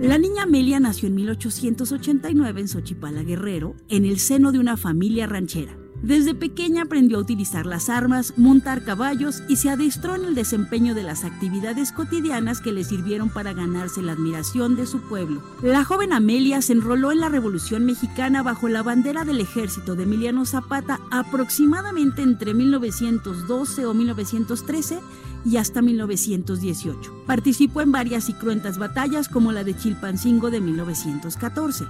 La 0.00 0.16
niña 0.16 0.44
Amelia 0.44 0.80
nació 0.80 1.08
en 1.08 1.16
1889 1.16 2.60
en 2.60 2.68
Xochipala, 2.68 3.24
Guerrero, 3.24 3.74
en 3.88 4.06
el 4.06 4.18
seno 4.20 4.52
de 4.52 4.58
una 4.58 4.78
familia 4.78 5.26
ranchera. 5.26 5.76
Desde 6.02 6.34
pequeña 6.34 6.82
aprendió 6.82 7.18
a 7.18 7.20
utilizar 7.20 7.66
las 7.66 7.88
armas, 7.88 8.34
montar 8.36 8.84
caballos 8.84 9.42
y 9.48 9.56
se 9.56 9.68
adestró 9.68 10.14
en 10.14 10.24
el 10.24 10.34
desempeño 10.36 10.94
de 10.94 11.02
las 11.02 11.24
actividades 11.24 11.90
cotidianas 11.90 12.60
que 12.60 12.72
le 12.72 12.84
sirvieron 12.84 13.30
para 13.30 13.52
ganarse 13.52 14.00
la 14.00 14.12
admiración 14.12 14.76
de 14.76 14.86
su 14.86 15.00
pueblo. 15.00 15.42
La 15.62 15.84
joven 15.84 16.12
Amelia 16.12 16.62
se 16.62 16.74
enroló 16.74 17.10
en 17.10 17.18
la 17.18 17.28
Revolución 17.28 17.84
Mexicana 17.84 18.44
bajo 18.44 18.68
la 18.68 18.84
bandera 18.84 19.24
del 19.24 19.40
ejército 19.40 19.96
de 19.96 20.04
Emiliano 20.04 20.46
Zapata 20.46 21.00
aproximadamente 21.10 22.22
entre 22.22 22.54
1912 22.54 23.84
o 23.84 23.92
1913 23.92 25.00
y 25.44 25.56
hasta 25.56 25.82
1918. 25.82 27.24
Participó 27.26 27.80
en 27.80 27.92
varias 27.92 28.28
y 28.28 28.34
cruentas 28.34 28.78
batallas 28.78 29.28
como 29.28 29.50
la 29.50 29.64
de 29.64 29.76
Chilpancingo 29.76 30.50
de 30.50 30.60
1914. 30.60 31.86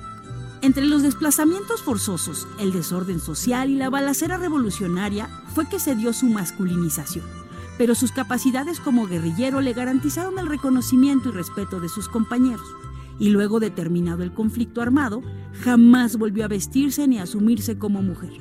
Entre 0.61 0.85
los 0.85 1.03
desplazamientos 1.03 1.83
forzosos, 1.83 2.49
el 2.59 2.73
desorden 2.73 3.21
social 3.21 3.71
y 3.71 3.77
la 3.77 3.91
balacera 3.91 4.39
revolucionaria 4.39 5.29
fue 5.55 5.69
que 5.69 5.79
se 5.79 5.95
dio 5.95 6.13
su 6.13 6.27
masculinización, 6.27 7.25
pero 7.77 7.95
sus 7.95 8.11
capacidades 8.11 8.81
como 8.81 9.07
guerrillero 9.07 9.61
le 9.61 9.73
garantizaron 9.73 10.37
el 10.39 10.49
reconocimiento 10.49 11.29
y 11.29 11.33
respeto 11.33 11.81
de 11.81 11.89
sus 11.89 12.09
compañeros. 12.09 12.67
Y 13.21 13.31
luego 13.31 13.61
de 13.61 13.71
terminado 13.71 14.25
el 14.25 14.33
conflicto 14.33 14.83
armado, 14.83 15.23
jamás 15.63 16.17
volvió 16.17 16.45
a 16.45 16.49
vestirse 16.49 17.07
ni 17.07 17.19
a 17.19 17.23
asumirse 17.23 17.79
como 17.79 18.03
mujer. 18.03 18.33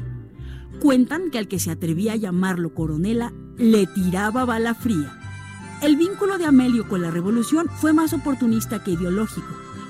Cuentan 0.80 1.30
que 1.30 1.38
al 1.38 1.48
que 1.48 1.60
se 1.60 1.72
atrevía 1.72 2.14
a 2.14 2.18
llamarlo 2.18 2.74
coronela, 2.74 3.32
le 3.58 3.86
tiraba 3.88 4.46
bala 4.46 4.74
fría. 4.74 5.20
El 5.82 5.96
vínculo 5.96 6.40
de 6.40 6.46
Amelio 6.46 6.88
con 6.88 7.04
la 7.04 7.12
revolución 7.12 7.68
fue 7.80 7.94
más 7.94 8.14
oportunista 8.14 8.84
que 8.84 8.92
ideológico, 8.92 9.48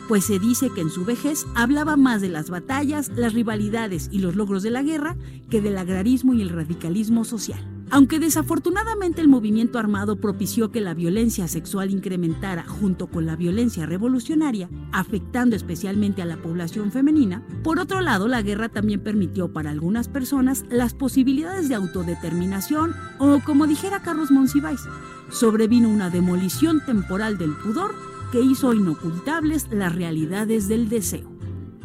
pues 0.08 0.26
se 0.26 0.40
dice 0.40 0.70
que 0.70 0.82
en 0.82 0.90
su 0.90 1.06
vejez 1.06 1.46
hablaba 1.56 1.98
más 1.98 2.22
de 2.22 2.30
las 2.30 2.50
batallas, 2.50 3.10
las 3.16 3.34
rivalidades 3.34 4.10
y 4.12 4.20
los 4.20 4.36
logros 4.36 4.64
de 4.64 4.72
la 4.72 4.84
guerra 4.84 5.18
que 5.50 5.62
del 5.62 5.78
agrarismo 5.78 6.34
y 6.34 6.42
el 6.42 6.50
radicalismo 6.50 7.26
social. 7.26 7.60
Aunque 7.90 8.20
desafortunadamente 8.20 9.22
el 9.22 9.30
movimiento 9.30 9.80
armado 9.80 10.18
propició 10.18 10.72
que 10.72 10.82
la 10.82 10.94
violencia 10.94 11.48
sexual 11.48 11.90
incrementara 11.90 12.64
junto 12.64 13.08
con 13.08 13.26
la 13.26 13.38
violencia 13.38 13.86
revolucionaria, 13.86 14.70
afectando 14.92 15.56
especialmente 15.56 16.22
a 16.22 16.26
la 16.26 16.36
población 16.36 16.92
femenina, 16.92 17.44
por 17.64 17.80
otro 17.80 18.02
lado 18.02 18.28
la 18.28 18.42
guerra 18.42 18.68
también 18.68 19.00
permitió 19.00 19.54
para 19.54 19.70
algunas 19.70 20.10
personas 20.10 20.66
las 20.70 20.94
posibilidades 20.94 21.70
de 21.70 21.76
autodeterminación 21.76 22.94
o, 23.20 23.40
como 23.46 23.68
dijera 23.68 24.02
Carlos 24.02 24.32
Monsiváis, 24.32 24.82
sobrevino 25.30 25.88
una 25.88 26.10
demolición 26.10 26.82
temporal 26.86 27.38
del 27.38 27.52
pudor 27.52 27.96
que 28.32 28.42
hizo 28.42 28.74
inocultables 28.74 29.68
las 29.72 29.96
realidades 29.96 30.68
del 30.68 30.90
deseo. 30.90 31.38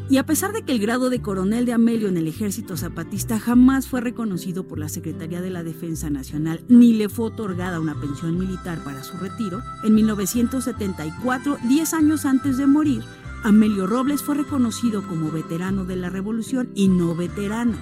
Y 0.09 0.19
a 0.19 0.27
pesar 0.27 0.53
de 0.53 0.63
que 0.63 0.73
el 0.73 0.79
grado 0.79 1.09
de 1.09 1.23
coronel 1.23 1.65
de 1.65 1.73
Amelio 1.73 2.09
en 2.09 2.17
el 2.17 2.27
ejército 2.27 2.77
zapatista 2.77 3.39
jamás 3.39 3.87
fue 3.87 4.01
reconocido 4.01 4.67
por 4.67 4.79
la 4.79 4.89
Secretaría 4.89 5.41
de 5.41 5.51
la 5.51 5.63
Defensa 5.63 6.11
Nacional 6.11 6.65
ni 6.69 6.93
le 6.93 7.09
fue 7.09 7.27
otorgada 7.27 7.81
una 7.81 7.99
pensión 7.99 8.39
militar 8.39 8.83
para 8.85 9.05
su 9.05 9.17
retiro, 9.17 9.63
en 9.85 9.95
1974, 9.95 11.59
10 11.67 11.95
años 11.95 12.27
antes 12.27 12.59
de 12.59 12.67
morir, 12.67 13.03
Amelio 13.45 13.87
Robles 13.87 14.23
fue 14.23 14.37
reconocido 14.37 15.03
como 15.03 15.31
veterano 15.31 15.85
de 15.85 15.97
la 15.97 16.11
revolución 16.11 16.71
y 16.75 16.89
no 16.89 17.15
veterano, 17.15 17.77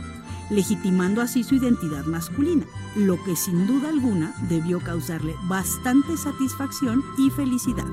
legitimando 0.51 1.21
así 1.21 1.45
su 1.45 1.57
identidad 1.57 2.05
masculina, 2.07 2.65
lo 2.97 3.23
que 3.25 3.37
sin 3.37 3.67
duda 3.67 3.89
alguna 3.91 4.35
debió 4.49 4.81
causarle 4.81 5.35
bastante 5.49 6.17
satisfacción 6.17 7.03
y 7.19 7.31
felicidad. 7.31 7.87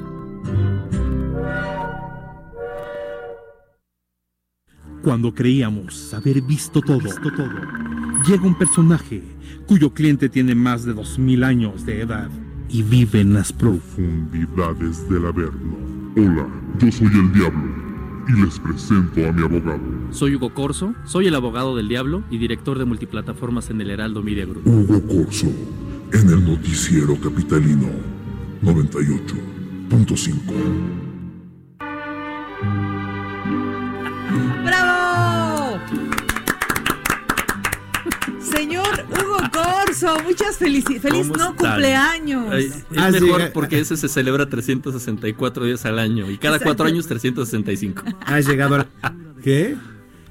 Cuando 5.08 5.34
creíamos 5.34 6.14
haber 6.14 6.41
visto 6.41 6.82
todo, 6.82 6.99
llega 8.28 8.43
un 8.43 8.58
personaje 8.58 9.24
cuyo 9.66 9.93
cliente 9.93 10.28
tiene 10.28 10.53
más 10.53 10.84
de 10.84 10.93
2000 10.93 11.45
años 11.45 11.86
de 11.86 12.01
edad 12.01 12.30
y 12.68 12.84
vive 12.84 13.22
en 13.22 13.34
las 13.34 13.53
profundidades 13.53 15.10
del 15.10 15.26
Averno. 15.26 15.78
Hola, 16.18 16.45
yo 16.78 16.91
soy 16.91 17.08
el 17.08 17.32
Diablo 17.32 17.74
y 18.28 18.34
les 18.43 18.60
presento 18.60 19.26
a 19.26 19.32
mi 19.32 19.43
abogado. 19.43 19.80
Soy 20.12 20.36
Hugo 20.36 20.53
Corso, 20.53 20.93
soy 21.05 21.28
el 21.28 21.36
abogado 21.36 21.78
del 21.78 21.88
diablo 21.88 22.26
y 22.30 22.38
director 22.38 22.78
de 22.78 22.84
multiplataformas 22.84 23.70
en 23.70 23.80
el 23.80 23.91
Heraldo 23.91 24.22
Media 24.22 24.45
Group. 24.45 24.68
Hugo 24.68 25.01
Corso, 25.08 25.47
en 26.12 26.28
el 26.28 26.45
noticiero 26.45 27.16
capitalino 27.22 27.88
98.5. 28.62 31.07
Señor 38.48 39.06
Hugo 39.12 39.38
Corso, 39.52 40.18
muchas 40.24 40.58
felicidades. 40.58 41.02
¡Feliz 41.02 41.28
¿Cómo 41.28 41.38
no 41.38 41.50
están? 41.52 41.56
cumpleaños! 41.56 42.45
Ay, 42.52 42.66
Es 42.66 42.86
Ah, 42.98 43.12
sí, 43.12 43.22
mejor 43.22 43.41
eh, 43.41 43.52
porque 43.54 43.80
ese 43.80 43.98
se 43.98 44.08
celebra 44.10 44.48
364 44.48 45.66
días 45.66 45.86
al 45.86 46.00
año 46.00 46.30
y 46.32 46.38
cada 46.38 46.56
Exacto. 46.56 46.66
cuatro 46.66 46.86
años 46.88 47.08
365. 47.08 48.04
Has 48.26 48.48
llegado 48.48 48.76
a... 48.76 48.88
¿Qué? 49.43 49.76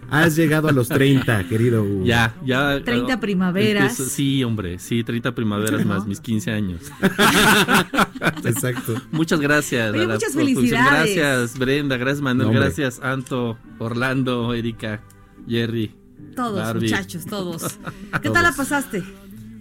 Has 0.08 0.36
llegado 0.36 0.68
a 0.68 0.72
los 0.72 0.88
30, 0.88 1.48
querido 1.48 1.82
Hugo. 1.82 2.04
Ya, 2.04 2.32
ya. 2.44 2.80
30 2.84 3.12
ah, 3.14 3.20
primaveras. 3.20 3.98
empiezo- 3.98 4.08
sí, 4.08 4.44
hombre, 4.44 4.78
sí, 4.78 5.02
30 5.02 5.34
primaveras 5.34 5.84
¿No? 5.84 5.94
más 5.94 6.06
mis 6.06 6.20
15 6.20 6.52
años. 6.52 6.80
Exacto. 8.44 8.94
Muchas 9.10 9.40
gracias. 9.40 9.92
Oye, 9.92 10.04
a 10.04 10.08
muchas 10.08 10.32
felicidades. 10.32 11.16
Gracias, 11.16 11.58
Brenda, 11.58 11.96
gracias, 11.96 12.22
Manuel, 12.22 12.52
No, 12.52 12.54
gracias, 12.54 13.00
Anto, 13.02 13.58
Orlando, 13.78 14.54
Erika, 14.54 15.02
Jerry. 15.48 15.92
Todos, 16.34 16.60
Barbie. 16.60 16.82
muchachos, 16.82 17.24
todos. 17.26 17.78
¿Qué 18.22 18.30
tal 18.30 18.42
la 18.42 18.52
pasaste? 18.52 19.02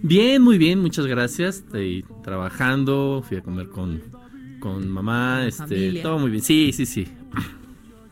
Bien, 0.02 0.42
muy 0.42 0.58
bien, 0.58 0.80
muchas 0.80 1.06
gracias. 1.06 1.56
Estoy 1.56 2.04
trabajando, 2.22 3.24
fui 3.26 3.38
a 3.38 3.42
comer 3.42 3.68
con, 3.68 4.02
con 4.60 4.88
mamá, 4.88 5.46
este, 5.46 5.62
Familia. 5.64 6.02
todo 6.02 6.18
muy 6.18 6.30
bien. 6.30 6.42
Sí, 6.42 6.72
sí, 6.72 6.86
sí. 6.86 7.08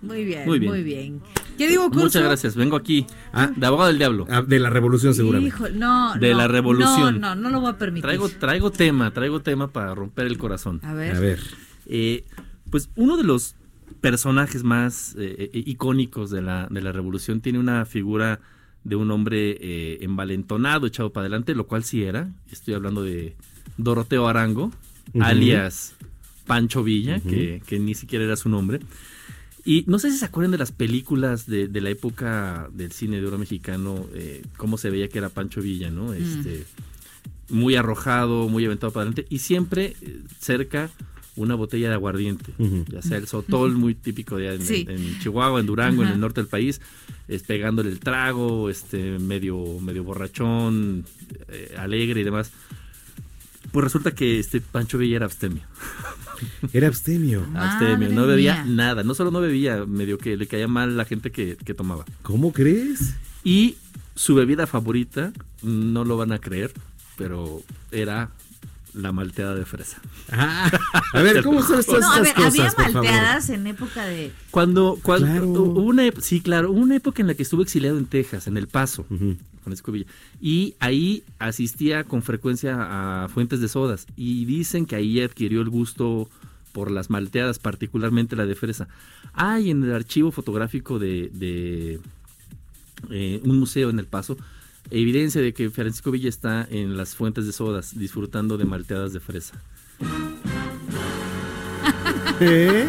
Muy 0.02 0.24
bien, 0.24 0.46
Muy 0.46 0.60
muy 0.60 0.82
bien. 0.82 1.22
¿Qué 1.56 1.66
digo, 1.68 1.84
curso? 1.88 2.04
Muchas 2.04 2.22
gracias. 2.24 2.56
Vengo 2.56 2.76
aquí 2.76 3.06
de 3.56 3.66
abogado 3.66 3.88
del 3.88 3.98
diablo. 3.98 4.26
Ah, 4.28 4.42
de 4.42 4.58
la 4.58 4.68
revolución 4.68 5.14
seguramente. 5.14 5.56
Hijo, 5.56 5.68
no, 5.70 6.14
De 6.16 6.32
no, 6.32 6.38
la 6.38 6.48
revolución. 6.48 7.20
No, 7.20 7.34
no, 7.34 7.42
no 7.42 7.50
lo 7.50 7.60
voy 7.60 7.70
a 7.70 7.78
permitir. 7.78 8.02
Traigo, 8.02 8.28
traigo 8.28 8.70
tema, 8.70 9.12
traigo 9.12 9.40
tema 9.40 9.68
para 9.68 9.94
romper 9.94 10.26
el 10.26 10.36
corazón. 10.36 10.80
A 10.82 10.92
ver. 10.94 11.16
A 11.16 11.20
ver. 11.20 11.40
Eh, 11.86 12.24
pues 12.70 12.90
uno 12.96 13.16
de 13.16 13.24
los 13.24 13.54
personajes 14.00 14.64
más 14.64 15.14
eh, 15.18 15.50
eh, 15.52 15.62
icónicos 15.66 16.30
de 16.30 16.42
la, 16.42 16.68
de 16.70 16.82
la 16.82 16.92
revolución 16.92 17.40
tiene 17.40 17.58
una 17.58 17.84
figura 17.86 18.40
de 18.84 18.96
un 18.96 19.10
hombre 19.10 19.56
eh, 19.60 19.98
envalentonado, 20.02 20.86
echado 20.86 21.12
para 21.12 21.22
adelante, 21.22 21.54
lo 21.54 21.66
cual 21.66 21.84
sí 21.84 22.02
era. 22.04 22.30
Estoy 22.50 22.74
hablando 22.74 23.02
de 23.02 23.34
Doroteo 23.78 24.28
Arango, 24.28 24.70
alias 25.20 25.94
Pancho 26.46 26.82
Villa, 26.82 27.20
que, 27.20 27.62
que 27.66 27.78
ni 27.78 27.94
siquiera 27.94 28.24
era 28.24 28.36
su 28.36 28.48
nombre. 28.48 28.80
Y 29.64 29.84
no 29.86 29.98
sé 29.98 30.10
si 30.10 30.18
se 30.18 30.26
acuerdan 30.26 30.52
de 30.52 30.58
las 30.58 30.72
películas 30.72 31.46
de, 31.46 31.68
de 31.68 31.80
la 31.80 31.88
época 31.88 32.68
del 32.72 32.92
cine 32.92 33.20
de 33.20 33.26
oro 33.26 33.38
mexicano, 33.38 34.06
eh, 34.12 34.42
cómo 34.58 34.76
se 34.76 34.90
veía 34.90 35.08
que 35.08 35.18
era 35.18 35.30
Pancho 35.30 35.62
Villa, 35.62 35.90
¿no? 35.90 36.12
Este, 36.12 36.64
muy 37.48 37.74
arrojado, 37.76 38.50
muy 38.50 38.66
aventado 38.66 38.92
para 38.92 39.08
adelante 39.08 39.26
y 39.30 39.38
siempre 39.38 39.96
cerca 40.38 40.90
una 41.36 41.54
botella 41.54 41.88
de 41.88 41.94
aguardiente, 41.94 42.52
ya 42.88 43.02
sea 43.02 43.16
el 43.18 43.26
sotol 43.26 43.74
muy 43.76 43.94
típico 43.94 44.36
de 44.36 44.54
en, 44.54 44.62
Sí. 44.62 44.86
en 44.88 45.18
Chihuahua, 45.20 45.60
en 45.60 45.66
Durango, 45.66 46.02
en 46.02 46.10
el 46.10 46.20
norte 46.20 46.40
del 46.40 46.48
país, 46.48 46.80
es 47.28 47.42
pegándole 47.42 47.90
el 47.90 47.98
trago, 48.00 48.70
este 48.70 49.18
medio 49.18 49.80
medio 49.80 50.04
borrachón, 50.04 51.04
eh, 51.48 51.74
alegre 51.78 52.20
y 52.20 52.24
demás. 52.24 52.50
Pues 53.72 53.82
resulta 53.84 54.12
que 54.14 54.38
este 54.38 54.60
Pancho 54.60 54.98
Villa 54.98 55.16
era 55.16 55.24
abstemio. 55.26 55.62
Era 56.72 56.88
abstemio. 56.88 57.46
Abstemio, 57.54 58.08
no 58.10 58.26
bebía 58.26 58.64
mía. 58.64 58.74
nada, 58.74 59.02
no 59.02 59.14
solo 59.14 59.30
no 59.30 59.40
bebía, 59.40 59.86
medio 59.86 60.18
que 60.18 60.36
le 60.36 60.46
caía 60.46 60.68
mal 60.68 60.96
la 60.96 61.04
gente 61.04 61.30
que, 61.30 61.56
que 61.56 61.74
tomaba. 61.74 62.04
¿Cómo 62.22 62.52
crees? 62.52 63.14
Y 63.44 63.76
su 64.14 64.34
bebida 64.34 64.66
favorita, 64.66 65.32
no 65.62 66.04
lo 66.04 66.16
van 66.16 66.32
a 66.32 66.38
creer, 66.40 66.72
pero 67.16 67.62
era 67.92 68.30
la 68.94 69.12
malteada 69.12 69.54
de 69.54 69.64
fresa. 69.64 70.00
Ah, 70.30 70.70
a 71.12 71.22
ver, 71.22 71.42
¿cómo 71.42 71.62
son 71.62 71.80
estas 71.80 72.00
No, 72.00 72.12
a 72.12 72.20
ver, 72.20 72.34
cosas, 72.34 72.50
había 72.52 72.70
por 72.70 72.84
favor? 72.84 72.94
malteadas 72.94 73.50
en 73.50 73.66
época 73.66 74.04
de. 74.06 74.32
Cuando, 74.50 74.98
cuando 75.02 75.26
Claro. 75.26 75.48
hubo 75.48 75.82
una, 75.82 76.04
sí, 76.20 76.40
claro, 76.40 76.70
hubo 76.70 76.80
una 76.80 76.96
época 76.96 77.20
en 77.22 77.28
la 77.28 77.34
que 77.34 77.42
estuvo 77.42 77.62
exiliado 77.62 77.98
en 77.98 78.06
Texas, 78.06 78.46
en 78.46 78.56
El 78.56 78.68
Paso, 78.68 79.04
Francisco 79.62 79.92
Villa, 79.92 80.06
y 80.40 80.74
ahí 80.80 81.24
asistía 81.38 82.04
con 82.04 82.22
frecuencia 82.22 83.24
a 83.24 83.28
fuentes 83.28 83.60
de 83.60 83.68
sodas, 83.68 84.06
y 84.16 84.44
dicen 84.44 84.86
que 84.86 84.96
ahí 84.96 85.20
adquirió 85.20 85.60
el 85.60 85.70
gusto 85.70 86.28
por 86.72 86.90
las 86.90 87.08
malteadas, 87.10 87.58
particularmente 87.58 88.34
la 88.36 88.46
de 88.46 88.54
fresa. 88.54 88.88
Hay 89.32 89.70
en 89.70 89.82
el 89.84 89.92
archivo 89.94 90.30
fotográfico 90.32 90.98
de, 90.98 91.30
de, 91.32 92.00
eh, 93.10 93.40
un 93.44 93.58
museo 93.58 93.90
en 93.90 93.98
El 93.98 94.06
Paso 94.06 94.36
evidencia 94.90 95.40
de 95.40 95.52
que 95.54 95.70
Francisco 95.70 96.10
Villa 96.10 96.28
está 96.28 96.66
en 96.70 96.96
las 96.96 97.14
fuentes 97.14 97.46
de 97.46 97.52
sodas 97.52 97.98
disfrutando 97.98 98.56
de 98.58 98.64
malteadas 98.64 99.12
de 99.12 99.20
fresa. 99.20 99.60
¿Eh? 102.40 102.88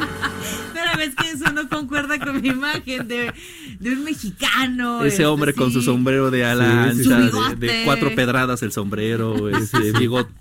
Pero 0.73 0.91
ves 0.97 1.15
que 1.15 1.29
eso 1.31 1.51
no 1.51 1.67
concuerda 1.69 2.19
con 2.19 2.41
mi 2.41 2.49
imagen 2.49 3.07
de, 3.07 3.31
de 3.79 3.89
un 3.91 4.03
mexicano. 4.03 4.99
Ese 4.99 5.07
este, 5.07 5.25
hombre 5.25 5.53
con 5.53 5.71
su 5.71 5.81
sombrero 5.81 6.31
de 6.31 6.45
ala 6.45 6.91
Sí, 6.93 7.03
sí, 7.03 7.11
ancha, 7.13 7.55
de- 7.55 7.81
cuatro 7.85 8.13
pedradas 8.15 8.61
el 8.63 8.71
sombrero, 8.71 9.49
ese 9.55 9.91
bigote. 9.93 10.31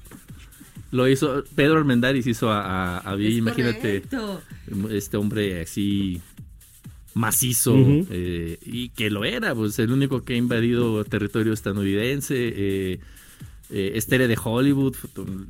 Lo 0.91 1.09
hizo, 1.09 1.43
Pedro 1.57 1.79
Armendáriz 1.79 2.27
hizo 2.27 2.51
a, 2.53 2.61
a, 2.63 2.99
a 2.99 3.15
Villa, 3.17 3.31
Es 3.31 3.37
imagínate, 3.39 4.03
correcto. 4.03 4.43
este 4.91 5.17
hombre 5.17 5.61
así 5.63 6.21
macizo, 7.15 7.75
eh, 8.11 8.59
y 8.65 8.89
que 8.91 9.09
lo 9.11 9.25
era, 9.25 9.55
pues 9.55 9.79
el 9.79 9.91
único 9.93 10.25
que 10.25 10.35
ha 10.35 10.37
invadido 10.37 11.05
territorio 11.05 11.53
estadounidense, 11.53 12.35
eh, 12.37 13.01
eh, 13.71 13.93
Estere 13.95 14.29
de 14.29 14.37
Hollywood, 14.43 14.95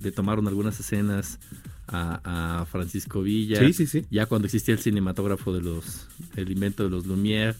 le 0.02 0.12
tomaron 0.12 0.46
algunas 0.46 0.78
escenas 0.78 1.38
a, 1.88 2.60
a 2.60 2.66
Francisco 2.66 3.22
Villa, 3.22 3.60
Sí, 3.60 3.72
sí, 3.72 3.86
sí. 3.86 4.04
ya 4.10 4.26
cuando 4.26 4.46
existía 4.46 4.74
el 4.74 4.80
cinematógrafo 4.80 5.52
de 5.52 5.62
los, 5.62 6.06
el 6.36 6.50
invento 6.50 6.84
de 6.84 6.90
los 6.90 7.06
Lumière, 7.06 7.54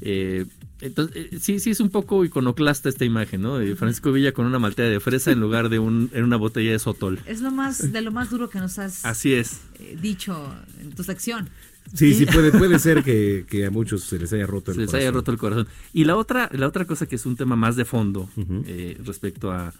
eh, 0.00 0.46
entonces, 0.80 1.16
eh, 1.32 1.38
sí, 1.40 1.58
sí 1.58 1.70
es 1.70 1.80
un 1.80 1.90
poco 1.90 2.24
iconoclasta 2.24 2.88
esta 2.88 3.04
imagen, 3.04 3.42
¿no? 3.42 3.58
De 3.58 3.74
Francisco 3.74 4.12
Villa 4.12 4.30
con 4.30 4.46
una 4.46 4.60
malteada 4.60 4.90
de 4.92 5.00
fresa 5.00 5.32
en 5.32 5.40
lugar 5.40 5.68
de 5.70 5.80
un, 5.80 6.08
en 6.14 6.22
una 6.22 6.36
botella 6.36 6.70
de 6.70 6.78
sotol. 6.78 7.18
Es 7.26 7.40
lo 7.40 7.50
más, 7.50 7.90
de 7.92 8.00
lo 8.00 8.12
más 8.12 8.30
duro 8.30 8.48
que 8.48 8.60
nos 8.60 8.78
has 8.78 9.04
Así 9.04 9.32
es. 9.32 9.60
eh, 9.80 9.98
dicho 10.00 10.54
en 10.80 10.92
tu 10.92 11.02
sección. 11.02 11.48
Sí, 11.94 12.14
sí, 12.14 12.26
puede, 12.32 12.50
puede 12.52 12.78
ser 12.78 13.02
que, 13.02 13.44
que 13.48 13.66
a 13.66 13.70
muchos 13.70 14.02
se 14.04 14.18
les 14.18 14.32
haya 14.32 14.46
roto 14.46 14.70
el 14.70 14.76
se 14.76 14.80
les 14.82 14.90
corazón. 14.90 15.00
haya 15.00 15.10
roto 15.10 15.30
el 15.32 15.38
corazón. 15.38 15.68
Y 15.92 16.04
la 16.04 16.16
otra, 16.16 16.48
la 16.52 16.66
otra 16.66 16.84
cosa 16.86 17.06
que 17.06 17.16
es 17.16 17.26
un 17.26 17.36
tema 17.36 17.56
más 17.56 17.76
de 17.76 17.84
fondo 17.84 18.28
eh, 18.66 18.96
respecto 19.04 19.50
a, 19.52 19.72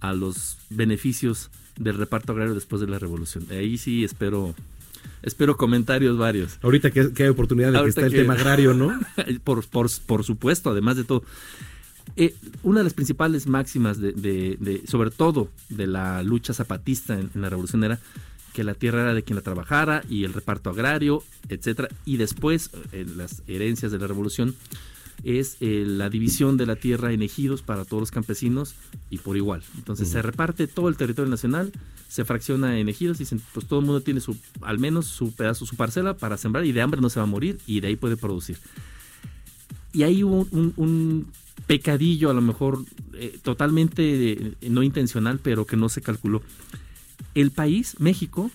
a 0.00 0.12
los 0.12 0.58
beneficios 0.70 1.50
del 1.78 1.96
reparto 1.96 2.32
agrario 2.32 2.54
después 2.54 2.80
de 2.80 2.88
la 2.88 2.98
revolución. 2.98 3.46
Ahí 3.50 3.78
sí 3.78 4.04
espero, 4.04 4.54
espero 5.22 5.56
comentarios 5.56 6.18
varios. 6.18 6.58
Ahorita 6.62 6.90
que, 6.90 7.12
que 7.12 7.22
hay 7.24 7.28
oportunidad 7.28 7.72
de 7.72 7.82
que 7.82 7.88
está 7.88 8.06
el 8.06 8.12
tema 8.12 8.34
agrario, 8.34 8.74
¿no? 8.74 8.98
por, 9.44 9.64
por, 9.66 9.88
por 10.06 10.24
supuesto, 10.24 10.70
además 10.70 10.96
de 10.96 11.04
todo. 11.04 11.22
Eh, 12.16 12.34
una 12.62 12.80
de 12.80 12.84
las 12.84 12.94
principales 12.94 13.46
máximas, 13.46 14.00
de, 14.00 14.12
de- 14.12 14.56
de- 14.60 14.82
sobre 14.86 15.10
todo 15.10 15.50
de 15.68 15.86
la 15.86 16.22
lucha 16.22 16.52
zapatista 16.54 17.14
en, 17.14 17.30
en 17.34 17.42
la 17.42 17.48
revolución, 17.50 17.84
era 17.84 18.00
que 18.58 18.64
la 18.64 18.74
tierra 18.74 19.02
era 19.02 19.14
de 19.14 19.22
quien 19.22 19.36
la 19.36 19.42
trabajara 19.42 20.02
y 20.10 20.24
el 20.24 20.32
reparto 20.32 20.70
agrario, 20.70 21.22
etcétera. 21.48 21.90
Y 22.04 22.16
después, 22.16 22.70
eh, 22.90 23.02
en 23.02 23.16
las 23.16 23.44
herencias 23.46 23.92
de 23.92 24.00
la 24.00 24.08
revolución, 24.08 24.56
es 25.22 25.58
eh, 25.60 25.84
la 25.86 26.10
división 26.10 26.56
de 26.56 26.66
la 26.66 26.74
tierra 26.74 27.12
en 27.12 27.22
ejidos 27.22 27.62
para 27.62 27.84
todos 27.84 28.00
los 28.00 28.10
campesinos 28.10 28.74
y 29.10 29.18
por 29.18 29.36
igual. 29.36 29.62
Entonces 29.76 30.08
se 30.08 30.22
reparte 30.22 30.66
todo 30.66 30.88
el 30.88 30.96
territorio 30.96 31.30
nacional, 31.30 31.70
se 32.08 32.24
fracciona 32.24 32.80
en 32.80 32.88
ejidos 32.88 33.18
y 33.18 33.20
dicen, 33.20 33.40
pues 33.52 33.64
todo 33.64 33.78
el 33.78 33.86
mundo 33.86 34.00
tiene 34.00 34.18
su, 34.18 34.36
al 34.62 34.80
menos 34.80 35.06
su 35.06 35.32
pedazo, 35.32 35.64
su 35.64 35.76
parcela 35.76 36.16
para 36.16 36.36
sembrar 36.36 36.66
y 36.66 36.72
de 36.72 36.80
hambre 36.82 37.00
no 37.00 37.10
se 37.10 37.20
va 37.20 37.24
a 37.24 37.26
morir 37.26 37.60
y 37.64 37.78
de 37.78 37.86
ahí 37.86 37.94
puede 37.94 38.16
producir. 38.16 38.58
Y 39.92 40.02
ahí 40.02 40.24
hubo 40.24 40.48
un, 40.50 40.72
un 40.76 41.28
pecadillo 41.68 42.28
a 42.28 42.34
lo 42.34 42.40
mejor 42.40 42.84
eh, 43.14 43.38
totalmente 43.40 44.32
eh, 44.32 44.54
no 44.62 44.82
intencional, 44.82 45.38
pero 45.40 45.64
que 45.64 45.76
no 45.76 45.88
se 45.88 46.02
calculó. 46.02 46.42
El 47.38 47.52
país, 47.52 47.94
México, 48.00 48.50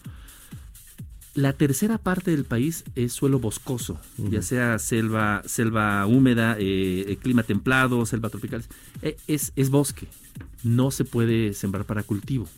la 1.36 1.54
tercera 1.54 1.98
parte 1.98 2.32
del 2.32 2.44
país 2.44 2.84
es 2.96 3.14
suelo 3.14 3.40
boscoso, 3.40 3.98
ya 4.18 4.42
sea 4.42 4.78
selva, 4.78 5.42
selva 5.46 6.06
húmeda, 6.06 6.58
eh, 6.60 7.06
eh, 7.08 7.16
clima 7.16 7.44
templado, 7.44 8.06
selva 8.06 8.28
tropical. 8.28 8.62
Eh, 9.02 9.16
es, 9.28 9.54
es 9.56 9.70
bosque, 9.70 10.10
no 10.64 10.92
se 10.92 11.06
puede 11.06 11.54
sembrar 11.54 11.86
para 11.86 12.04
cultivo. 12.04 12.50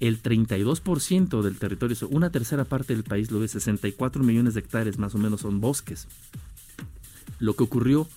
El 0.00 0.20
32% 0.20 1.42
del 1.42 1.58
territorio, 1.58 1.96
una 2.10 2.30
tercera 2.30 2.64
parte 2.64 2.92
del 2.92 3.04
país, 3.04 3.30
lo 3.30 3.38
de 3.38 3.46
64 3.46 4.24
millones 4.24 4.54
de 4.54 4.60
hectáreas 4.60 4.98
más 4.98 5.14
o 5.14 5.18
menos 5.18 5.42
son 5.42 5.60
bosques. 5.60 6.08
Lo 7.38 7.54
que 7.54 7.62
ocurrió 7.62 8.08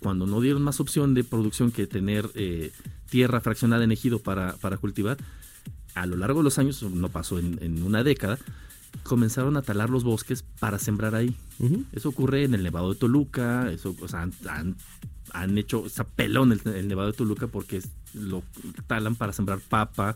cuando 0.00 0.26
no 0.26 0.40
dieron 0.40 0.62
más 0.62 0.80
opción 0.80 1.14
de 1.14 1.22
producción 1.22 1.70
que 1.70 1.86
tener 1.86 2.28
eh, 2.34 2.72
tierra 3.08 3.40
fraccionada 3.40 3.84
en 3.84 3.92
ejido 3.92 4.18
para, 4.18 4.54
para 4.56 4.78
cultivar, 4.78 5.16
a 5.94 6.06
lo 6.06 6.16
largo 6.16 6.40
de 6.40 6.44
los 6.44 6.58
años, 6.58 6.82
no 6.82 7.08
pasó 7.08 7.38
en, 7.38 7.58
en 7.62 7.82
una 7.82 8.02
década, 8.04 8.38
comenzaron 9.02 9.56
a 9.56 9.62
talar 9.62 9.90
los 9.90 10.04
bosques 10.04 10.44
para 10.60 10.78
sembrar 10.78 11.14
ahí. 11.14 11.34
Eso 11.92 12.08
ocurre 12.08 12.44
en 12.44 12.54
el 12.54 12.62
Nevado 12.62 12.92
de 12.92 12.98
Toluca, 12.98 13.70
eso, 13.70 13.94
o 14.00 14.08
sea, 14.08 14.22
han, 14.22 14.32
han- 14.48 14.76
han 15.32 15.58
hecho, 15.58 15.88
sea, 15.88 16.04
pelón 16.04 16.52
el, 16.52 16.60
el 16.74 16.86
Nevado 16.88 17.10
de 17.10 17.16
Toluca 17.16 17.46
porque 17.48 17.78
es- 17.78 17.88
lo 18.14 18.42
talan 18.86 19.16
para 19.16 19.32
sembrar 19.32 19.58
papa, 19.60 20.14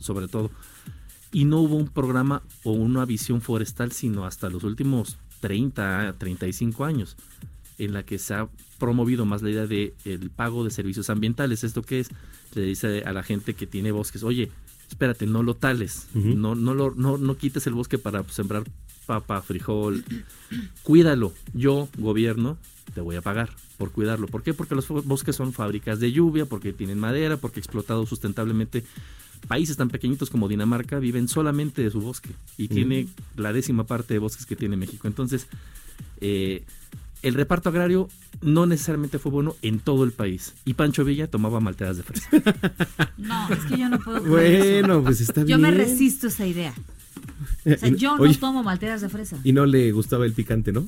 sobre 0.00 0.28
todo. 0.28 0.50
Y 1.32 1.44
no 1.46 1.60
hubo 1.60 1.76
un 1.76 1.88
programa 1.88 2.42
o 2.62 2.72
una 2.72 3.04
visión 3.04 3.40
forestal, 3.40 3.90
sino 3.92 4.24
hasta 4.26 4.50
los 4.50 4.62
últimos 4.64 5.18
30, 5.40 6.14
35 6.18 6.84
años, 6.84 7.16
en 7.78 7.92
la 7.92 8.04
que 8.04 8.18
se 8.18 8.34
ha 8.34 8.48
promovido 8.78 9.24
más 9.24 9.42
la 9.42 9.50
idea 9.50 9.66
de 9.66 9.94
el 10.04 10.30
pago 10.30 10.62
de 10.62 10.70
servicios 10.70 11.10
ambientales. 11.10 11.64
¿Esto 11.64 11.82
qué 11.82 12.00
es? 12.00 12.10
Le 12.54 12.62
dice 12.62 13.02
a 13.04 13.12
la 13.12 13.22
gente 13.22 13.54
que 13.54 13.66
tiene 13.66 13.90
bosques, 13.92 14.22
oye, 14.22 14.50
espérate, 14.92 15.26
no 15.26 15.42
lo 15.42 15.54
tales, 15.54 16.08
no, 16.12 16.54
no, 16.54 16.74
lo, 16.74 16.94
no, 16.94 17.16
no 17.16 17.36
quites 17.38 17.66
el 17.66 17.72
bosque 17.72 17.96
para 17.96 18.22
sembrar 18.24 18.64
papa, 19.06 19.40
frijol, 19.40 20.04
cuídalo. 20.82 21.32
Yo, 21.54 21.88
gobierno, 21.98 22.58
te 22.94 23.00
voy 23.00 23.16
a 23.16 23.22
pagar 23.22 23.50
por 23.78 23.90
cuidarlo. 23.90 24.26
¿Por 24.26 24.42
qué? 24.42 24.52
Porque 24.52 24.74
los 24.74 24.86
bosques 24.88 25.34
son 25.34 25.54
fábricas 25.54 25.98
de 25.98 26.12
lluvia, 26.12 26.44
porque 26.44 26.74
tienen 26.74 26.98
madera, 26.98 27.38
porque 27.38 27.58
explotados 27.58 28.08
sustentablemente. 28.08 28.84
Países 29.48 29.76
tan 29.76 29.88
pequeñitos 29.88 30.30
como 30.30 30.46
Dinamarca 30.46 31.00
viven 31.00 31.26
solamente 31.26 31.82
de 31.82 31.90
su 31.90 32.00
bosque 32.00 32.30
y 32.56 32.68
tiene 32.68 33.08
la 33.36 33.52
décima 33.52 33.84
parte 33.84 34.14
de 34.14 34.20
bosques 34.20 34.46
que 34.46 34.54
tiene 34.54 34.76
México. 34.76 35.08
Entonces, 35.08 35.48
eh, 36.20 36.64
el 37.22 37.34
reparto 37.34 37.68
agrario 37.68 38.08
no 38.40 38.66
necesariamente 38.66 39.18
fue 39.18 39.30
bueno 39.32 39.54
en 39.62 39.78
todo 39.78 40.04
el 40.04 40.12
país. 40.12 40.54
Y 40.64 40.74
Pancho 40.74 41.04
Villa 41.04 41.28
tomaba 41.28 41.60
malteadas 41.60 41.98
de 41.98 42.02
fresa. 42.02 42.28
No, 43.16 43.48
es 43.50 43.58
que 43.66 43.78
yo 43.78 43.88
no 43.88 43.98
puedo 44.00 44.18
eso. 44.18 44.26
Bueno, 44.28 45.02
pues 45.02 45.20
está 45.20 45.42
Yo 45.42 45.46
bien. 45.46 45.60
me 45.60 45.70
resisto 45.70 46.26
a 46.26 46.30
esa 46.30 46.46
idea. 46.46 46.74
O 47.64 47.78
sea, 47.78 47.88
yo 47.90 48.16
no 48.16 48.22
oye, 48.24 48.34
tomo 48.34 48.62
malteadas 48.62 49.00
de 49.00 49.08
fresa. 49.08 49.38
Y 49.44 49.52
no 49.52 49.66
le 49.66 49.92
gustaba 49.92 50.26
el 50.26 50.32
picante, 50.32 50.72
¿no? 50.72 50.86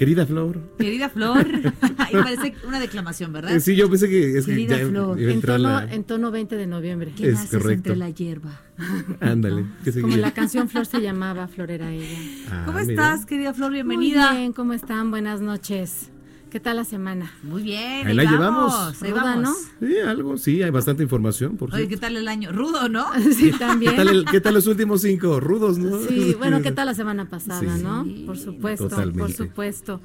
Querida 0.00 0.24
Flor. 0.24 0.58
querida 0.78 1.10
Flor. 1.10 1.46
Ahí 1.98 2.14
parece 2.14 2.54
una 2.66 2.80
declamación, 2.80 3.34
¿verdad? 3.34 3.60
Sí, 3.60 3.76
yo 3.76 3.90
pensé 3.90 4.08
que, 4.08 4.38
es 4.38 4.46
que 4.46 4.52
Querida 4.52 4.78
ya 4.78 4.86
Flor. 4.86 5.20
En 5.20 5.42
tono, 5.42 5.58
la... 5.58 5.84
en 5.92 6.04
tono 6.04 6.30
20 6.30 6.56
de 6.56 6.66
noviembre. 6.66 7.12
¿Qué 7.14 7.28
Es 7.28 7.40
correcto. 7.50 7.70
entre 7.90 7.96
la 7.96 8.08
hierba? 8.08 8.62
Ándale. 9.20 9.66
¿qué 9.84 10.00
Como 10.00 10.16
la 10.16 10.32
canción 10.32 10.70
Flor 10.70 10.86
se 10.86 11.02
llamaba, 11.02 11.48
Flor 11.48 11.70
era 11.70 11.92
ella. 11.92 12.18
Ah, 12.50 12.62
¿Cómo 12.64 12.78
mira. 12.78 12.92
estás, 12.92 13.26
querida 13.26 13.52
Flor? 13.52 13.72
Bienvenida. 13.72 14.30
Muy 14.30 14.38
bien, 14.38 14.52
¿cómo 14.54 14.72
están? 14.72 15.10
Buenas 15.10 15.42
noches. 15.42 16.10
¿Qué 16.50 16.58
tal 16.58 16.76
la 16.76 16.84
semana? 16.84 17.32
Muy 17.44 17.62
bien, 17.62 18.08
Ahí 18.08 18.14
la 18.14 18.24
llevamos. 18.24 19.00
Ahí 19.02 19.10
Ruda, 19.12 19.22
vamos. 19.22 19.56
Sí, 19.78 19.98
algo, 19.98 20.36
sí, 20.36 20.62
hay 20.62 20.70
bastante 20.70 21.02
información, 21.04 21.56
por 21.56 21.72
Oye. 21.72 21.86
¿qué 21.86 21.96
tal 21.96 22.16
el 22.16 22.26
año? 22.26 22.50
Rudo, 22.50 22.88
¿no? 22.88 23.06
Sí, 23.36 23.52
también. 23.52 23.92
¿Qué 23.92 23.96
tal, 23.98 24.08
el- 24.08 24.24
qué 24.24 24.40
tal 24.40 24.54
los 24.54 24.66
últimos 24.66 25.02
cinco? 25.02 25.38
Rudos, 25.38 25.78
¿no? 25.78 26.00
Sí, 26.02 26.34
bueno, 26.38 26.60
¿qué 26.60 26.72
tal 26.72 26.86
la 26.86 26.94
semana 26.94 27.28
pasada, 27.28 27.60
Sí. 27.76 27.82
no? 27.84 28.04
Por 28.26 28.36
supuesto, 28.36 28.88
Totalmente. 28.88 29.20
por 29.20 29.32
supuesto. 29.32 30.00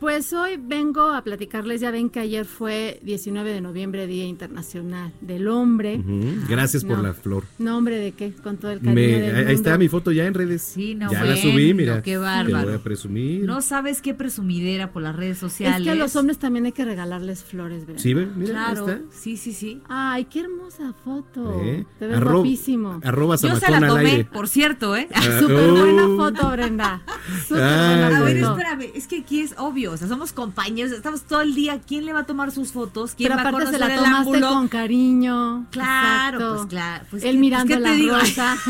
Pues 0.00 0.32
hoy 0.32 0.60
vengo 0.62 1.10
a 1.10 1.22
platicarles, 1.22 1.80
ya 1.80 1.90
ven 1.90 2.08
que 2.08 2.20
ayer 2.20 2.44
fue 2.46 3.00
19 3.02 3.52
de 3.52 3.60
noviembre, 3.60 4.06
Día 4.06 4.26
Internacional 4.26 5.12
del 5.20 5.48
Hombre. 5.48 6.00
Gracias 6.48 6.84
por 6.84 6.98
No. 6.98 7.02
la 7.02 7.14
flor. 7.14 7.42
¿Nombre 7.58 7.98
de 7.98 8.12
qué? 8.12 8.32
Con 8.32 8.58
todo 8.58 8.70
el 8.70 8.78
cariño 8.78 8.94
Me- 8.94 9.06
del 9.20 9.48
ahí 9.48 9.54
está 9.54 9.76
mi 9.76 9.88
foto 9.88 10.12
ya 10.12 10.26
en 10.26 10.34
redes. 10.34 10.62
Sí, 10.62 10.94
no, 10.94 11.10
ya 11.10 11.24
la 11.24 11.36
subí, 11.36 11.74
mira. 11.74 11.96
qué 12.02 12.12
Te 12.12 12.16
bárbaro. 12.18 12.66
voy 12.68 12.74
a 12.76 12.78
presumir. 12.78 13.44
No 13.44 13.60
sabes 13.60 14.00
qué 14.00 14.14
presumidera 14.14 14.92
por 14.92 15.02
las 15.02 15.16
redes 15.16 15.32
Es 15.32 15.40
sociales. 15.40 15.82
que 15.82 15.90
a 15.90 15.94
los 15.96 16.14
hombres 16.14 16.38
también 16.38 16.64
hay 16.66 16.72
que 16.72 16.84
regalarles 16.84 17.42
flores, 17.42 17.84
¿verdad? 17.84 18.00
Sí, 18.00 18.14
mira, 18.14 18.30
ahí 18.36 18.46
Claro, 18.74 18.88
está. 18.88 19.00
sí, 19.10 19.36
sí, 19.36 19.52
sí. 19.52 19.82
Ay, 19.88 20.26
qué 20.26 20.40
hermosa 20.40 20.94
foto. 21.04 21.60
¿Eh? 21.64 21.84
Te 21.98 22.06
ves 22.06 22.18
Arro- 22.18 22.34
guapísimo. 22.34 23.00
Arroba 23.02 23.34
Yo 23.34 23.56
se 23.56 23.68
la 23.70 23.84
tomé, 23.88 24.10
aire. 24.10 24.24
por 24.26 24.46
cierto, 24.48 24.94
¿eh? 24.94 25.08
Ah, 25.14 25.40
Súper 25.40 25.70
buena 25.72 26.06
oh. 26.06 26.16
foto, 26.16 26.50
Brenda. 26.52 27.02
Súper 27.48 27.62
buena 27.64 28.16
A 28.18 28.22
ver, 28.22 28.38
foto. 28.40 28.52
espérame, 28.52 28.92
es 28.94 29.08
que 29.08 29.18
aquí 29.22 29.40
es 29.40 29.54
obvio, 29.58 29.87
o 29.92 29.96
sea, 29.96 30.08
somos 30.08 30.32
compañeros, 30.32 30.92
estamos 30.92 31.22
todo 31.22 31.40
el 31.40 31.54
día, 31.54 31.80
¿quién 31.86 32.04
le 32.06 32.12
va 32.12 32.20
a 32.20 32.24
tomar 32.26 32.50
sus 32.52 32.72
fotos? 32.72 33.14
¿Quién 33.14 33.28
Pero 33.30 33.36
va 33.42 33.46
a 33.46 33.48
aparte 33.50 33.70
se 33.72 33.78
la 33.78 33.86
el 33.86 33.94
tomaste 33.96 34.16
ángulo? 34.18 34.48
con 34.50 34.68
cariño. 34.68 35.66
Claro, 35.70 36.36
Exacto. 36.38 36.54
pues 36.56 36.66
claro. 36.68 37.04
Pues, 37.10 37.22
Él 37.24 37.32
¿qué- 37.32 37.38
mirando 37.38 37.66
pues, 37.66 37.76
¿qué 37.76 37.82
la 37.82 37.90
te 37.90 37.96
digo? 37.96 38.18
rosa. 38.18 38.56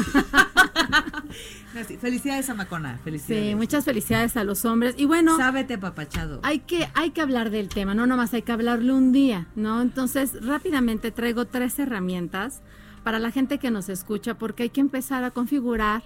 No, 1.75 1.85
sí, 1.85 1.99
Felicidades 1.99 2.49
a 2.49 2.55
Macona, 2.55 2.99
felicidades. 3.05 3.49
Sí, 3.51 3.55
muchas 3.55 3.85
felicidades 3.85 4.37
a 4.39 4.45
los 4.45 4.65
hombres. 4.65 4.95
Y 4.97 5.05
bueno, 5.05 5.37
Sábete 5.37 5.75
apapachado. 5.75 6.41
hay 6.43 6.61
que, 6.61 6.89
hay 6.95 7.11
que 7.11 7.21
hablar 7.21 7.51
del 7.51 7.69
tema, 7.69 7.95
no 7.95 8.07
nomás 8.07 8.33
hay 8.33 8.41
que 8.43 8.53
hablarlo 8.53 8.97
un 8.97 9.13
día, 9.13 9.47
¿no? 9.55 9.83
Entonces, 9.83 10.33
rápidamente 10.45 11.11
traigo 11.11 11.45
tres 11.45 11.79
herramientas 11.79 12.63
para 13.05 13.19
la 13.19 13.31
gente 13.31 13.59
que 13.59 13.71
nos 13.71 13.91
escucha, 13.91 14.35
porque 14.39 14.65
hay 14.65 14.71
que 14.71 14.81
empezar 14.81 15.25
a 15.25 15.31
configurar 15.31 16.03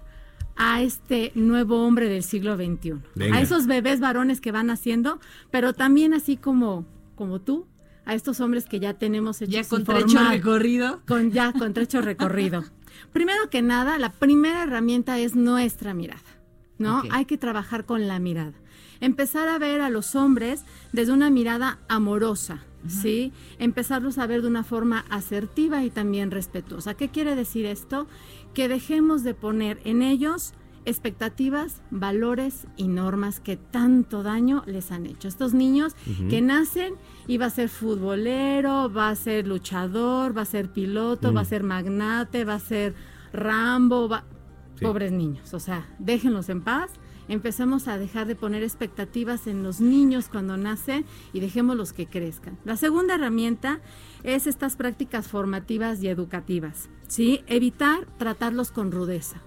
a 0.57 0.83
este 0.83 1.33
nuevo 1.35 1.87
hombre 1.87 2.09
del 2.09 2.23
siglo 2.23 2.57
XXI. 2.57 2.95
Venga. 3.15 3.37
A 3.37 3.41
esos 3.41 3.67
bebés 3.67 4.01
varones 4.01 4.41
que 4.41 4.53
van 4.53 4.71
haciendo, 4.71 5.21
pero 5.51 5.73
también 5.73 6.15
así 6.15 6.37
como, 6.37 6.87
como 7.15 7.41
tú, 7.41 7.67
a 8.05 8.15
estos 8.15 8.41
hombres 8.41 8.67
que 8.67 8.81
ya 8.81 8.95
tenemos 8.95 9.41
hechos 9.43 9.55
Ya 9.55 9.65
con 9.65 9.85
trecho 9.85 10.19
recorrido. 10.29 11.03
Con 11.07 11.31
ya 11.31 11.53
con 11.53 11.73
trecho 11.73 12.01
recorrido. 12.01 12.65
Primero 13.13 13.49
que 13.51 13.63
nada, 13.63 13.99
la 13.99 14.11
primera 14.11 14.63
herramienta 14.63 15.19
es 15.19 15.35
nuestra 15.35 15.95
mirada, 15.95 16.21
¿no? 16.79 17.03
Hay 17.11 17.25
que 17.25 17.39
trabajar 17.39 17.85
con 17.85 18.07
la 18.09 18.19
mirada. 18.19 18.55
Empezar 19.01 19.49
a 19.49 19.59
ver 19.59 19.81
a 19.81 19.91
los 19.91 20.15
hombres 20.15 20.65
desde 20.93 21.13
una 21.13 21.31
mirada 21.31 21.79
amorosa, 21.89 22.65
¿sí? 22.87 23.33
Empezarlos 23.59 24.19
a 24.19 24.27
ver 24.27 24.43
de 24.43 24.49
una 24.49 24.63
forma 24.63 25.05
asertiva 25.11 25.85
y 25.85 25.91
también 25.91 26.31
respetuosa. 26.31 26.95
¿Qué 26.95 27.09
quiere 27.09 27.35
decir 27.35 27.67
esto? 27.67 28.07
Que 28.55 28.69
dejemos 28.69 29.23
de 29.25 29.35
poner 29.35 29.81
en 29.85 30.03
ellos 30.03 30.53
expectativas, 30.85 31.81
valores 31.93 32.67
y 32.77 32.89
normas 32.89 33.39
que 33.39 33.57
tanto 33.57 34.23
daño 34.25 34.65
les 34.67 34.91
han 34.91 35.07
hecho. 35.07 35.29
Estos 35.29 35.55
niños 35.55 35.95
que 36.29 36.41
nacen 36.41 36.95
y 37.29 37.39
va 37.39 37.47
a 37.47 37.51
ser 37.51 37.69
futbolero, 37.69 38.93
va 38.93 39.09
a 39.11 39.15
ser 39.15 39.47
luchador, 39.47 40.37
va 40.37 40.43
a 40.43 40.45
ser 40.47 40.73
piloto, 40.73 41.31
Mm. 41.33 41.37
va 41.37 41.41
a 41.43 41.45
ser 41.45 41.63
magnate, 41.63 42.45
va 42.45 42.55
a 42.55 42.59
ser 42.59 42.95
Rambo, 43.33 44.09
va... 44.09 44.25
Sí. 44.75 44.85
pobres 44.87 45.13
niños. 45.13 45.55
O 45.55 45.61
sea, 45.61 45.87
déjenlos 46.01 46.49
en 46.49 46.63
paz. 46.63 46.91
Empecemos 47.29 47.89
a 47.89 47.99
dejar 47.99 48.27
de 48.27 48.35
poner 48.37 48.63
expectativas 48.63 49.47
en 49.47 49.63
los 49.63 49.81
niños 49.81 50.29
cuando 50.29 50.57
nacen 50.57 51.05
y 51.33 51.41
dejémoslos 51.41 51.93
que 51.93 52.07
crezcan. 52.07 52.59
La 52.65 52.77
segunda 52.77 53.15
herramienta 53.15 53.81
es 54.23 54.47
estas 54.47 54.77
prácticas 54.77 55.29
formativas 55.29 56.03
y 56.03 56.09
educativas. 56.09 56.89
¿sí? 57.07 57.43
Evitar 57.47 58.07
tratarlos 58.19 58.71
con 58.73 58.91
rudeza. 58.91 59.41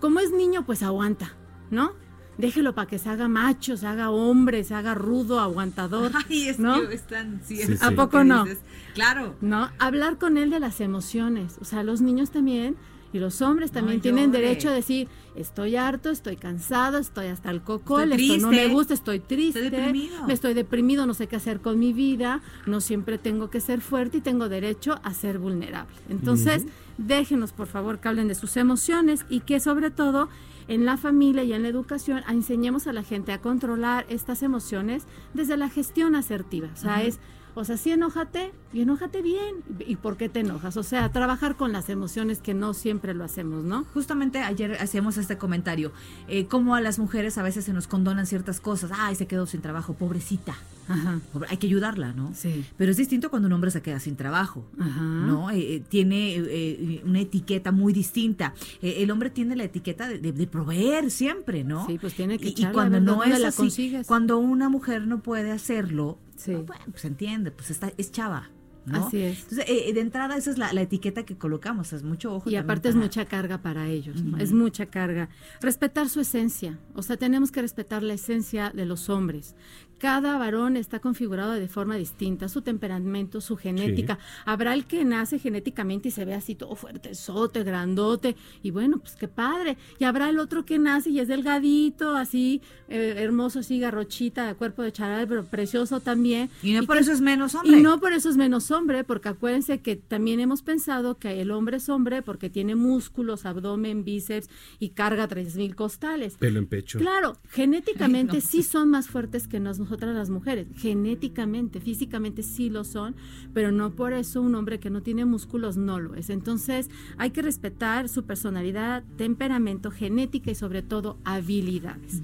Como 0.00 0.20
es 0.20 0.30
niño, 0.30 0.64
pues 0.66 0.82
aguanta, 0.82 1.34
¿no? 1.70 1.92
Déjelo 2.38 2.74
para 2.74 2.86
que 2.86 2.98
se 2.98 3.08
haga 3.08 3.28
macho, 3.28 3.78
se 3.78 3.86
haga 3.86 4.10
hombre, 4.10 4.62
se 4.62 4.74
haga 4.74 4.94
rudo, 4.94 5.40
aguantador. 5.40 6.12
Ay, 6.28 6.48
es 6.48 6.58
¿no? 6.58 6.86
que 6.86 6.94
están, 6.94 7.40
sí, 7.42 7.56
Sí, 7.56 7.62
es 7.62 7.80
sí. 7.80 7.86
¿A 7.86 7.92
poco 7.92 8.22
no? 8.24 8.44
dices. 8.44 8.60
Claro. 8.94 9.34
¿no? 9.40 9.70
Hablar 9.78 10.18
con 10.18 10.36
él 10.36 10.50
de 10.50 10.60
las 10.60 10.82
emociones. 10.82 11.56
O 11.62 11.64
sea, 11.64 11.82
los 11.82 12.02
niños 12.02 12.30
también 12.30 12.76
y 13.16 13.20
los 13.20 13.42
hombres 13.42 13.70
también 13.72 13.98
No 13.98 14.02
tienen 14.02 14.30
derecho 14.30 14.68
a 14.68 14.72
decir, 14.72 15.08
estoy 15.34 15.76
harto, 15.76 16.10
estoy 16.10 16.36
cansado, 16.36 16.98
estoy 16.98 17.26
hasta 17.26 17.50
el 17.50 17.62
cocol, 17.62 18.12
Estoy 18.12 18.36
esto 18.36 18.50
no 18.50 18.56
me 18.56 18.68
gusta, 18.68 18.94
estoy 18.94 19.20
triste, 19.20 19.64
Estoy 19.64 19.80
deprimido. 19.80 20.26
me 20.26 20.32
estoy 20.32 20.54
deprimido, 20.54 21.06
no 21.06 21.14
sé 21.14 21.26
qué 21.26 21.36
hacer 21.36 21.60
con 21.60 21.78
mi 21.78 21.92
vida, 21.92 22.40
no 22.66 22.80
siempre 22.80 23.18
tengo 23.18 23.50
que 23.50 23.60
ser 23.60 23.80
fuerte 23.80 24.18
y 24.18 24.20
tengo 24.20 24.48
derecho 24.48 25.00
a 25.02 25.14
ser 25.14 25.38
vulnerable. 25.38 25.94
Entonces, 26.08 26.64
déjenos 26.98 27.52
por 27.52 27.66
favor 27.66 27.98
que 27.98 28.08
hablen 28.08 28.28
de 28.28 28.34
sus 28.34 28.56
emociones 28.56 29.24
y 29.28 29.40
que 29.40 29.60
sobre 29.60 29.90
todo 29.90 30.28
en 30.68 30.84
la 30.84 30.96
familia 30.96 31.44
y 31.44 31.52
en 31.52 31.62
la 31.62 31.68
educación 31.68 32.22
enseñemos 32.28 32.86
a 32.86 32.92
la 32.92 33.02
gente 33.02 33.32
a 33.32 33.40
controlar 33.40 34.04
estas 34.08 34.42
emociones 34.42 35.04
desde 35.32 35.56
la 35.56 35.68
gestión 35.68 36.14
asertiva. 36.14 36.68
O 36.74 36.76
sea, 36.76 37.02
es, 37.02 37.20
o 37.56 37.64
sea, 37.64 37.78
sí 37.78 37.90
enójate 37.90 38.52
y 38.72 38.82
enójate 38.82 39.22
bien. 39.22 39.64
¿Y 39.80 39.96
por 39.96 40.18
qué 40.18 40.28
te 40.28 40.40
enojas? 40.40 40.76
O 40.76 40.82
sea, 40.82 41.10
trabajar 41.10 41.56
con 41.56 41.72
las 41.72 41.88
emociones 41.88 42.38
que 42.40 42.52
no 42.52 42.74
siempre 42.74 43.14
lo 43.14 43.24
hacemos, 43.24 43.64
¿no? 43.64 43.84
Justamente 43.94 44.40
ayer 44.40 44.76
hacíamos 44.78 45.16
este 45.16 45.38
comentario, 45.38 45.90
eh, 46.28 46.46
cómo 46.46 46.74
a 46.74 46.82
las 46.82 46.98
mujeres 46.98 47.38
a 47.38 47.42
veces 47.42 47.64
se 47.64 47.72
nos 47.72 47.88
condonan 47.88 48.26
ciertas 48.26 48.60
cosas. 48.60 48.90
Ay, 48.94 49.14
se 49.14 49.26
quedó 49.26 49.46
sin 49.46 49.62
trabajo, 49.62 49.94
pobrecita. 49.94 50.54
Ajá. 50.88 51.20
Hay 51.48 51.56
que 51.56 51.66
ayudarla, 51.66 52.12
¿no? 52.12 52.32
Sí. 52.34 52.64
Pero 52.76 52.90
es 52.90 52.96
distinto 52.96 53.30
cuando 53.30 53.46
un 53.46 53.52
hombre 53.52 53.70
se 53.70 53.82
queda 53.82 53.98
sin 54.00 54.16
trabajo, 54.16 54.66
Ajá. 54.78 55.00
¿no? 55.02 55.50
Eh, 55.50 55.76
eh, 55.76 55.82
tiene 55.88 56.36
eh, 56.36 57.02
una 57.04 57.20
etiqueta 57.20 57.72
muy 57.72 57.92
distinta. 57.92 58.54
El 58.82 59.10
hombre 59.10 59.30
tiene 59.30 59.56
la 59.56 59.64
etiqueta 59.64 60.08
de, 60.08 60.18
de- 60.18 60.32
de 60.32 60.46
proveer 60.46 61.10
siempre, 61.10 61.64
¿no? 61.64 61.86
Sí, 61.86 61.98
pues 61.98 62.14
tiene 62.14 62.38
que 62.38 62.46
Y- 62.46 62.48
y, 62.48 62.52
echarle, 62.52 62.68
a 62.68 62.72
cuando 62.72 62.92
ver, 62.98 63.00
¿de 63.00 63.06
no 63.06 63.24
es 63.24 63.40
la 63.40 63.48
así, 63.48 63.56
consigues? 63.56 64.06
cuando 64.06 64.38
una 64.38 64.68
mujer 64.68 65.06
no 65.06 65.22
puede 65.22 65.50
hacerlo, 65.50 66.18
Sí. 66.36 66.52
bueno, 66.54 66.84
pues 66.90 67.04
entiende, 67.04 67.50
pues 67.50 67.70
está, 67.70 67.92
es 67.96 68.12
chava. 68.12 68.50
¿no? 68.84 69.06
Así 69.08 69.20
es. 69.20 69.40
Entonces, 69.42 69.64
eh, 69.66 69.92
de 69.92 70.00
entrada, 70.00 70.36
esa 70.36 70.48
es 70.48 70.58
la, 70.58 70.72
la 70.72 70.82
etiqueta 70.82 71.24
que 71.24 71.36
colocamos, 71.36 71.92
es 71.92 72.04
mucho 72.04 72.32
ojo. 72.36 72.48
Y 72.48 72.54
aparte 72.54 72.88
es 72.88 72.94
mucha 72.94 73.24
carga 73.24 73.58
para 73.60 73.88
ellos, 73.88 74.22
¿no? 74.22 74.36
Es 74.38 74.52
mucha 74.52 74.86
carga. 74.86 75.28
Respetar 75.60 76.08
su 76.08 76.20
esencia, 76.20 76.78
o 76.94 77.02
sea, 77.02 77.16
tenemos 77.16 77.50
que 77.50 77.62
respetar 77.62 78.04
la 78.04 78.14
esencia 78.14 78.70
de 78.70 78.86
los 78.86 79.08
hombres, 79.10 79.56
Cada 79.98 80.36
varón 80.36 80.76
está 80.76 80.98
configurado 81.00 81.52
de 81.52 81.68
forma 81.68 81.96
distinta, 81.96 82.48
su 82.48 82.60
temperamento, 82.60 83.40
su 83.40 83.56
genética. 83.56 84.18
Habrá 84.44 84.74
el 84.74 84.84
que 84.84 85.04
nace 85.06 85.38
genéticamente 85.38 86.08
y 86.08 86.10
se 86.10 86.24
ve 86.26 86.34
así 86.34 86.54
todo 86.54 86.74
fuertezote, 86.76 87.62
grandote, 87.64 88.36
y 88.62 88.70
bueno, 88.72 88.98
pues 88.98 89.16
qué 89.16 89.26
padre. 89.26 89.78
Y 89.98 90.04
habrá 90.04 90.28
el 90.28 90.38
otro 90.38 90.66
que 90.66 90.78
nace 90.78 91.10
y 91.10 91.20
es 91.20 91.28
delgadito, 91.28 92.14
así, 92.14 92.60
eh, 92.88 93.14
hermoso, 93.16 93.60
así, 93.60 93.80
garrochita, 93.80 94.54
cuerpo 94.54 94.82
de 94.82 94.92
charal, 94.92 95.26
pero 95.28 95.44
precioso 95.44 96.00
también. 96.00 96.50
Y 96.62 96.72
no 96.74 96.82
por 96.84 96.96
que- 96.96 97.02
eso 97.02 97.12
es 97.12 97.20
menos 97.22 97.54
hombre. 97.54 97.78
Y 97.78 97.82
no 97.82 97.98
por 97.98 98.12
eso 98.12 98.28
es 98.28 98.36
menos 98.36 98.70
hombre, 98.70 99.02
porque 99.02 99.30
acuérdense 99.30 99.80
que 99.80 99.96
también 99.96 100.40
hemos 100.40 100.62
pensado 100.62 101.16
que 101.18 101.40
el 101.40 101.50
hombre 101.50 101.78
es 101.78 101.88
hombre 101.88 102.20
porque 102.20 102.50
tiene 102.50 102.74
músculos, 102.74 103.46
abdomen, 103.46 104.04
bíceps 104.04 104.50
y 104.78 104.90
carga 104.90 105.26
3000 105.26 105.74
costales. 105.74 106.34
Pelo 106.36 106.58
en 106.58 106.66
pecho. 106.66 106.98
Claro, 106.98 107.38
genéticamente 107.48 108.36
Ay, 108.36 108.42
no. 108.42 108.48
sí 108.48 108.62
son 108.62 108.90
más 108.90 109.08
fuertes 109.08 109.48
que 109.48 109.58
nos- 109.60 109.85
nosotras 109.86 110.14
las 110.14 110.30
mujeres. 110.30 110.66
Genéticamente, 110.76 111.80
físicamente 111.80 112.42
sí 112.42 112.70
lo 112.70 112.84
son, 112.84 113.14
pero 113.54 113.72
no 113.72 113.90
por 113.90 114.12
eso 114.12 114.42
un 114.42 114.54
hombre 114.54 114.80
que 114.80 114.90
no 114.90 115.02
tiene 115.02 115.24
músculos 115.24 115.76
no 115.76 116.00
lo 116.00 116.14
es. 116.14 116.28
Entonces 116.28 116.90
hay 117.16 117.30
que 117.30 117.42
respetar 117.42 118.08
su 118.08 118.24
personalidad, 118.24 119.04
temperamento, 119.16 119.90
genética 119.90 120.50
y 120.50 120.54
sobre 120.54 120.82
todo 120.82 121.18
habilidades. 121.24 122.22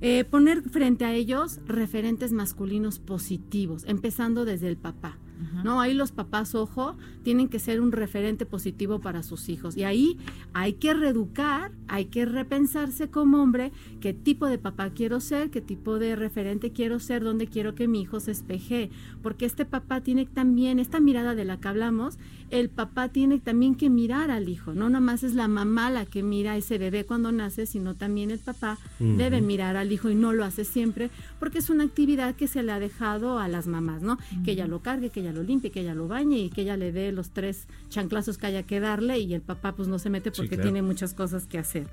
Eh, 0.00 0.24
poner 0.24 0.62
frente 0.62 1.04
a 1.04 1.14
ellos 1.14 1.60
referentes 1.66 2.32
masculinos 2.32 2.98
positivos, 2.98 3.84
empezando 3.86 4.44
desde 4.44 4.68
el 4.68 4.76
papá. 4.76 5.18
No, 5.64 5.80
ahí 5.80 5.94
los 5.94 6.12
papás, 6.12 6.54
ojo, 6.54 6.96
tienen 7.22 7.48
que 7.48 7.58
ser 7.58 7.80
un 7.80 7.92
referente 7.92 8.46
positivo 8.46 9.00
para 9.00 9.22
sus 9.22 9.48
hijos. 9.48 9.76
Y 9.76 9.84
ahí 9.84 10.18
hay 10.52 10.74
que 10.74 10.94
reeducar, 10.94 11.72
hay 11.88 12.06
que 12.06 12.24
repensarse 12.24 13.08
como 13.10 13.42
hombre 13.42 13.72
qué 14.00 14.12
tipo 14.12 14.46
de 14.46 14.58
papá 14.58 14.90
quiero 14.90 15.20
ser, 15.20 15.50
qué 15.50 15.60
tipo 15.60 15.98
de 15.98 16.16
referente 16.16 16.72
quiero 16.72 17.00
ser, 17.00 17.22
dónde 17.22 17.46
quiero 17.46 17.74
que 17.74 17.88
mi 17.88 18.02
hijo 18.02 18.20
se 18.20 18.30
espeje. 18.30 18.90
Porque 19.22 19.46
este 19.46 19.64
papá 19.64 20.00
tiene 20.00 20.26
también, 20.26 20.78
esta 20.78 21.00
mirada 21.00 21.34
de 21.34 21.44
la 21.44 21.58
que 21.58 21.68
hablamos, 21.68 22.18
el 22.50 22.70
papá 22.70 23.08
tiene 23.08 23.40
también 23.40 23.74
que 23.74 23.90
mirar 23.90 24.30
al 24.30 24.48
hijo. 24.48 24.72
No 24.72 24.88
nomás 24.88 25.22
es 25.22 25.34
la 25.34 25.48
mamá 25.48 25.90
la 25.90 26.06
que 26.06 26.22
mira 26.22 26.52
a 26.52 26.56
ese 26.56 26.78
bebé 26.78 27.04
cuando 27.04 27.32
nace, 27.32 27.66
sino 27.66 27.94
también 27.94 28.30
el 28.30 28.38
papá 28.38 28.78
debe 28.98 29.40
mirar 29.40 29.76
al 29.76 29.92
hijo 29.92 30.10
y 30.10 30.14
no 30.14 30.32
lo 30.32 30.44
hace 30.44 30.64
siempre 30.64 31.10
porque 31.38 31.58
es 31.58 31.70
una 31.70 31.84
actividad 31.84 32.34
que 32.34 32.48
se 32.48 32.62
le 32.62 32.72
ha 32.72 32.78
dejado 32.78 33.38
a 33.38 33.48
las 33.48 33.66
mamás, 33.66 34.02
¿no? 34.02 34.18
Que 34.44 34.52
ella 34.52 34.66
lo 34.66 34.80
cargue, 34.80 35.10
que 35.10 35.20
ella 35.20 35.25
lo 35.32 35.42
limpie, 35.42 35.70
que 35.70 35.80
ella 35.80 35.94
lo 35.94 36.08
bañe 36.08 36.38
y 36.38 36.50
que 36.50 36.62
ella 36.62 36.76
le 36.76 36.92
dé 36.92 37.12
los 37.12 37.30
tres 37.30 37.66
chanclazos 37.88 38.38
que 38.38 38.46
haya 38.46 38.62
que 38.62 38.80
darle 38.80 39.18
y 39.18 39.34
el 39.34 39.40
papá 39.42 39.72
pues 39.72 39.88
no 39.88 39.98
se 39.98 40.10
mete 40.10 40.30
Sí, 40.30 40.36
porque 40.36 40.56
claro. 40.56 40.62
tiene 40.70 40.82
muchas 40.82 41.14
cosas 41.14 41.46
que 41.46 41.58
hacer. 41.58 41.86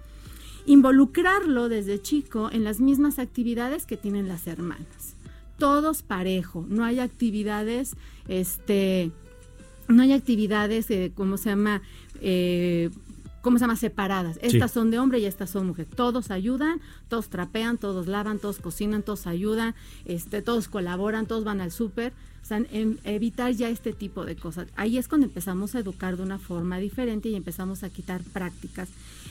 Involucrarlo 0.66 1.70
desde 1.70 2.02
chico 2.02 2.50
en 2.52 2.64
las 2.64 2.80
mismas 2.80 3.20
actividades 3.20 3.86
que 3.86 3.98
tienen 3.98 4.28
las 4.28 4.48
hermanas. 4.48 5.16
Todos 5.58 6.02
parejo, 6.02 6.66
no 6.70 6.84
hay 6.84 7.00
actividades, 7.00 7.96
este, 8.28 9.12
no 9.88 10.02
hay 10.02 10.14
actividades, 10.14 10.90
eh, 10.90 11.12
¿cómo 11.16 11.38
se 11.38 11.50
llama? 11.50 11.82
Eh, 12.22 12.90
¿Cómo 13.42 13.58
se 13.58 13.64
llama? 13.64 13.76
Separadas. 13.76 14.38
Sí. 14.42 14.56
Estas 14.56 14.72
son 14.72 14.90
de 14.90 15.00
hombre 15.00 15.20
y 15.20 15.26
estas 15.26 15.50
son 15.50 15.68
mujer. 15.68 15.86
Todos 15.86 16.32
ayudan, 16.32 16.80
todos 17.10 17.30
trapean, 17.30 17.78
todos 17.78 18.08
lavan, 18.08 18.40
todos 18.40 18.60
cocinan, 18.60 19.04
todos 19.04 19.28
ayudan, 19.28 19.76
este, 20.06 20.42
todos 20.42 20.70
colaboran, 20.70 21.26
todos 21.26 21.44
van 21.44 21.60
al 21.60 21.72
súper. 21.72 22.14
O 22.44 22.46
sea, 22.46 22.62
evitar 23.06 23.54
ya 23.54 23.70
este 23.70 23.94
tipo 23.94 24.26
de 24.26 24.36
cosas. 24.36 24.68
Ahí 24.76 24.98
es 24.98 25.08
cuando 25.08 25.28
empezamos 25.28 25.76
a 25.76 25.80
educar 25.80 26.18
de 26.18 26.24
una 26.24 26.40
forma 26.40 26.78
diferente 26.78 27.30
y 27.30 27.36
empezamos 27.36 27.84
a 27.84 27.90
quitar 27.90 28.22
prácticas. 28.22 28.90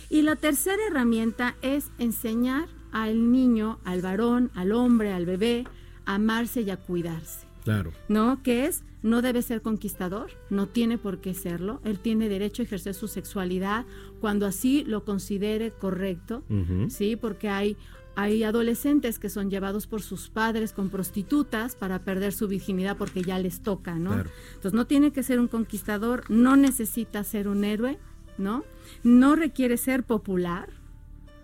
Y 0.08 0.22
la 0.22 0.36
tercera 0.36 0.82
herramienta 0.88 1.54
es 1.60 1.90
enseñar 1.98 2.68
al 2.90 3.30
niño, 3.30 3.78
al 3.84 4.00
varón, 4.00 4.50
al 4.54 4.72
hombre, 4.72 5.12
al 5.12 5.26
bebé, 5.26 5.64
a 6.06 6.14
amarse 6.14 6.62
y 6.62 6.70
a 6.70 6.78
cuidarse. 6.78 7.46
Claro. 7.64 7.92
¿no? 8.08 8.42
Que 8.42 8.66
es, 8.66 8.82
no 9.02 9.22
debe 9.22 9.42
ser 9.42 9.62
conquistador, 9.62 10.30
no 10.50 10.66
tiene 10.66 10.98
por 10.98 11.20
qué 11.20 11.34
serlo, 11.34 11.80
él 11.84 11.98
tiene 11.98 12.28
derecho 12.28 12.62
a 12.62 12.64
ejercer 12.64 12.94
su 12.94 13.08
sexualidad 13.08 13.84
cuando 14.20 14.46
así 14.46 14.84
lo 14.84 15.04
considere 15.04 15.70
correcto. 15.70 16.42
¿sí? 16.88 17.16
Porque 17.16 17.48
hay, 17.48 17.76
hay 18.14 18.44
adolescentes 18.44 19.18
que 19.18 19.30
son 19.30 19.50
llevados 19.50 19.86
por 19.86 20.02
sus 20.02 20.28
padres 20.28 20.72
con 20.72 20.90
prostitutas 20.90 21.74
para 21.76 22.00
perder 22.00 22.32
su 22.32 22.48
virginidad 22.48 22.96
porque 22.96 23.22
ya 23.22 23.38
les 23.38 23.60
toca, 23.60 23.94
¿no? 23.94 24.12
Claro. 24.12 24.30
Entonces 24.48 24.74
no 24.74 24.86
tiene 24.86 25.12
que 25.12 25.22
ser 25.22 25.40
un 25.40 25.48
conquistador, 25.48 26.24
no 26.30 26.56
necesita 26.56 27.24
ser 27.24 27.48
un 27.48 27.64
héroe, 27.64 27.98
¿no? 28.38 28.64
No 29.02 29.36
requiere 29.36 29.76
ser 29.76 30.04
popular, 30.04 30.68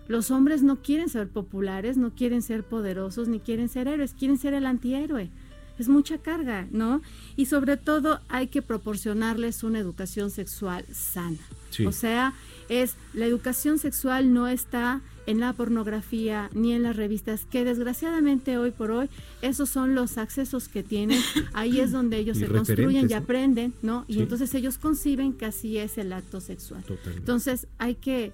los 0.09 0.31
hombres 0.31 0.63
no 0.63 0.81
quieren 0.81 1.07
ser 1.07 1.29
populares, 1.29 1.95
no 1.95 2.15
quieren 2.15 2.41
ser 2.41 2.63
poderosos, 2.63 3.27
ni 3.27 3.39
quieren 3.39 3.69
ser 3.69 3.87
héroes, 3.87 4.15
quieren 4.15 4.39
ser 4.39 4.55
el 4.55 4.65
antihéroe. 4.65 5.29
Es 5.77 5.87
mucha 5.87 6.17
carga, 6.17 6.67
¿no? 6.71 7.03
Y 7.35 7.45
sobre 7.45 7.77
todo 7.77 8.19
hay 8.27 8.47
que 8.47 8.63
proporcionarles 8.63 9.63
una 9.63 9.77
educación 9.77 10.31
sexual 10.31 10.83
sana. 10.91 11.37
Sí. 11.69 11.85
O 11.85 11.91
sea, 11.91 12.33
es 12.69 12.95
la 13.13 13.25
educación 13.25 13.79
sexual 13.79 14.33
no 14.33 14.47
está 14.47 15.01
en 15.25 15.39
la 15.39 15.53
pornografía 15.53 16.49
ni 16.53 16.73
en 16.73 16.81
las 16.83 16.95
revistas, 16.95 17.45
que 17.45 17.63
desgraciadamente 17.63 18.57
hoy 18.57 18.71
por 18.71 18.89
hoy 18.91 19.09
esos 19.41 19.69
son 19.69 19.93
los 19.93 20.17
accesos 20.17 20.67
que 20.69 20.81
tienen. 20.81 21.21
Ahí 21.53 21.79
es 21.79 21.91
donde 21.91 22.17
ellos 22.17 22.37
Y 22.37 22.41
se 22.41 22.47
construyen 22.47 23.07
y 23.09 23.13
aprenden, 23.13 23.73
¿no? 23.81 24.05
Y 24.07 24.13
Sí. 24.15 24.19
entonces 24.21 24.53
ellos 24.55 24.77
conciben 24.77 25.33
que 25.33 25.45
así 25.45 25.77
es 25.77 25.97
el 25.99 26.13
acto 26.13 26.41
sexual. 26.41 26.81
Totalmente. 26.83 27.19
Entonces 27.19 27.67
hay 27.77 27.95
que 27.95 28.31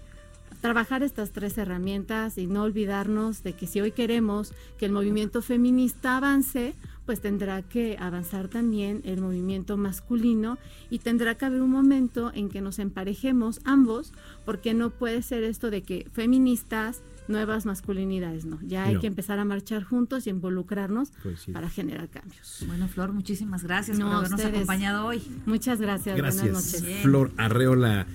trabajar 0.61 1.03
estas 1.03 1.31
tres 1.31 1.57
herramientas 1.57 2.37
y 2.37 2.47
no 2.47 2.63
olvidarnos 2.63 3.43
de 3.43 3.53
que 3.53 3.67
si 3.67 3.81
hoy 3.81 3.91
queremos 3.91 4.53
que 4.77 4.85
el 4.85 4.91
movimiento 4.93 5.41
feminista 5.41 6.17
avance, 6.17 6.73
pues 7.05 7.21
tendrá 7.21 7.61
que 7.61 7.97
avanzar 7.99 8.47
también 8.47 9.01
el 9.03 9.21
movimiento 9.21 9.77
masculino 9.77 10.57
y 10.89 10.99
tendrá 10.99 11.35
que 11.35 11.45
haber 11.45 11.61
un 11.61 11.69
momento 11.71 12.31
en 12.33 12.49
que 12.49 12.61
nos 12.61 12.79
emparejemos 12.79 13.59
ambos, 13.63 14.11
porque 14.45 14.73
no 14.73 14.89
puede 14.89 15.21
ser 15.21 15.43
esto 15.43 15.69
de 15.69 15.83
que 15.83 16.07
feministas, 16.13 17.01
nuevas 17.27 17.65
masculinidades, 17.65 18.45
no. 18.45 18.59
Ya 18.61 18.83
hay 18.85 18.95
No. 18.95 18.99
que 19.01 19.07
empezar 19.07 19.39
a 19.39 19.45
marchar 19.45 19.83
juntos 19.83 20.27
y 20.27 20.29
involucrarnos 20.29 21.09
Coincido. 21.23 21.53
para 21.53 21.69
generar 21.69 22.07
cambios. 22.09 22.63
Bueno, 22.67 22.87
Flor, 22.87 23.13
muchísimas 23.13 23.63
gracias 23.63 23.97
No, 23.97 24.05
por 24.05 24.15
habernos 24.17 24.39
ustedes. 24.39 24.55
acompañado 24.55 25.05
hoy. 25.07 25.21
Muchas 25.47 25.81
gracias. 25.81 26.15
Buenas 26.15 26.37
Gracias, 26.43 26.81
noches. 26.83 27.01
Flor 27.01 27.31
Arreola. 27.37 28.05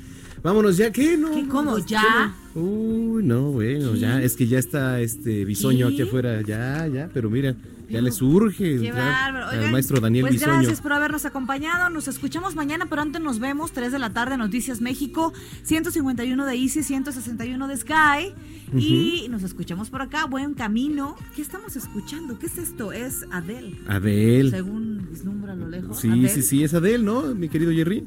Vámonos 0.43 0.76
ya, 0.76 0.91
¿qué? 0.91 1.16
No, 1.16 1.32
¿Qué, 1.32 1.47
cómo? 1.49 1.78
¿Ya? 1.78 2.01
¿qué 2.01 2.61
no? 2.61 2.62
Uy, 2.62 3.22
no, 3.22 3.53
bueno, 3.53 3.95
ya, 3.95 4.22
es 4.22 4.34
que 4.36 4.47
ya 4.47 4.59
está 4.59 5.01
este 5.01 5.45
bisoño 5.45 5.88
aquí 5.88 6.03
afuera, 6.03 6.41
ya, 6.43 6.86
ya, 6.88 7.11
pero 7.12 7.30
mira, 7.30 7.55
ya 7.91 8.01
le 8.01 8.12
surge 8.12 8.78
Qué 8.78 8.91
al 8.91 9.72
maestro 9.72 10.01
Daniel 10.01 10.24
pues 10.24 10.34
Bisoño. 10.34 10.55
gracias 10.55 10.80
por 10.80 10.93
habernos 10.93 11.24
acompañado. 11.24 11.91
Nos 11.91 12.09
escuchamos 12.09 12.55
mañana, 12.55 12.86
pero 12.88 13.03
antes 13.03 13.20
nos 13.20 13.41
vemos 13.41 13.72
3 13.72 13.93
de 13.93 13.99
la 13.99 14.11
tarde 14.11 14.36
Noticias 14.36 14.80
México, 14.80 15.32
151 15.64 16.47
de 16.47 16.55
Easy, 16.55 16.82
161 16.82 17.68
de 17.68 17.76
Sky. 17.76 18.34
Y 18.76 19.26
nos 19.28 19.43
escuchamos 19.43 19.91
por 19.91 20.03
acá. 20.03 20.26
Buen 20.26 20.55
camino. 20.55 21.16
¿Qué 21.34 21.43
estamos 21.43 21.74
escuchando? 21.74 22.38
¿Qué 22.38 22.47
es 22.47 22.57
esto? 22.59 22.93
Es 22.93 23.24
Adele. 23.32 23.76
Adele. 23.88 24.51
Según 24.51 25.09
vislumbra 25.11 25.55
a 25.55 25.57
lo 25.57 25.68
lejos. 25.68 25.99
Sí, 25.99 26.09
Adele. 26.09 26.28
sí, 26.28 26.43
sí, 26.43 26.62
es 26.62 26.72
Adele, 26.74 27.03
¿no, 27.03 27.34
mi 27.34 27.49
querido 27.49 27.72
Jerry? 27.72 28.07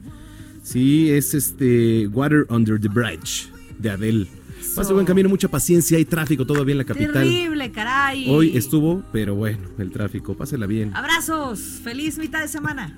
Sí, 0.63 1.11
es 1.11 1.33
este 1.33 2.07
Water 2.07 2.45
Under 2.49 2.79
the 2.79 2.87
Bridge 2.87 3.49
de 3.77 3.89
Adele. 3.91 4.27
Pase 4.75 4.93
buen 4.93 5.05
camino, 5.05 5.29
mucha 5.29 5.49
paciencia, 5.49 5.97
hay 5.97 6.05
tráfico 6.05 6.47
todavía 6.47 6.71
en 6.71 6.77
la 6.79 6.83
capital. 6.85 7.13
Terrible, 7.13 7.71
caray. 7.71 8.27
Hoy 8.29 8.57
estuvo, 8.57 9.03
pero 9.11 9.35
bueno, 9.35 9.59
el 9.77 9.91
tráfico, 9.91 10.35
pásela 10.35 10.65
bien. 10.65 10.95
Abrazos. 10.95 11.59
Feliz 11.83 12.17
mitad 12.17 12.41
de 12.41 12.47
semana. 12.47 12.97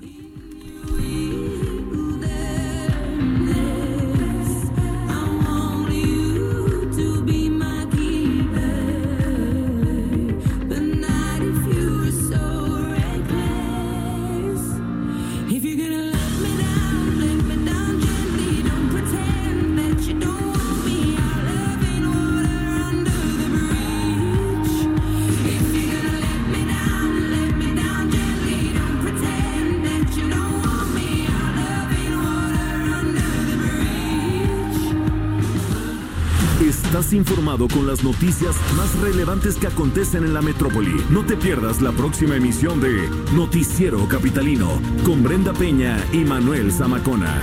Informado 37.56 37.68
con 37.68 37.86
las 37.86 38.04
noticias 38.04 38.56
más 38.76 38.94
relevantes 39.00 39.56
que 39.56 39.66
acontecen 39.66 40.24
en 40.24 40.34
la 40.34 40.42
metrópoli. 40.42 41.04
No 41.10 41.24
te 41.24 41.36
pierdas 41.36 41.80
la 41.80 41.92
próxima 41.92 42.36
emisión 42.36 42.80
de 42.80 43.08
Noticiero 43.34 44.06
Capitalino 44.08 44.80
con 45.04 45.22
Brenda 45.22 45.52
Peña 45.52 45.96
y 46.12 46.18
Manuel 46.18 46.70
Zamacona. 46.70 47.42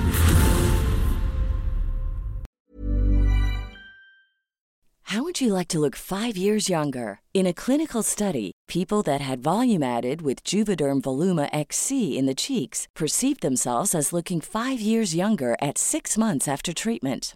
How 5.05 5.21
would 5.21 5.39
you 5.39 5.53
like 5.53 5.67
to 5.67 5.79
look 5.79 5.95
five 5.95 6.35
years 6.35 6.69
younger? 6.69 7.19
In 7.35 7.45
a 7.45 7.53
clinical 7.53 8.01
study, 8.01 8.51
people 8.67 9.03
that 9.03 9.21
had 9.21 9.43
volume 9.43 9.83
added 9.83 10.23
with 10.23 10.43
Juvederm 10.43 11.01
Voluma 11.01 11.49
XC 11.53 12.17
in 12.17 12.25
the 12.25 12.33
cheeks 12.33 12.87
perceived 12.95 13.41
themselves 13.41 13.93
as 13.93 14.11
looking 14.11 14.41
five 14.41 14.79
years 14.81 15.13
younger 15.13 15.55
at 15.61 15.77
six 15.77 16.17
months 16.17 16.47
after 16.47 16.73
treatment. 16.73 17.35